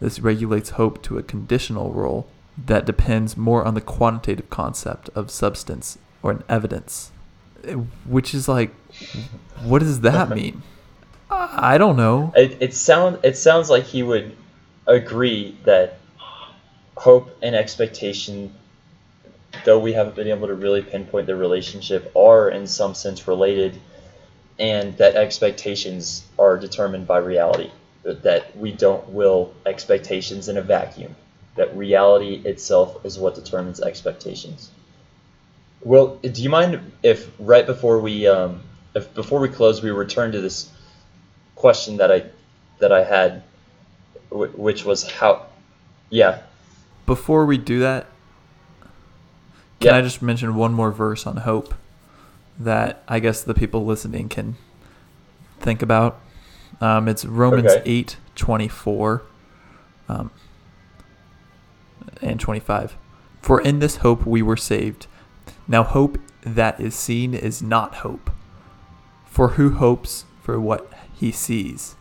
This 0.00 0.20
regulates 0.20 0.70
hope 0.70 1.02
to 1.04 1.18
a 1.18 1.22
conditional 1.22 1.92
role 1.92 2.26
that 2.56 2.86
depends 2.86 3.36
more 3.36 3.64
on 3.64 3.74
the 3.74 3.80
quantitative 3.80 4.50
concept 4.50 5.10
of 5.14 5.30
substance 5.30 5.98
or 6.22 6.30
an 6.30 6.44
evidence. 6.48 7.10
Which 8.06 8.34
is 8.34 8.48
like, 8.48 8.74
what 9.62 9.80
does 9.80 10.00
that 10.00 10.30
mean? 10.34 10.62
I 11.30 11.78
don't 11.78 11.96
know. 11.96 12.32
It, 12.36 12.58
it 12.60 12.74
sound 12.74 13.18
it 13.22 13.36
sounds 13.36 13.70
like 13.70 13.84
he 13.84 14.02
would 14.02 14.36
agree 14.86 15.56
that 15.64 15.98
hope 16.96 17.30
and 17.42 17.54
expectation, 17.54 18.52
though 19.64 19.78
we 19.78 19.92
haven't 19.92 20.14
been 20.14 20.28
able 20.28 20.48
to 20.48 20.54
really 20.54 20.82
pinpoint 20.82 21.26
the 21.26 21.36
relationship, 21.36 22.12
are 22.16 22.50
in 22.50 22.66
some 22.66 22.94
sense 22.94 23.26
related, 23.26 23.80
and 24.58 24.96
that 24.98 25.16
expectations 25.16 26.24
are 26.38 26.56
determined 26.58 27.06
by 27.06 27.18
reality. 27.18 27.70
That 28.04 28.56
we 28.56 28.72
don't 28.72 29.08
will 29.10 29.54
expectations 29.64 30.48
in 30.48 30.56
a 30.56 30.62
vacuum. 30.62 31.14
That 31.54 31.76
reality 31.76 32.42
itself 32.44 33.04
is 33.04 33.18
what 33.18 33.36
determines 33.36 33.80
expectations. 33.80 34.70
Well, 35.84 36.16
do 36.16 36.42
you 36.42 36.48
mind 36.50 36.92
if 37.02 37.30
right 37.38 37.66
before 37.66 38.00
we 38.00 38.26
um, 38.26 38.62
if 38.94 39.12
before 39.14 39.40
we 39.40 39.48
close 39.48 39.82
we 39.82 39.90
return 39.90 40.32
to 40.32 40.40
this 40.40 40.70
question 41.56 41.96
that 41.96 42.12
I 42.12 42.24
that 42.78 42.92
I 42.92 43.02
had, 43.04 43.42
which 44.30 44.84
was 44.84 45.08
how, 45.10 45.46
yeah, 46.10 46.42
Before 47.06 47.46
we 47.46 47.58
do 47.58 47.80
that, 47.80 48.06
can 49.80 49.90
Yeah. 49.92 49.96
I 49.96 50.02
just 50.02 50.22
mention 50.22 50.54
one 50.54 50.72
more 50.72 50.90
verse 50.92 51.26
on 51.26 51.38
hope 51.38 51.74
that 52.58 53.02
I 53.08 53.18
guess 53.18 53.42
the 53.42 53.54
people 53.54 53.84
listening 53.84 54.28
can 54.28 54.56
think 55.60 55.82
about? 55.82 56.20
Um, 56.80 57.08
it's 57.08 57.24
Romans 57.24 57.72
Okay. 57.72 57.82
eight 57.86 58.16
twenty 58.34 58.68
four 58.68 59.22
um, 60.08 60.30
and 62.20 62.38
twenty 62.40 62.60
five. 62.60 62.96
For 63.40 63.60
in 63.60 63.78
this 63.80 63.96
hope 63.96 64.24
we 64.26 64.42
were 64.42 64.56
saved. 64.56 65.06
Now 65.68 65.82
hope 65.82 66.18
that 66.42 66.80
is 66.80 66.94
seen 66.94 67.34
is 67.34 67.62
not 67.62 67.96
hope. 67.96 68.30
For 69.26 69.48
who 69.50 69.70
hopes 69.70 70.24
for 70.42 70.60
what 70.60 70.92
he 71.14 71.32
sees? 71.32 71.94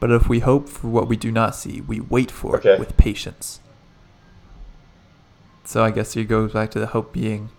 But 0.00 0.10
if 0.10 0.28
we 0.28 0.40
hope 0.40 0.68
for 0.68 0.88
what 0.88 1.06
we 1.08 1.16
do 1.16 1.30
not 1.30 1.54
see, 1.54 1.80
we 1.80 2.00
wait 2.00 2.30
for 2.30 2.56
Okay. 2.56 2.72
it 2.74 2.80
with 2.80 2.96
patience. 2.96 3.60
So 5.64 5.84
I 5.84 5.90
guess 5.90 6.16
it 6.16 6.24
goes 6.24 6.52
back 6.52 6.70
to 6.72 6.80
the 6.80 6.86
hope 6.88 7.12
being 7.12 7.50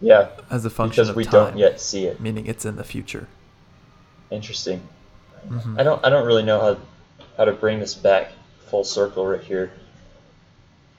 Yeah, 0.00 0.28
as 0.50 0.64
a 0.64 0.70
function 0.70 1.00
of 1.02 1.08
time. 1.08 1.08
because 1.08 1.08
of 1.10 1.16
we 1.16 1.24
time, 1.24 1.32
don't 1.52 1.58
yet 1.58 1.80
see 1.80 2.06
it. 2.06 2.20
meaning 2.20 2.46
it's 2.46 2.64
in 2.64 2.76
the 2.76 2.84
future. 2.84 3.26
Interesting. 4.30 4.82
Mhm. 5.48 5.78
I 5.78 5.82
don't 5.82 6.04
I 6.04 6.10
don't 6.10 6.26
really 6.26 6.42
know 6.42 6.60
how 6.60 6.76
how 7.36 7.44
to 7.44 7.52
bring 7.52 7.80
this 7.80 7.94
back 7.94 8.32
full 8.70 8.84
circle 8.84 9.26
right 9.26 9.40
here. 9.42 9.70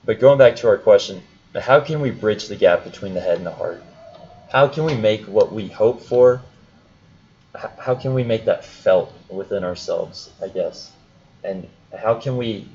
But 0.04 0.20
going 0.20 0.38
back 0.38 0.56
to 0.56 0.68
our 0.68 0.78
question, 0.78 1.22
how 1.60 1.80
can 1.80 2.00
we 2.00 2.10
bridge 2.10 2.48
the 2.48 2.56
gap 2.56 2.84
between 2.84 3.14
the 3.14 3.20
head 3.20 3.38
and 3.38 3.46
the 3.46 3.52
heart? 3.52 3.82
How 4.50 4.68
can 4.68 4.84
we 4.84 4.94
make 4.94 5.24
what 5.24 5.52
we 5.52 5.68
hope 5.68 6.00
for? 6.02 6.42
How 7.78 7.94
can 7.94 8.14
we 8.14 8.22
make 8.22 8.44
that 8.44 8.64
felt 8.64 9.12
within 9.28 9.64
ourselves? 9.64 10.30
I 10.42 10.48
guess, 10.48 10.92
and 11.42 11.68
how 11.96 12.14
can 12.14 12.36
we 12.36 12.68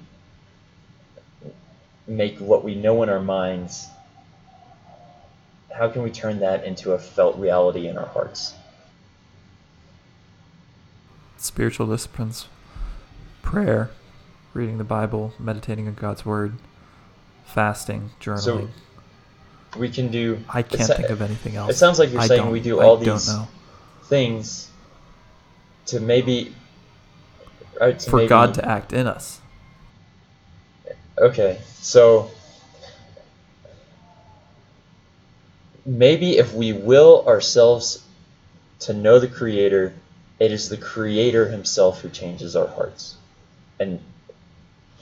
make 2.07 2.37
what 2.39 2.63
we 2.63 2.75
know 2.75 3.03
in 3.03 3.09
our 3.09 3.21
minds? 3.21 3.87
How 5.73 5.89
can 5.89 6.03
we 6.03 6.11
turn 6.11 6.39
that 6.39 6.63
into 6.63 6.91
a 6.93 6.99
felt 6.99 7.37
reality 7.37 7.87
in 7.87 7.97
our 7.97 8.05
hearts? 8.05 8.53
Spiritual 11.37 11.87
disciplines, 11.87 12.47
prayer, 13.41 13.89
reading 14.53 14.77
the 14.77 14.83
Bible, 14.83 15.33
meditating 15.39 15.87
on 15.87 15.95
God's 15.95 16.25
word, 16.25 16.57
fasting, 17.45 18.11
journaling. 18.19 18.69
We 19.77 19.89
can 19.89 20.09
do. 20.11 20.39
I 20.49 20.61
can't 20.61 20.87
think 20.89 21.09
of 21.09 21.21
anything 21.21 21.55
else. 21.55 21.71
It 21.71 21.77
sounds 21.77 21.97
like 21.99 22.11
you're 22.11 22.21
I 22.21 22.27
saying 22.27 22.49
we 22.51 22.59
do 22.59 22.79
I 22.79 22.85
all 22.85 22.97
don't 22.97 23.15
these 23.15 23.35
things 24.03 24.69
to 25.87 25.99
maybe. 25.99 26.53
Or 27.81 27.93
to 27.93 28.09
for 28.09 28.17
maybe- 28.17 28.29
God 28.29 28.53
to 28.55 28.67
act 28.67 28.93
in 28.93 29.07
us. 29.07 29.39
Okay, 31.17 31.59
so 31.79 32.31
maybe 35.85 36.37
if 36.37 36.53
we 36.53 36.73
will 36.73 37.23
ourselves 37.27 38.03
to 38.79 38.93
know 38.93 39.19
the 39.19 39.27
Creator, 39.27 39.93
it 40.39 40.51
is 40.51 40.69
the 40.69 40.77
Creator 40.77 41.49
Himself 41.49 42.01
who 42.01 42.09
changes 42.09 42.55
our 42.55 42.67
hearts. 42.67 43.15
And 43.79 43.99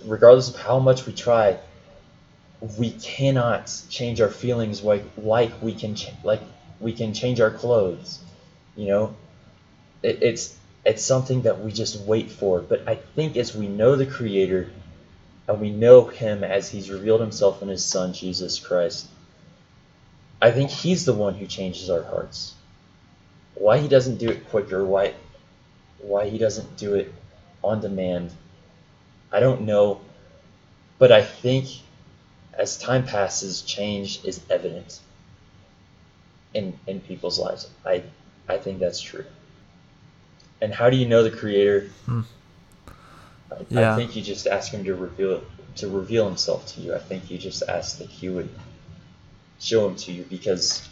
regardless 0.06 0.50
of 0.50 0.60
how 0.60 0.80
much 0.80 1.06
we 1.06 1.14
try, 1.14 1.58
we 2.78 2.92
cannot 2.92 3.72
change 3.90 4.22
our 4.22 4.30
feelings 4.30 4.84
like 4.84 5.04
like 5.18 5.52
we 5.62 5.74
can 5.74 5.96
like 6.24 6.42
we 6.80 6.94
can 6.94 7.14
change 7.14 7.42
our 7.42 7.52
clothes. 7.52 8.20
You 8.76 8.88
know, 8.88 9.16
it, 10.04 10.20
it's 10.22 10.58
it's 10.86 11.04
something 11.04 11.44
that 11.44 11.60
we 11.60 11.72
just 11.72 12.00
wait 12.02 12.30
for. 12.30 12.60
But 12.62 12.88
I 12.88 12.96
think 12.96 13.36
as 13.38 13.56
we 13.56 13.68
know 13.68 13.96
the 13.96 14.06
Creator 14.06 14.70
and 15.48 15.60
we 15.60 15.70
know 15.70 16.06
him 16.06 16.44
as 16.44 16.70
he's 16.70 16.90
revealed 16.90 17.22
himself 17.22 17.62
in 17.62 17.68
his 17.68 17.84
son 17.84 18.14
Jesus 18.14 18.60
Christ. 18.60 19.08
I 20.42 20.52
think 20.52 20.72
he's 20.72 21.06
the 21.06 21.14
one 21.14 21.36
who 21.36 21.46
changes 21.46 21.90
our 21.90 22.02
hearts. 22.02 22.54
Why 23.56 23.78
he 23.78 23.88
doesn't 23.88 24.18
do 24.18 24.30
it 24.30 24.50
quicker, 24.50 24.84
why 24.84 25.14
why 26.00 26.30
he 26.30 26.38
doesn't 26.38 26.78
do 26.78 26.96
it 26.96 27.12
on 27.64 27.82
demand, 27.82 28.32
I 29.32 29.40
don't 29.40 29.62
know. 29.62 30.00
But 30.98 31.12
I 31.12 31.22
think 31.22 31.68
as 32.62 32.78
time 32.78 33.04
passes, 33.04 33.64
change 33.64 34.24
is 34.24 34.40
evident 34.50 35.00
in 36.54 36.80
in 36.86 37.02
people's 37.02 37.40
lives. 37.40 37.68
I 37.84 38.04
I 38.48 38.58
think 38.58 38.80
that's 38.80 39.02
true. 39.02 39.26
And 40.62 40.72
how 40.72 40.92
do 40.92 40.96
you 40.96 41.08
know 41.08 41.24
the 41.24 41.32
creator? 41.32 41.90
Hmm. 42.06 42.22
I, 43.52 43.92
I 43.92 43.96
think 43.96 44.16
you 44.16 44.22
just 44.22 44.46
ask 44.46 44.72
him 44.72 44.84
to 44.84 44.94
reveal 44.94 45.44
to 45.78 45.90
reveal 45.90 46.28
himself 46.28 46.68
to 46.74 46.82
you. 46.82 46.94
I 46.94 47.00
think 47.00 47.32
you 47.32 47.40
just 47.40 47.64
ask 47.68 47.98
that 47.98 48.10
he 48.10 48.30
would 48.30 48.50
show 49.60 49.88
him 49.88 49.96
to 49.96 50.12
you 50.12 50.24
because 50.30 50.88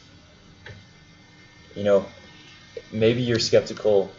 you 1.76 1.84
know 1.84 2.04
maybe 2.92 3.22
you're 3.22 3.46
skeptical. 3.52 4.12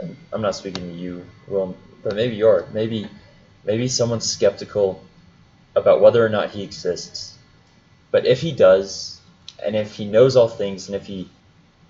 And 0.00 0.16
I'm 0.32 0.40
not 0.40 0.56
speaking 0.56 0.88
to 0.90 0.96
you, 0.96 1.24
Will, 1.48 1.76
but 2.02 2.14
maybe 2.16 2.34
you 2.34 2.48
are. 2.48 2.66
Maybe 2.72 3.08
maybe 3.64 3.88
someone's 3.88 4.24
skeptical 4.24 5.04
about 5.76 6.00
whether 6.00 6.24
or 6.24 6.28
not 6.28 6.50
he 6.50 6.62
exists. 6.62 7.34
But 8.10 8.26
if 8.26 8.40
he 8.40 8.52
does, 8.52 9.20
and 9.64 9.74
if 9.74 9.96
he 9.96 10.04
knows 10.04 10.36
all 10.36 10.48
things, 10.48 10.88
and 10.88 10.96
if 10.96 11.06
he 11.06 11.28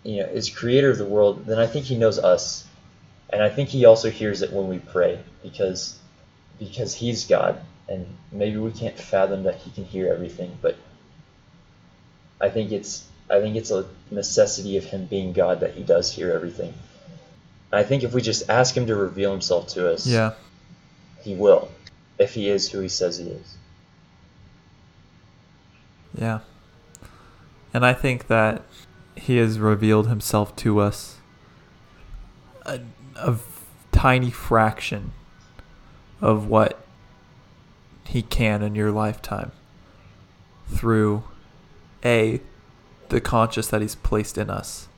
you 0.02 0.22
know 0.22 0.28
is 0.28 0.48
creator 0.50 0.90
of 0.90 0.98
the 0.98 1.04
world, 1.04 1.46
then 1.46 1.58
I 1.58 1.66
think 1.66 1.84
he 1.86 1.96
knows 1.96 2.18
us. 2.18 2.64
And 3.30 3.42
I 3.42 3.48
think 3.48 3.68
he 3.68 3.84
also 3.84 4.10
hears 4.10 4.42
it 4.42 4.52
when 4.52 4.68
we 4.68 4.78
pray 4.78 5.18
because 5.42 5.98
because 6.58 6.94
he's 6.94 7.26
God 7.26 7.60
and 7.88 8.06
maybe 8.32 8.56
we 8.56 8.70
can't 8.70 8.96
fathom 8.98 9.42
that 9.42 9.56
he 9.56 9.70
can 9.70 9.84
hear 9.84 10.12
everything, 10.12 10.56
but 10.62 10.76
I 12.40 12.48
think 12.48 12.72
it's 12.72 13.04
I 13.30 13.40
think 13.40 13.56
it's 13.56 13.70
a 13.70 13.86
necessity 14.10 14.76
of 14.76 14.84
him 14.84 15.06
being 15.06 15.32
God 15.32 15.60
that 15.60 15.72
he 15.74 15.82
does 15.82 16.12
hear 16.12 16.30
everything. 16.32 16.74
I 17.72 17.82
think 17.82 18.04
if 18.04 18.12
we 18.14 18.22
just 18.22 18.48
ask 18.48 18.76
him 18.76 18.86
to 18.86 18.94
reveal 18.94 19.32
himself 19.32 19.68
to 19.68 19.90
us, 19.90 20.06
Yeah. 20.06 20.34
he 21.22 21.34
will, 21.34 21.70
if 22.18 22.34
he 22.34 22.48
is 22.48 22.70
who 22.70 22.80
he 22.80 22.88
says 22.88 23.18
he 23.18 23.28
is. 23.28 23.56
Yeah. 26.14 26.40
And 27.72 27.84
I 27.84 27.92
think 27.92 28.28
that 28.28 28.62
he 29.16 29.36
has 29.38 29.58
revealed 29.58 30.08
himself 30.08 30.54
to 30.56 30.80
us 30.80 31.16
a, 32.64 32.80
a 33.16 33.36
tiny 33.92 34.30
fraction 34.30 35.12
of 36.20 36.46
what 36.46 36.84
he 38.06 38.22
can 38.22 38.62
in 38.62 38.74
your 38.74 38.90
lifetime 38.90 39.52
through 40.68 41.24
A, 42.04 42.40
the 43.08 43.20
conscious 43.20 43.66
that 43.68 43.82
he's 43.82 43.94
placed 43.94 44.38
in 44.38 44.50
us, 44.50 44.88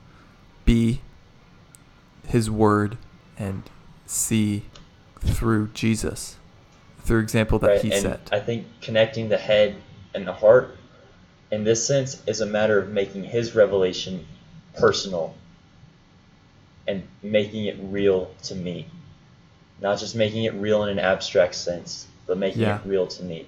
B, 0.65 1.01
his 2.27 2.49
word, 2.49 2.97
and 3.37 3.63
C, 4.05 4.63
through 5.19 5.69
Jesus, 5.69 6.37
through 6.99 7.19
example 7.19 7.59
that 7.59 7.67
right? 7.67 7.81
he 7.81 7.91
and 7.91 8.01
set. 8.01 8.29
I 8.31 8.39
think 8.39 8.67
connecting 8.81 9.29
the 9.29 9.37
head 9.37 9.75
and 10.13 10.27
the 10.27 10.33
heart 10.33 10.76
in 11.51 11.63
this 11.63 11.85
sense 11.85 12.21
is 12.27 12.41
a 12.41 12.45
matter 12.45 12.77
of 12.77 12.89
making 12.89 13.23
his 13.23 13.55
revelation 13.55 14.25
personal 14.73 15.33
and 16.87 17.07
making 17.21 17.65
it 17.65 17.77
real 17.81 18.31
to 18.43 18.55
me. 18.55 18.87
Not 19.79 19.99
just 19.99 20.15
making 20.15 20.45
it 20.45 20.53
real 20.53 20.83
in 20.83 20.89
an 20.89 20.99
abstract 20.99 21.55
sense, 21.55 22.07
but 22.25 22.37
making 22.37 22.61
Yeah. 22.61 22.77
it 22.77 22.81
real 22.85 23.07
to 23.07 23.23
me. 23.23 23.45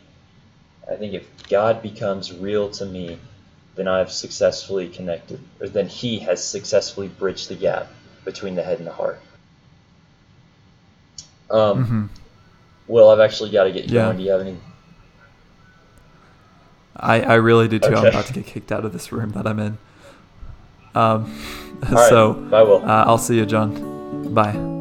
I 0.90 0.96
think 0.96 1.14
if 1.14 1.28
God 1.50 1.82
becomes 1.82 2.32
real 2.34 2.70
to 2.72 2.86
me, 2.86 3.20
then 3.76 3.88
I've 3.88 4.12
successfully 4.12 4.88
connected, 4.88 5.40
or 5.60 5.68
then 5.68 5.88
He 5.88 6.20
has 6.20 6.44
successfully 6.44 7.08
bridged 7.08 7.50
the 7.50 7.56
gap 7.56 7.88
between 8.26 8.56
the 8.56 8.64
head 8.64 8.80
and 8.80 8.88
the 8.88 8.92
heart. 8.92 9.22
Um, 11.50 11.86
hmm 11.86 12.06
Well, 12.88 13.10
I've 13.10 13.20
actually 13.20 13.52
got 13.52 13.66
to 13.66 13.72
get 13.72 13.86
Yeah. 13.86 14.04
going. 14.04 14.18
Do 14.18 14.24
you 14.24 14.32
have 14.32 14.42
any 14.42 14.58
I, 17.00 17.22
I 17.22 17.34
really 17.36 17.68
do 17.68 17.80
too. 17.80 17.96
I'm 17.96 18.08
about 18.08 18.26
to 18.28 18.34
get 18.34 18.46
kicked 18.46 18.72
out 18.72 18.86
of 18.86 18.94
this 18.94 19.12
room 19.12 19.32
that 19.32 19.48
I'm 19.48 19.60
in. 19.60 19.78
Um, 20.96 21.34
All 21.84 21.96
right. 21.96 22.10
so 22.10 22.34
Bye, 22.34 22.64
Will. 22.64 22.84
uh, 22.84 23.06
I'll 23.06 23.18
see 23.18 23.38
you, 23.38 23.46
John. 23.46 24.34
Bye. 24.34 24.79